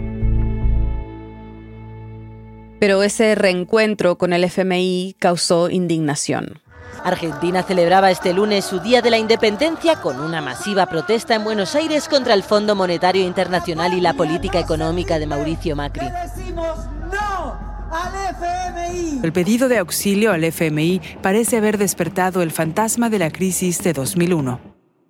Pero 2.80 3.04
ese 3.04 3.36
reencuentro 3.36 4.18
con 4.18 4.32
el 4.32 4.46
FMI 4.46 5.18
causó 5.20 5.70
indignación. 5.70 6.62
Argentina 7.04 7.64
celebraba 7.64 8.12
este 8.12 8.34
lunes 8.34 8.66
su 8.66 8.80
Día 8.80 9.02
de 9.02 9.10
la 9.10 9.18
Independencia 9.18 10.02
con 10.02 10.20
una 10.20 10.42
masiva 10.42 10.86
protesta 10.86 11.36
en 11.36 11.44
Buenos 11.44 11.76
Aires 11.76 12.08
contra 12.08 12.34
el 12.34 12.44
Fondo 12.44 12.76
Monetario 12.76 13.26
Internacional 13.26 13.94
y 13.94 14.02
la 14.02 14.14
política 14.14 14.60
económica 14.60 15.20
de 15.20 15.28
Mauricio 15.28 15.76
Macri. 15.76 16.08
El 19.24 19.34
pedido 19.34 19.68
de 19.68 19.80
auxilio 19.80 20.32
al 20.32 20.44
FMI 20.44 21.02
parece 21.22 21.58
haber 21.58 21.78
despertado 21.78 22.42
el 22.42 22.52
fantasma 22.52 23.10
de 23.10 23.20
la 23.20 23.32
crisis 23.32 23.84
de 23.84 23.94
2001. 23.94 24.60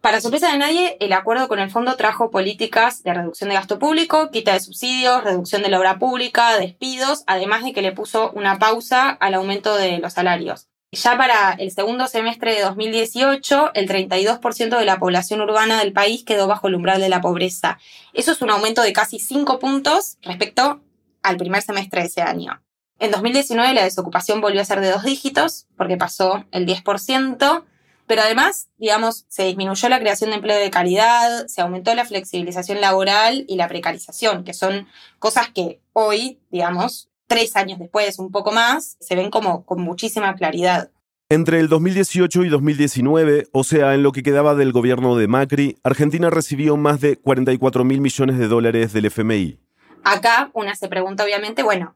Para 0.02 0.22
sorpresa 0.22 0.52
de 0.52 0.58
nadie, 0.58 0.98
el 1.02 1.12
acuerdo 1.12 1.48
con 1.48 1.60
el 1.60 1.70
fondo 1.70 1.96
trajo 1.98 2.32
políticas 2.32 3.04
de 3.04 3.14
reducción 3.14 3.50
de 3.50 3.56
gasto 3.56 3.80
público, 3.80 4.32
quita 4.32 4.54
de 4.54 4.62
subsidios, 4.62 5.24
reducción 5.24 5.62
de 5.62 5.70
la 5.70 5.78
obra 5.78 6.00
pública, 6.00 6.58
despidos, 6.58 7.24
además 7.28 7.64
de 7.64 7.74
que 7.74 7.82
le 7.82 7.92
puso 7.92 8.32
una 8.32 8.60
pausa 8.60 9.10
al 9.10 9.34
aumento 9.34 9.76
de 9.76 10.00
los 10.00 10.14
salarios. 10.14 10.68
Ya 10.92 11.18
para 11.18 11.52
el 11.52 11.70
segundo 11.70 12.08
semestre 12.08 12.56
de 12.56 12.62
2018, 12.62 13.72
el 13.76 13.88
32% 13.88 14.80
de 14.80 14.86
la 14.86 14.98
población 14.98 15.42
urbana 15.42 15.78
del 15.80 15.94
país 15.94 16.24
quedó 16.24 16.48
bajo 16.48 16.68
el 16.68 16.76
umbral 16.76 17.00
de 17.00 17.10
la 17.10 17.22
pobreza. 17.22 17.78
Eso 18.14 18.32
es 18.32 18.42
un 18.42 18.50
aumento 18.50 18.82
de 18.82 18.94
casi 18.94 19.20
5 19.20 19.60
puntos 19.60 20.18
respecto 20.24 20.82
al 21.24 21.38
primer 21.38 21.62
semestre 21.62 22.02
de 22.02 22.08
ese 22.08 22.22
año. 22.22 22.62
En 23.00 23.12
2019 23.12 23.74
la 23.74 23.84
desocupación 23.84 24.42
volvió 24.42 24.62
a 24.62 24.66
ser 24.66 24.82
de 24.82 24.92
dos 24.92 25.04
dígitos, 25.04 25.68
porque 25.78 25.98
pasó 25.98 26.46
el 26.52 26.66
10%, 26.66 27.64
pero 28.08 28.24
además, 28.24 28.70
digamos, 28.78 29.26
se 29.30 29.44
disminuyó 29.44 29.88
la 29.88 30.00
creación 30.00 30.32
de 30.32 30.38
empleo 30.38 30.60
de 30.60 30.72
calidad, 30.72 31.46
se 31.48 31.62
aumentó 31.62 31.94
la 31.94 32.06
flexibilización 32.06 32.82
laboral 32.82 33.46
y 33.48 33.56
la 33.56 33.68
precarización, 33.68 34.44
que 34.44 34.54
son 34.54 34.88
cosas 35.20 35.50
que 35.54 35.80
hoy, 35.94 36.40
digamos, 36.50 37.10
tres 37.28 37.56
años 37.56 37.78
después, 37.78 38.18
un 38.18 38.32
poco 38.32 38.52
más, 38.52 38.98
se 39.00 39.16
ven 39.16 39.30
como 39.30 39.64
con 39.64 39.82
muchísima 39.82 40.34
claridad. 40.36 40.90
Entre 41.30 41.60
el 41.60 41.70
2018 41.70 42.46
y 42.46 42.50
2019, 42.50 43.50
o 43.52 43.64
sea, 43.64 43.94
en 43.94 44.02
lo 44.02 44.12
que 44.12 44.24
quedaba 44.24 44.56
del 44.56 44.72
gobierno 44.72 45.16
de 45.16 45.28
Macri, 45.28 45.78
Argentina 45.84 46.32
recibió 46.32 46.76
más 46.76 47.02
de 47.02 47.18
44 47.18 47.84
mil 47.84 48.02
millones 48.02 48.40
de 48.40 48.48
dólares 48.48 48.92
del 48.92 49.06
FMI. 49.06 49.60
Acá 50.04 50.50
una 50.54 50.76
se 50.76 50.88
pregunta, 50.88 51.24
obviamente, 51.24 51.64
bueno, 51.64 51.96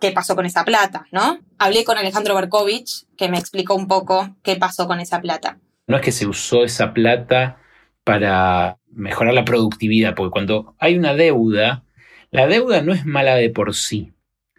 qué 0.00 0.10
pasó 0.10 0.36
con 0.36 0.46
esa 0.46 0.64
plata, 0.64 1.06
¿no? 1.12 1.38
Hablé 1.58 1.84
con 1.84 1.96
Alejandro 1.96 2.34
Berkovich, 2.34 3.06
que 3.16 3.28
me 3.28 3.38
explicó 3.38 3.74
un 3.74 3.88
poco 3.88 4.36
qué 4.42 4.56
pasó 4.56 4.86
con 4.86 5.00
esa 5.00 5.20
plata. 5.20 5.58
No 5.86 5.96
es 5.96 6.02
que 6.02 6.12
se 6.12 6.26
usó 6.26 6.64
esa 6.64 6.92
plata 6.92 7.58
para 8.04 8.78
mejorar 8.90 9.34
la 9.34 9.44
productividad, 9.44 10.14
porque 10.14 10.30
cuando 10.30 10.74
hay 10.78 10.96
una 10.96 11.14
deuda, 11.14 11.84
la 12.30 12.46
deuda 12.46 12.82
no 12.82 12.92
es 12.92 13.06
mala 13.06 13.34
de 13.36 13.50
por 13.50 13.74
sí. 13.74 14.12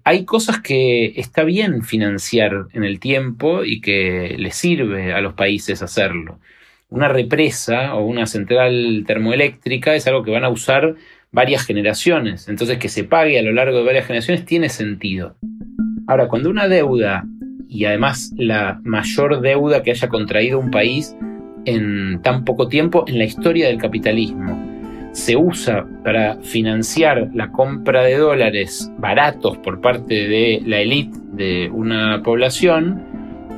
Hay 0.03 0.25
cosas 0.25 0.61
que 0.61 1.13
está 1.19 1.43
bien 1.43 1.83
financiar 1.83 2.67
en 2.73 2.83
el 2.83 2.99
tiempo 2.99 3.63
y 3.63 3.81
que 3.81 4.35
le 4.37 4.51
sirve 4.51 5.13
a 5.13 5.21
los 5.21 5.33
países 5.33 5.81
hacerlo. 5.81 6.39
Una 6.89 7.07
represa 7.07 7.95
o 7.95 8.05
una 8.05 8.27
central 8.27 9.03
termoeléctrica 9.07 9.95
es 9.95 10.05
algo 10.05 10.23
que 10.23 10.31
van 10.31 10.43
a 10.43 10.49
usar 10.49 10.95
varias 11.35 11.65
generaciones. 11.65 12.47
Entonces 12.47 12.77
que 12.79 12.87
se 12.87 13.03
pague 13.03 13.37
a 13.37 13.41
lo 13.43 13.51
largo 13.51 13.79
de 13.79 13.83
varias 13.83 14.07
generaciones 14.07 14.45
tiene 14.45 14.69
sentido. 14.69 15.35
Ahora, 16.07 16.29
cuando 16.29 16.49
una 16.49 16.67
deuda, 16.67 17.25
y 17.67 17.83
además 17.85 18.31
la 18.37 18.79
mayor 18.83 19.41
deuda 19.41 19.83
que 19.83 19.91
haya 19.91 20.07
contraído 20.07 20.59
un 20.59 20.71
país 20.71 21.15
en 21.65 22.21
tan 22.21 22.45
poco 22.45 22.69
tiempo 22.69 23.03
en 23.07 23.17
la 23.17 23.25
historia 23.25 23.67
del 23.67 23.77
capitalismo, 23.77 24.57
se 25.11 25.35
usa 25.35 25.85
para 26.03 26.37
financiar 26.41 27.29
la 27.33 27.51
compra 27.51 28.03
de 28.03 28.17
dólares 28.17 28.89
baratos 28.97 29.57
por 29.57 29.81
parte 29.81 30.13
de 30.13 30.61
la 30.65 30.79
élite 30.79 31.17
de 31.33 31.69
una 31.69 32.21
población, 32.23 33.01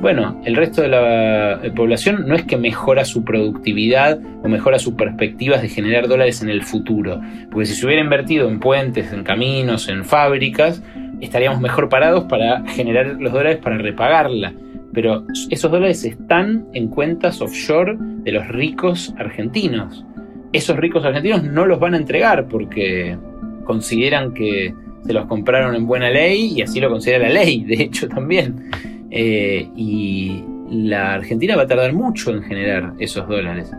bueno, 0.00 0.40
el 0.44 0.54
resto 0.54 0.82
de 0.82 0.88
la 0.88 1.60
población 1.74 2.26
no 2.28 2.34
es 2.34 2.44
que 2.44 2.56
mejora 2.56 3.04
su 3.04 3.24
productividad 3.24 4.20
o 4.42 4.48
mejora 4.48 4.78
sus 4.78 4.94
perspectivas 4.94 5.60
de 5.60 5.68
generar 5.68 6.06
dólares 6.06 6.40
en 6.42 6.48
el 6.48 6.62
futuro, 6.62 7.20
porque 7.50 7.66
si 7.66 7.74
se 7.74 7.84
hubiera 7.84 8.02
invertido 8.02 8.48
en 8.48 8.60
puentes, 8.60 9.12
en 9.12 9.24
caminos, 9.24 9.88
en 9.88 10.04
fábricas, 10.04 10.82
estaríamos 11.20 11.60
mejor 11.60 11.88
parados 11.88 12.24
para 12.24 12.64
generar 12.68 13.16
los 13.18 13.32
dólares 13.32 13.58
para 13.58 13.78
repagarla. 13.78 14.52
Pero 14.92 15.24
esos 15.50 15.70
dólares 15.70 16.04
están 16.04 16.66
en 16.72 16.88
cuentas 16.88 17.40
offshore 17.40 17.96
de 17.98 18.32
los 18.32 18.48
ricos 18.48 19.14
argentinos. 19.18 20.04
Esos 20.52 20.76
ricos 20.76 21.04
argentinos 21.04 21.42
no 21.42 21.66
los 21.66 21.78
van 21.78 21.94
a 21.94 21.98
entregar 21.98 22.48
porque 22.48 23.18
consideran 23.64 24.32
que 24.32 24.72
se 25.04 25.12
los 25.12 25.26
compraron 25.26 25.74
en 25.74 25.86
buena 25.86 26.10
ley 26.10 26.54
y 26.56 26.62
así 26.62 26.80
lo 26.80 26.88
considera 26.88 27.28
la 27.28 27.34
ley, 27.34 27.64
de 27.64 27.82
hecho 27.82 28.08
también. 28.08 28.70
Eh, 29.10 29.70
y 29.74 30.44
la 30.70 31.14
Argentina 31.14 31.56
va 31.56 31.62
a 31.62 31.66
tardar 31.66 31.92
mucho 31.92 32.30
en 32.30 32.42
generar 32.42 32.94
esos 32.98 33.26
dólares. 33.28 33.70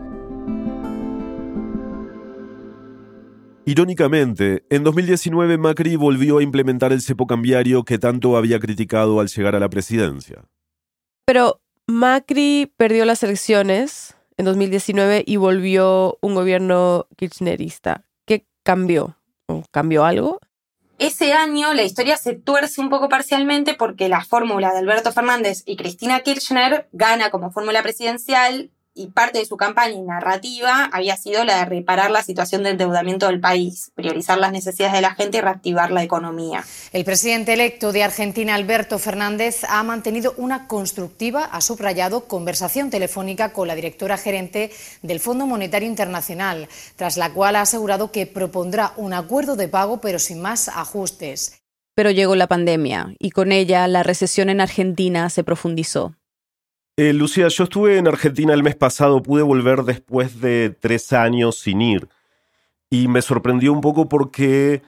Irónicamente, 3.66 4.64
en 4.72 4.84
2019 4.84 5.60
Macri 5.60 5.96
volvió 5.96 6.40
a 6.40 6.44
implementar 6.44 6.92
el 6.92 7.02
cepo 7.02 7.28
cambiario 7.28 7.84
que 7.84 8.00
tanto 8.00 8.36
había 8.36 8.60
criticado 8.60 9.20
al 9.20 9.28
llegar 9.28 9.56
a 9.56 9.60
la 9.60 9.70
presidencia. 9.70 10.44
Pero 11.24 11.62
Macri 11.86 12.74
perdió 12.78 13.06
las 13.06 13.22
elecciones 13.22 14.16
en 14.38 14.46
2019 14.46 15.24
y 15.24 15.36
volvió 15.36 16.18
un 16.22 16.34
gobierno 16.34 17.06
kirchnerista. 17.16 18.06
¿Qué 18.26 18.48
cambió? 18.64 19.18
¿Cambió 19.70 20.04
algo? 20.04 20.40
Ese 21.00 21.32
año 21.32 21.74
la 21.74 21.84
historia 21.84 22.18
se 22.18 22.34
tuerce 22.34 22.82
un 22.82 22.90
poco 22.90 23.08
parcialmente 23.08 23.74
porque 23.74 24.10
la 24.10 24.26
fórmula 24.26 24.74
de 24.74 24.80
Alberto 24.80 25.14
Fernández 25.14 25.64
y 25.66 25.78
Cristina 25.78 26.20
Kirchner 26.20 26.90
gana 26.92 27.32
como 27.32 27.52
fórmula 27.52 27.82
presidencial 27.82 28.70
y 29.00 29.08
parte 29.08 29.40
de 29.40 29.46
su 29.46 29.56
campaña 29.56 29.94
y 29.94 30.02
narrativa 30.02 30.90
había 30.92 31.16
sido 31.16 31.46
la 31.46 31.60
de 31.60 31.66
reparar 31.66 32.12
la 32.12 32.22
situación 32.22 32.64
de 32.64 32.72
endeudamiento 32.72 33.28
del 33.28 33.40
país, 33.40 33.94
priorizar 33.96 34.38
las 34.38 34.52
necesidades 34.52 34.94
de 34.94 35.00
la 35.00 35.16
gente 35.16 35.38
y 35.38 35.42
reactivar 35.42 35.92
la 35.92 36.04
economía. 36.04 36.66
El 36.92 37.06
presidente 37.06 37.54
electo 37.54 37.94
de 37.94 38.04
Argentina, 38.04 38.56
Alberto 38.56 39.00
Fernández, 39.00 39.64
ha 39.70 39.82
mantenido 39.84 40.34
una 40.36 40.68
constructiva, 40.68 41.46
ha 41.46 41.62
subrayado, 41.62 42.26
conversación 42.26 42.90
telefónica 42.90 43.54
con 43.54 43.70
la 43.70 43.76
directora 43.76 44.18
gerente 44.18 44.70
del 45.02 45.22
Fondo 45.22 45.48
Monetario 45.48 45.88
Internacional, 45.88 46.68
tras 46.98 47.16
la 47.16 47.32
cual 47.32 47.56
ha 47.56 47.62
asegurado 47.62 48.12
que 48.12 48.26
propondrá 48.26 48.92
un 48.98 49.14
acuerdo 49.14 49.56
de 49.56 49.70
pago 49.70 50.02
pero 50.02 50.20
sin 50.20 50.42
más 50.42 50.68
ajustes. 50.68 51.62
Pero 51.96 52.12
llegó 52.12 52.36
la 52.36 52.48
pandemia 52.48 53.14
y 53.18 53.30
con 53.32 53.54
ella 53.54 53.88
la 53.88 54.04
recesión 54.04 54.50
en 54.50 54.60
Argentina 54.60 55.30
se 55.30 55.46
profundizó. 55.46 56.16
Eh, 57.02 57.14
Lucía, 57.14 57.48
yo 57.48 57.64
estuve 57.64 57.98
en 57.98 58.10
Argentina 58.10 58.54
el 58.54 58.62
mes 58.62 58.76
pasado, 58.76 59.24
pude 59.24 59.42
volver 59.42 59.84
después 59.84 60.42
de 60.42 60.70
tres 60.70 61.14
años 61.14 61.58
sin 61.58 61.82
ir. 61.82 62.10
Y 62.90 63.08
me 63.08 63.22
sorprendió 63.22 63.72
un 63.72 63.80
poco 63.80 64.10
porque 64.10 64.82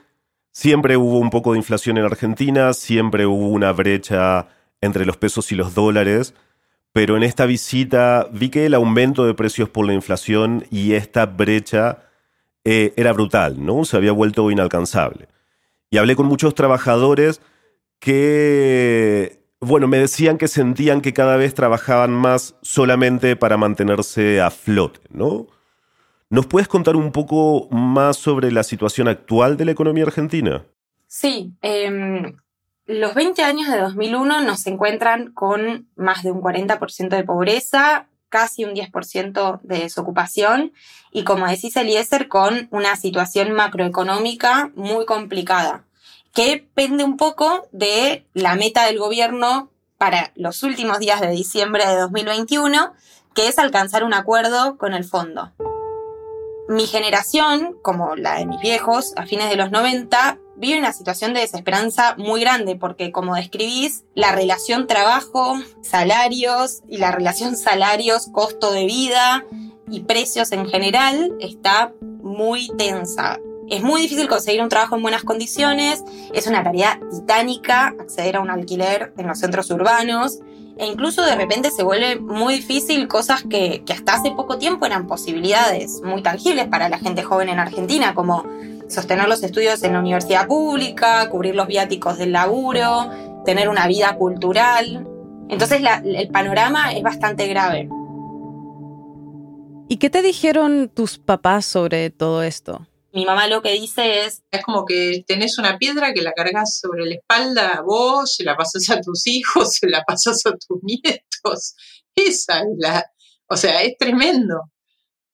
siempre 0.51 0.97
hubo 0.97 1.20
un 1.20 1.30
poco 1.30 1.53
de 1.53 1.59
inflación 1.59 1.97
en 1.97 2.03
Argentina, 2.03 2.74
siempre 2.74 3.26
hubo 3.26 3.47
una 3.47 3.72
brecha 3.72 4.49
entre 4.82 5.05
los 5.05 5.16
pesos 5.16 5.53
y 5.53 5.55
los 5.55 5.74
dólares, 5.74 6.34
pero 6.91 7.16
en 7.16 7.24
esta 7.24 7.45
visita 7.45 8.28
vi 8.30 8.49
que 8.49 8.66
el 8.66 8.74
aumento 8.74 9.26
de 9.26 9.34
precios 9.34 9.70
por 9.70 9.88
la 9.88 9.93
inflación 9.93 10.66
y 10.70 10.95
esta 10.95 11.26
brecha 11.28 12.09
eh, 12.66 12.93
era 12.97 13.14
brutal, 13.14 13.66
¿no? 13.66 13.86
Se 13.86 13.95
había 13.95 14.12
vuelto 14.12 14.51
inalcanzable. 14.51 15.30
Y 15.89 15.95
hablé 15.97 16.18
con 16.18 16.26
muchos 16.26 16.55
trabajadores 16.55 17.39
que 17.99 19.40
bueno, 19.62 19.88
me 19.88 19.99
decían 19.99 20.39
que 20.39 20.47
sentían 20.47 21.01
que 21.01 21.14
cada 21.14 21.38
vez 21.38 21.53
trabajaban 21.53 22.12
más 22.12 22.55
solamente 22.64 23.36
para 23.36 23.57
mantenerse 23.57 24.41
a 24.41 24.49
flote, 24.49 24.99
¿no? 25.09 25.47
¿Nos 26.32 26.47
puedes 26.47 26.68
contar 26.68 26.95
un 26.95 27.12
poco 27.12 27.68
más 27.70 28.18
sobre 28.18 28.51
la 28.51 28.64
situación 28.64 29.07
actual 29.07 29.57
de 29.57 29.66
la 29.66 29.72
economía 29.72 30.05
argentina? 30.05 30.66
Sí, 31.05 31.53
em, 31.62 32.38
los 32.88 33.14
20 33.14 33.43
años 33.43 33.70
de 33.70 33.78
2001 33.78 34.41
nos 34.41 34.66
encuentran 34.66 35.32
con 35.32 35.88
más 35.95 36.24
de 36.24 36.32
un 36.32 36.41
40% 36.41 37.16
de 37.16 37.24
pobreza, 37.24 38.07
casi 38.30 38.64
un 38.64 38.74
10% 38.74 39.59
de 39.62 39.80
desocupación 39.80 40.72
y, 41.12 41.24
como 41.24 41.47
decís 41.47 41.76
Eliezer, 41.76 42.30
con 42.30 42.68
una 42.72 42.95
situación 42.95 43.51
macroeconómica 43.51 44.72
muy 44.76 45.05
complicada 45.05 45.84
que 46.34 46.67
pende 46.73 47.03
un 47.03 47.17
poco 47.17 47.67
de 47.71 48.25
la 48.34 48.55
meta 48.55 48.86
del 48.86 48.99
gobierno 48.99 49.69
para 49.97 50.32
los 50.36 50.63
últimos 50.63 50.99
días 50.99 51.21
de 51.21 51.29
diciembre 51.29 51.86
de 51.86 51.95
2021, 51.95 52.93
que 53.36 53.47
es 53.47 53.59
alcanzar 53.59 54.03
un 54.03 54.13
acuerdo 54.13 54.77
con 54.77 54.93
el 54.93 55.03
fondo. 55.03 55.51
Mi 56.67 56.88
generación, 56.88 57.77
como 57.82 58.15
la 58.15 58.36
de 58.36 58.45
mis 58.45 58.59
viejos, 58.61 59.13
a 59.17 59.25
fines 59.25 59.49
de 59.49 59.57
los 59.57 59.71
90, 59.71 60.39
vive 60.55 60.79
una 60.79 60.93
situación 60.93 61.34
de 61.34 61.41
desesperanza 61.41 62.15
muy 62.17 62.39
grande 62.41 62.75
porque, 62.75 63.11
como 63.11 63.36
describís, 63.36 64.05
la 64.15 64.32
relación 64.32 64.88
trabajo-salarios 64.88 66.82
y 66.88 66.97
la 66.97 67.11
relación 67.11 67.57
salarios-costo 67.57 68.71
de 68.71 68.86
vida 68.86 69.45
y 69.89 70.01
precios 70.01 70.51
en 70.51 70.67
general 70.67 71.36
está 71.39 71.93
muy 72.21 72.69
tensa. 72.77 73.38
Es 73.72 73.82
muy 73.82 74.01
difícil 74.01 74.28
conseguir 74.28 74.61
un 74.61 74.67
trabajo 74.67 74.97
en 74.97 75.01
buenas 75.01 75.24
condiciones, 75.24 76.03
es 76.34 76.45
una 76.45 76.61
tarea 76.61 76.99
titánica 77.09 77.95
acceder 77.97 78.36
a 78.36 78.41
un 78.41 78.49
alquiler 78.49 79.13
en 79.17 79.28
los 79.28 79.39
centros 79.39 79.72
urbanos 79.72 80.39
e 80.78 80.86
incluso 80.86 81.22
de 81.22 81.36
repente 81.36 81.72
se 81.72 81.82
vuelve 81.82 82.19
muy 82.19 82.55
difícil 82.55 83.07
cosas 83.07 83.45
que, 83.49 83.82
hasta 83.89 84.15
hace 84.15 84.32
poco 84.32 84.57
tiempo 84.57 84.86
eran 84.86 85.07
posibilidades 85.07 86.01
muy 86.03 86.22
tangibles 86.22 86.67
para 86.67 86.89
la 86.89 86.99
gente 86.99 87.24
joven 87.24 87.47
en 87.47 87.59
Argentina, 87.59 88.13
como 88.13 88.43
sostener 88.89 89.30
los 89.30 89.41
estudios 89.41 89.82
en 89.84 89.93
la 89.93 89.99
universidad 89.99 90.47
pública, 90.47 91.30
cubrir 91.30 91.55
los 91.55 91.67
viáticos 91.67 92.17
del 92.17 92.34
laburo, 92.34 93.09
tener 93.45 93.69
una 93.69 93.88
vida 93.88 94.17
cultural. 94.17 95.07
Entonces 95.47 95.82
el 96.03 96.30
panorama 96.30 96.91
es 96.91 97.03
bastante 97.03 97.47
grave. 97.47 97.88
¿Y 99.88 99.95
qué 99.95 100.09
te 100.09 100.22
dijeron 100.22 100.91
tus 100.93 101.19
papás 101.19 101.65
sobre 101.65 102.09
todo 102.09 102.43
esto? 102.43 102.86
Mi 103.14 103.26
mamá 103.26 103.47
lo 103.47 103.62
que 103.62 103.74
dice 103.74 104.26
es... 104.26 104.41
Es 104.51 104.64
como 104.64 104.86
que 104.86 105.24
tenés 105.28 105.57
una 105.57 105.78
piedra 105.78 106.14
que 106.14 106.22
la 106.22 106.32
cargas 106.32 106.80
sobre 106.80 107.05
la 107.05 107.16
espalda 107.16 107.70
a 107.70 107.82
vos, 107.82 108.36
se 108.36 108.43
la 108.43 108.55
pasas 108.55 108.89
a 108.89 109.01
tus 109.01 109.28
hijos, 109.28 109.76
se 109.80 109.88
la 109.89 110.03
pasas 110.03 110.45
a 110.45 110.51
tus 110.51 110.82
nietos. 110.82 111.76
Esa 112.16 112.59
es 112.59 112.68
la... 112.78 113.05
O 113.47 113.57
sea, 113.57 113.82
es 113.82 113.97
tremendo. 113.97 114.72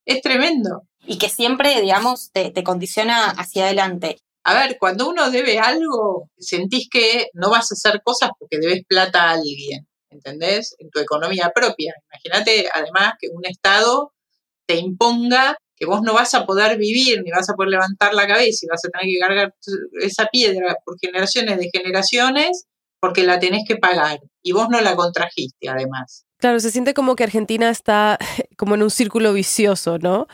Es 0.04 0.22
tremendo. 0.22 0.82
Y 1.06 1.18
que 1.18 1.28
siempre, 1.28 1.80
digamos, 1.80 2.30
te, 2.32 2.50
te 2.50 2.64
condiciona 2.64 3.30
hacia 3.30 3.64
adelante. 3.64 4.18
A 4.44 4.54
ver, 4.54 4.78
cuando 4.78 5.08
uno 5.08 5.30
debe 5.30 5.58
algo, 5.58 6.30
sentís 6.38 6.88
que 6.90 7.28
no 7.34 7.50
vas 7.50 7.70
a 7.70 7.74
hacer 7.74 8.00
cosas 8.02 8.30
porque 8.38 8.58
debes 8.58 8.82
plata 8.88 9.24
a 9.24 9.32
alguien, 9.32 9.86
¿entendés? 10.10 10.74
En 10.78 10.90
tu 10.90 11.00
economía 11.00 11.52
propia. 11.54 11.94
Imagínate, 12.10 12.68
además, 12.72 13.14
que 13.20 13.28
un 13.28 13.44
Estado 13.44 14.12
te 14.66 14.76
imponga 14.76 15.56
que 15.78 15.86
vos 15.86 16.02
no 16.02 16.14
vas 16.14 16.34
a 16.34 16.44
poder 16.44 16.76
vivir, 16.76 17.22
ni 17.22 17.30
vas 17.30 17.48
a 17.48 17.54
poder 17.54 17.70
levantar 17.70 18.14
la 18.14 18.26
cabeza 18.26 18.60
y 18.62 18.68
vas 18.68 18.84
a 18.84 18.88
tener 18.88 19.12
que 19.12 19.18
cargar 19.18 19.54
esa 20.00 20.26
piedra 20.26 20.76
por 20.84 20.98
generaciones 20.98 21.58
de 21.58 21.70
generaciones 21.72 22.66
porque 23.00 23.22
la 23.22 23.38
tenés 23.38 23.62
que 23.66 23.76
pagar 23.76 24.20
y 24.42 24.52
vos 24.52 24.68
no 24.68 24.80
la 24.80 24.96
contrajiste 24.96 25.68
además. 25.68 26.24
Claro, 26.38 26.60
se 26.60 26.70
siente 26.70 26.94
como 26.94 27.16
que 27.16 27.24
Argentina 27.24 27.70
está 27.70 28.18
como 28.56 28.74
en 28.74 28.82
un 28.82 28.90
círculo 28.90 29.32
vicioso, 29.32 29.98
¿no? 29.98 30.26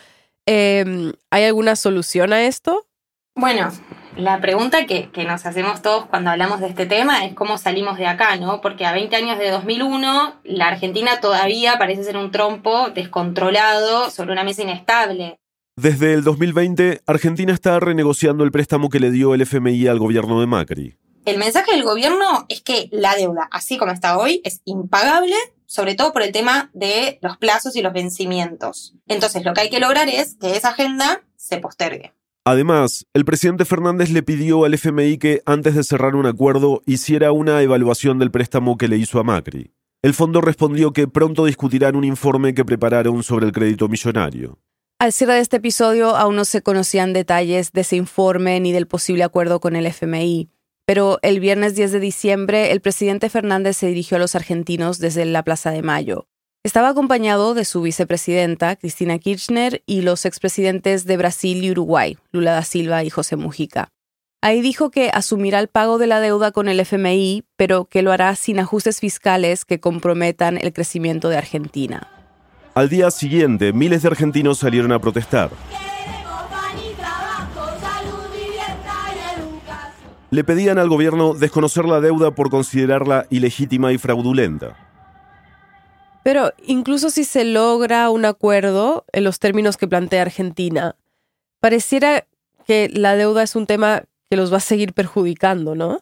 Em, 0.46 1.12
¿Hay 1.30 1.44
alguna 1.44 1.76
solución 1.76 2.32
a 2.32 2.44
esto? 2.44 2.86
Bueno, 3.34 3.70
la 4.16 4.40
pregunta 4.40 4.86
que, 4.86 5.10
nos 5.26 5.46
hacemos 5.46 5.82
todos 5.82 6.06
cuando 6.06 6.30
hablamos 6.30 6.60
de 6.60 6.68
este 6.68 6.86
tema 6.86 7.24
es 7.24 7.34
cómo 7.34 7.58
salimos 7.58 7.98
de 7.98 8.06
acá, 8.06 8.36
¿no? 8.36 8.60
Porque 8.60 8.86
a 8.86 8.92
20 8.92 9.14
años 9.16 9.38
de 9.38 9.50
2001, 9.50 10.40
la 10.44 10.68
Argentina 10.68 11.20
todavía 11.20 11.78
parece 11.78 12.04
ser 12.04 12.16
un 12.16 12.30
trompo 12.30 12.90
descontrolado 12.90 14.10
sobre 14.10 14.32
una 14.32 14.44
mesa 14.44 14.62
inestable. 14.62 15.38
Desde 15.76 16.14
el 16.14 16.22
2020, 16.22 17.00
Argentina 17.06 17.52
está 17.52 17.80
renegociando 17.80 18.44
el 18.44 18.52
préstamo 18.52 18.88
que 18.88 19.00
le 19.00 19.10
dio 19.10 19.34
el 19.34 19.40
FMI 19.40 19.88
al 19.88 19.98
gobierno 19.98 20.40
de 20.40 20.46
Macri. 20.46 20.96
El 21.24 21.38
mensaje 21.38 21.72
del 21.72 21.82
gobierno 21.82 22.44
es 22.48 22.60
que 22.60 22.88
la 22.92 23.16
deuda, 23.16 23.48
así 23.50 23.78
como 23.78 23.92
está 23.92 24.18
hoy, 24.18 24.40
es 24.44 24.60
impagable, 24.64 25.34
sobre 25.66 25.94
todo 25.94 26.12
por 26.12 26.22
el 26.22 26.32
tema 26.32 26.70
de 26.74 27.18
los 27.22 27.38
plazos 27.38 27.74
y 27.76 27.82
los 27.82 27.92
vencimientos. 27.92 28.94
Entonces, 29.08 29.44
lo 29.44 29.54
que 29.54 29.62
hay 29.62 29.70
que 29.70 29.80
lograr 29.80 30.08
es 30.08 30.36
que 30.36 30.56
esa 30.56 30.68
agenda 30.68 31.22
se 31.36 31.58
postergue. 31.58 32.12
Además, 32.46 33.06
el 33.14 33.24
presidente 33.24 33.64
Fernández 33.64 34.10
le 34.10 34.22
pidió 34.22 34.66
al 34.66 34.74
FMI 34.74 35.16
que, 35.16 35.42
antes 35.46 35.74
de 35.74 35.82
cerrar 35.82 36.14
un 36.14 36.26
acuerdo, 36.26 36.82
hiciera 36.84 37.32
una 37.32 37.62
evaluación 37.62 38.18
del 38.18 38.30
préstamo 38.30 38.76
que 38.76 38.86
le 38.86 38.98
hizo 38.98 39.18
a 39.18 39.24
Macri. 39.24 39.72
El 40.02 40.12
fondo 40.12 40.42
respondió 40.42 40.92
que 40.92 41.08
pronto 41.08 41.46
discutirán 41.46 41.96
un 41.96 42.04
informe 42.04 42.52
que 42.52 42.66
prepararon 42.66 43.22
sobre 43.22 43.46
el 43.46 43.52
crédito 43.52 43.88
millonario. 43.88 44.58
Al 44.98 45.14
cierre 45.14 45.34
de 45.34 45.40
este 45.40 45.56
episodio 45.56 46.16
aún 46.16 46.36
no 46.36 46.44
se 46.44 46.60
conocían 46.60 47.14
detalles 47.14 47.72
de 47.72 47.80
ese 47.80 47.96
informe 47.96 48.60
ni 48.60 48.72
del 48.72 48.86
posible 48.86 49.24
acuerdo 49.24 49.58
con 49.60 49.74
el 49.74 49.86
FMI, 49.86 50.50
pero 50.84 51.18
el 51.22 51.40
viernes 51.40 51.74
10 51.74 51.92
de 51.92 52.00
diciembre 52.00 52.72
el 52.72 52.82
presidente 52.82 53.30
Fernández 53.30 53.78
se 53.78 53.86
dirigió 53.86 54.18
a 54.18 54.20
los 54.20 54.34
argentinos 54.34 54.98
desde 54.98 55.24
la 55.24 55.42
Plaza 55.44 55.70
de 55.70 55.80
Mayo. 55.80 56.28
Estaba 56.66 56.88
acompañado 56.88 57.52
de 57.52 57.66
su 57.66 57.82
vicepresidenta, 57.82 58.76
Cristina 58.76 59.18
Kirchner, 59.18 59.82
y 59.84 60.00
los 60.00 60.24
expresidentes 60.24 61.04
de 61.04 61.18
Brasil 61.18 61.62
y 61.62 61.70
Uruguay, 61.70 62.16
Lula 62.32 62.52
da 62.52 62.62
Silva 62.62 63.04
y 63.04 63.10
José 63.10 63.36
Mujica. 63.36 63.88
Ahí 64.40 64.62
dijo 64.62 64.90
que 64.90 65.10
asumirá 65.12 65.60
el 65.60 65.68
pago 65.68 65.98
de 65.98 66.06
la 66.06 66.20
deuda 66.20 66.52
con 66.52 66.68
el 66.68 66.80
FMI, 66.80 67.44
pero 67.56 67.84
que 67.84 68.00
lo 68.00 68.12
hará 68.12 68.34
sin 68.34 68.60
ajustes 68.60 69.00
fiscales 69.00 69.66
que 69.66 69.78
comprometan 69.78 70.56
el 70.56 70.72
crecimiento 70.72 71.28
de 71.28 71.36
Argentina. 71.36 72.08
Al 72.74 72.88
día 72.88 73.10
siguiente, 73.10 73.74
miles 73.74 74.00
de 74.00 74.08
argentinos 74.08 74.56
salieron 74.56 74.92
a 74.92 74.98
protestar. 74.98 75.50
Le 80.30 80.44
pedían 80.44 80.78
al 80.78 80.88
gobierno 80.88 81.34
desconocer 81.34 81.84
la 81.84 82.00
deuda 82.00 82.30
por 82.30 82.48
considerarla 82.48 83.26
ilegítima 83.28 83.92
y 83.92 83.98
fraudulenta. 83.98 84.93
Pero 86.24 86.54
incluso 86.66 87.10
si 87.10 87.22
se 87.22 87.44
logra 87.44 88.08
un 88.10 88.24
acuerdo 88.24 89.04
en 89.12 89.24
los 89.24 89.38
términos 89.38 89.76
que 89.76 89.86
plantea 89.86 90.22
Argentina, 90.22 90.96
pareciera 91.60 92.26
que 92.66 92.88
la 92.88 93.14
deuda 93.14 93.42
es 93.42 93.54
un 93.54 93.66
tema 93.66 94.04
que 94.30 94.36
los 94.36 94.52
va 94.52 94.56
a 94.56 94.60
seguir 94.60 94.94
perjudicando, 94.94 95.74
¿no? 95.74 96.00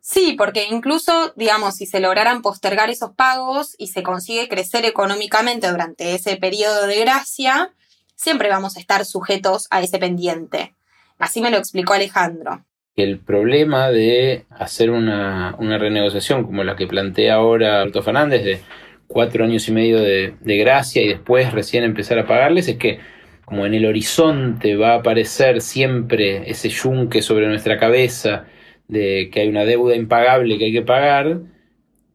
Sí, 0.00 0.34
porque 0.38 0.68
incluso, 0.70 1.32
digamos, 1.34 1.74
si 1.74 1.86
se 1.86 2.00
lograran 2.00 2.42
postergar 2.42 2.90
esos 2.90 3.10
pagos 3.10 3.74
y 3.76 3.88
se 3.88 4.04
consigue 4.04 4.48
crecer 4.48 4.86
económicamente 4.86 5.68
durante 5.68 6.14
ese 6.14 6.36
periodo 6.36 6.86
de 6.86 7.00
gracia, 7.00 7.74
siempre 8.14 8.48
vamos 8.48 8.76
a 8.76 8.80
estar 8.80 9.04
sujetos 9.04 9.66
a 9.70 9.82
ese 9.82 9.98
pendiente. 9.98 10.74
Así 11.18 11.40
me 11.40 11.50
lo 11.50 11.58
explicó 11.58 11.92
Alejandro. 11.92 12.64
El 12.94 13.18
problema 13.18 13.90
de 13.90 14.46
hacer 14.48 14.90
una, 14.90 15.56
renegociación 15.58 16.44
como 16.44 16.62
la 16.62 16.76
que 16.76 16.86
plantea 16.86 17.34
ahora 17.34 17.80
Alberto 17.80 18.02
Fernández 18.02 18.44
de 18.44 18.62
cuatro 19.10 19.44
años 19.44 19.68
y 19.68 19.72
medio 19.72 20.00
de, 20.00 20.34
de 20.40 20.56
gracia 20.56 21.02
y 21.02 21.08
después 21.08 21.52
recién 21.52 21.82
empezar 21.82 22.18
a 22.18 22.26
pagarles 22.26 22.68
es 22.68 22.76
que 22.76 23.00
como 23.44 23.66
en 23.66 23.74
el 23.74 23.84
horizonte 23.84 24.76
va 24.76 24.92
a 24.92 24.98
aparecer 24.98 25.60
siempre 25.60 26.48
ese 26.48 26.68
yunque 26.68 27.20
sobre 27.20 27.48
nuestra 27.48 27.78
cabeza 27.78 28.44
de 28.86 29.28
que 29.32 29.40
hay 29.40 29.48
una 29.48 29.64
deuda 29.64 29.96
impagable 29.96 30.56
que 30.56 30.66
hay 30.66 30.72
que 30.72 30.82
pagar, 30.82 31.40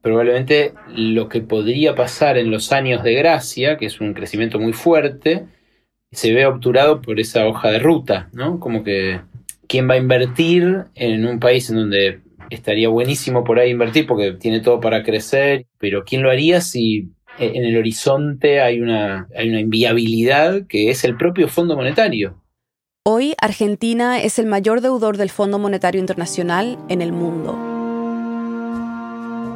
probablemente 0.02 0.74
lo 0.96 1.28
que 1.28 1.42
podría 1.42 1.94
pasar 1.94 2.38
en 2.38 2.52
los 2.52 2.72
años 2.72 3.04
de 3.04 3.16
gracia, 3.16 3.76
que 3.76 3.88
es 3.88 4.00
un 4.00 4.14
crecimiento 4.14 4.60
muy 4.60 4.72
fuerte, 4.72 5.46
se 6.14 6.34
ve 6.34 6.46
obturado 6.46 7.02
por 7.02 7.20
esa 7.20 7.46
hoja 7.46 7.70
de 7.70 7.80
ruta, 7.80 8.30
¿no? 8.32 8.60
Como 8.62 8.86
que 8.86 9.20
quién 9.68 9.90
va 9.90 9.96
a 9.96 9.98
invertir 9.98 10.86
en 10.96 11.26
un 11.26 11.40
país 11.40 11.70
en 11.70 11.76
donde 11.76 12.22
estaría 12.50 12.90
buenísimo 12.90 13.44
por 13.44 13.60
ahí 13.60 13.72
invertir 13.72 14.08
porque 14.08 14.34
tiene 14.34 14.60
todo 14.60 14.80
para 14.80 15.04
crecer, 15.04 15.66
pero 15.78 16.04
quién 16.04 16.22
lo 16.22 16.30
haría 16.30 16.62
si 16.62 17.10
eh, 17.40 17.52
en 17.56 17.66
el 17.66 17.78
horizonte 17.78 18.62
hay 18.62 18.80
una, 18.80 19.28
hay 19.38 19.50
una 19.50 19.60
inviabilidad 19.60 20.68
que 20.68 20.90
es 20.90 21.04
el 21.04 21.18
propio 21.18 21.48
Fondo 21.48 21.76
Monetario. 21.76 22.42
Hoy 23.08 23.36
Argentina 23.40 24.20
es 24.20 24.40
el 24.40 24.48
mayor 24.48 24.82
deudor 24.82 25.18
del 25.18 25.30
Fondo 25.30 25.60
Monetario 25.60 26.02
Internacional 26.02 26.80
en 26.90 27.02
el 27.02 27.12
mundo. 27.12 27.56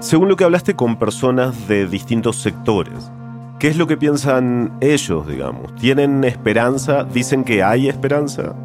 Según 0.02 0.30
lo 0.30 0.36
que 0.36 0.44
hablaste 0.44 0.76
con 0.76 1.00
personas 1.00 1.68
de 1.68 1.88
distintos 1.88 2.38
sectores, 2.38 3.12
¿qué 3.60 3.68
es 3.68 3.76
lo 3.76 3.88
que 3.88 3.98
piensan 3.98 4.78
ellos, 4.82 5.28
digamos? 5.28 5.76
¿Tienen 5.76 6.24
esperanza? 6.24 7.04
¿Dicen 7.04 7.44
que 7.44 7.64
hay 7.64 7.90
esperanza? 7.90 8.56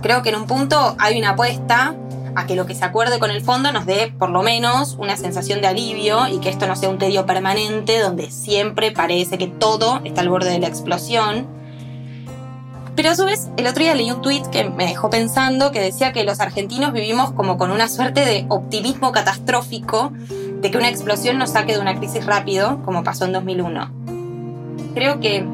Creo 0.00 0.22
que 0.22 0.28
en 0.28 0.36
un 0.36 0.46
punto 0.46 0.94
hay 0.98 1.18
una 1.18 1.30
apuesta 1.30 1.96
a 2.38 2.46
que 2.46 2.54
lo 2.54 2.66
que 2.66 2.74
se 2.76 2.84
acuerde 2.84 3.18
con 3.18 3.32
el 3.32 3.42
fondo 3.42 3.72
nos 3.72 3.84
dé 3.84 4.14
por 4.16 4.30
lo 4.30 4.44
menos 4.44 4.94
una 5.00 5.16
sensación 5.16 5.60
de 5.60 5.66
alivio 5.66 6.28
y 6.28 6.38
que 6.38 6.50
esto 6.50 6.68
no 6.68 6.76
sea 6.76 6.88
un 6.88 6.98
tedio 6.98 7.26
permanente 7.26 7.98
donde 7.98 8.30
siempre 8.30 8.92
parece 8.92 9.38
que 9.38 9.48
todo 9.48 10.00
está 10.04 10.20
al 10.20 10.28
borde 10.28 10.50
de 10.50 10.60
la 10.60 10.68
explosión. 10.68 11.48
Pero 12.94 13.10
a 13.10 13.16
su 13.16 13.24
vez, 13.24 13.48
el 13.56 13.66
otro 13.66 13.82
día 13.82 13.94
leí 13.96 14.12
un 14.12 14.22
tuit 14.22 14.46
que 14.46 14.70
me 14.70 14.86
dejó 14.86 15.10
pensando 15.10 15.72
que 15.72 15.80
decía 15.80 16.12
que 16.12 16.22
los 16.22 16.38
argentinos 16.38 16.92
vivimos 16.92 17.32
como 17.32 17.58
con 17.58 17.72
una 17.72 17.88
suerte 17.88 18.24
de 18.24 18.46
optimismo 18.48 19.10
catastrófico 19.10 20.12
de 20.60 20.70
que 20.70 20.78
una 20.78 20.88
explosión 20.88 21.38
nos 21.38 21.50
saque 21.50 21.74
de 21.74 21.80
una 21.80 21.96
crisis 21.96 22.24
rápido, 22.24 22.80
como 22.84 23.02
pasó 23.02 23.24
en 23.24 23.32
2001. 23.32 23.90
Creo 24.94 25.18
que 25.18 25.44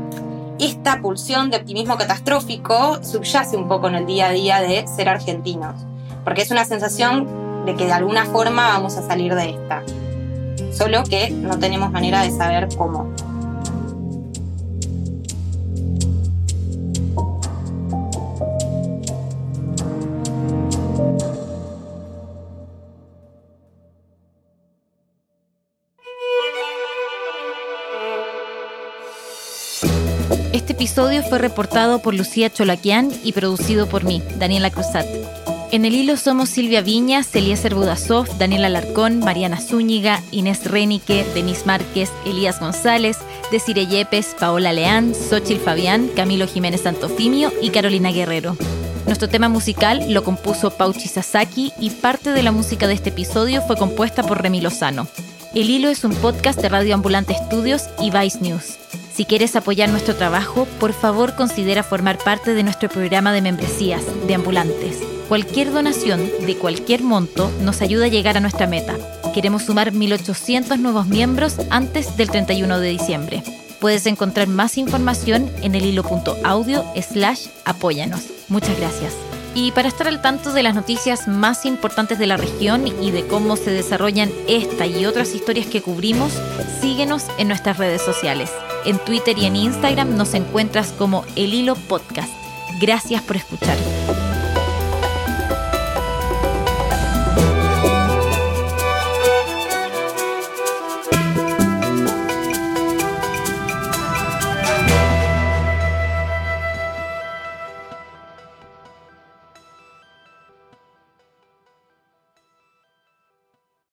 esta 0.59 1.01
pulsión 1.01 1.51
de 1.51 1.57
optimismo 1.57 1.97
catastrófico 1.97 3.03
subyace 3.03 3.57
un 3.57 3.68
poco 3.68 3.89
en 3.89 3.95
el 3.95 4.07
día 4.07 4.26
a 4.28 4.32
día 4.32 4.61
de 4.61 4.87
ser 4.87 5.09
argentinos 5.09 5.76
porque 6.25 6.43
es 6.43 6.51
una 6.51 6.64
sensación 6.64 7.64
de 7.66 7.75
que 7.77 7.87
de 7.87 7.93
alguna 7.93 8.25
forma 8.25 8.68
vamos 8.68 8.97
a 8.97 9.07
salir 9.07 9.35
de 9.35 9.51
esta, 9.51 9.83
solo 10.72 11.05
que 11.05 11.31
no 11.31 11.59
tenemos 11.59 11.91
manera 11.93 12.22
de 12.22 12.31
saber 12.31 12.68
cómo. 12.77 13.12
Este 30.53 30.72
episodio 30.72 31.22
fue 31.22 31.39
reportado 31.39 32.01
por 32.01 32.14
Lucía 32.14 32.51
Cholaquian 32.51 33.11
y 33.22 33.33
producido 33.33 33.87
por 33.89 34.05
mí, 34.05 34.22
Daniela 34.39 34.70
Cruzat. 34.70 35.07
En 35.75 35.85
el 35.85 35.97
hilo 35.97 36.16
somos 36.16 36.51
Silvia 36.51 36.83
Viñas, 36.83 37.35
Eliezer 37.35 37.75
Budasov, 37.75 38.29
Daniela 38.39 38.68
Alarcón, 38.68 39.18
Mariana 39.18 39.61
Zúñiga, 39.61 40.22
Inés 40.31 40.70
Renique, 40.70 41.27
Denis 41.35 41.66
Márquez, 41.66 42.12
Elías 42.25 42.61
González, 42.61 43.18
Desire 43.51 43.89
Yepes, 43.89 44.37
Paola 44.39 44.72
Leán, 44.72 45.16
Xochil 45.16 45.59
Fabián, 45.59 46.09
Camilo 46.14 46.47
Jiménez 46.47 46.83
Santofimio 46.83 47.53
y 47.61 47.70
Carolina 47.70 48.12
Guerrero. 48.12 48.57
Nuestro 49.07 49.29
tema 49.29 49.49
musical 49.49 50.12
lo 50.12 50.22
compuso 50.22 50.70
Pauchi 50.70 51.09
Sasaki 51.09 51.72
y 51.81 51.91
parte 51.91 52.31
de 52.31 52.45
la 52.45 52.53
música 52.53 52.87
de 52.87 52.95
este 52.95 53.09
episodio 53.09 53.61
fue 53.61 53.77
compuesta 53.77 54.22
por 54.22 54.43
Remy 54.43 54.61
Lozano. 54.61 55.09
El 55.57 55.70
Hilo 55.70 55.89
es 55.89 56.05
un 56.05 56.14
podcast 56.14 56.62
de 56.62 56.68
Radio 56.68 56.95
Ambulante 56.95 57.33
Estudios 57.33 57.87
y 58.01 58.12
Vice 58.12 58.39
News. 58.43 58.77
Si 59.12 59.25
quieres 59.25 59.57
apoyar 59.57 59.89
nuestro 59.89 60.14
trabajo, 60.14 60.68
por 60.79 60.93
favor 60.93 61.35
considera 61.35 61.83
formar 61.83 62.18
parte 62.18 62.55
de 62.55 62.62
nuestro 62.62 62.89
programa 62.89 63.33
de 63.33 63.43
membresías 63.43 64.05
de 64.29 64.35
ambulantes. 64.37 65.13
Cualquier 65.29 65.72
donación 65.72 66.31
de 66.47 66.57
cualquier 66.57 67.03
monto 67.03 67.51
nos 67.62 67.81
ayuda 67.81 68.07
a 68.07 68.09
llegar 68.09 68.37
a 68.37 68.41
nuestra 68.41 68.66
meta. 68.66 68.95
Queremos 69.33 69.62
sumar 69.62 69.93
1.800 69.93 70.79
nuevos 70.79 71.07
miembros 71.07 71.57
antes 71.70 72.16
del 72.16 72.31
31 72.31 72.79
de 72.79 72.91
diciembre. 72.91 73.43
Puedes 73.81 74.07
encontrar 74.07 74.49
más 74.49 74.77
información 74.77 75.51
en 75.62 75.75
el 75.75 75.87
hilo.audio 75.87 76.85
slash 77.01 77.47
apóyanos. 77.64 78.22
Muchas 78.49 78.79
gracias. 78.79 79.14
Y 79.55 79.72
para 79.72 79.89
estar 79.89 80.09
al 80.09 80.20
tanto 80.20 80.53
de 80.53 80.62
las 80.62 80.75
noticias 80.75 81.27
más 81.27 81.64
importantes 81.64 82.18
de 82.18 82.27
la 82.27 82.37
región 82.37 82.87
y 82.87 83.11
de 83.11 83.27
cómo 83.27 83.57
se 83.57 83.70
desarrollan 83.70 84.31
esta 84.47 84.87
y 84.87 85.07
otras 85.07 85.35
historias 85.35 85.66
que 85.66 85.81
cubrimos, 85.81 86.33
síguenos 86.81 87.27
en 87.39 87.49
nuestras 87.49 87.79
redes 87.79 88.03
sociales. 88.03 88.51
En 88.85 88.99
Twitter 88.99 89.39
y 89.39 89.47
en 89.47 89.57
Instagram 89.57 90.16
nos 90.16 90.35
encuentras 90.35 90.93
como 90.93 91.25
El 91.35 91.55
Hilo 91.55 91.77
Podcast. 91.77 92.33
Gracias 92.81 93.22
por 93.22 93.37
escuchar. 93.37 93.77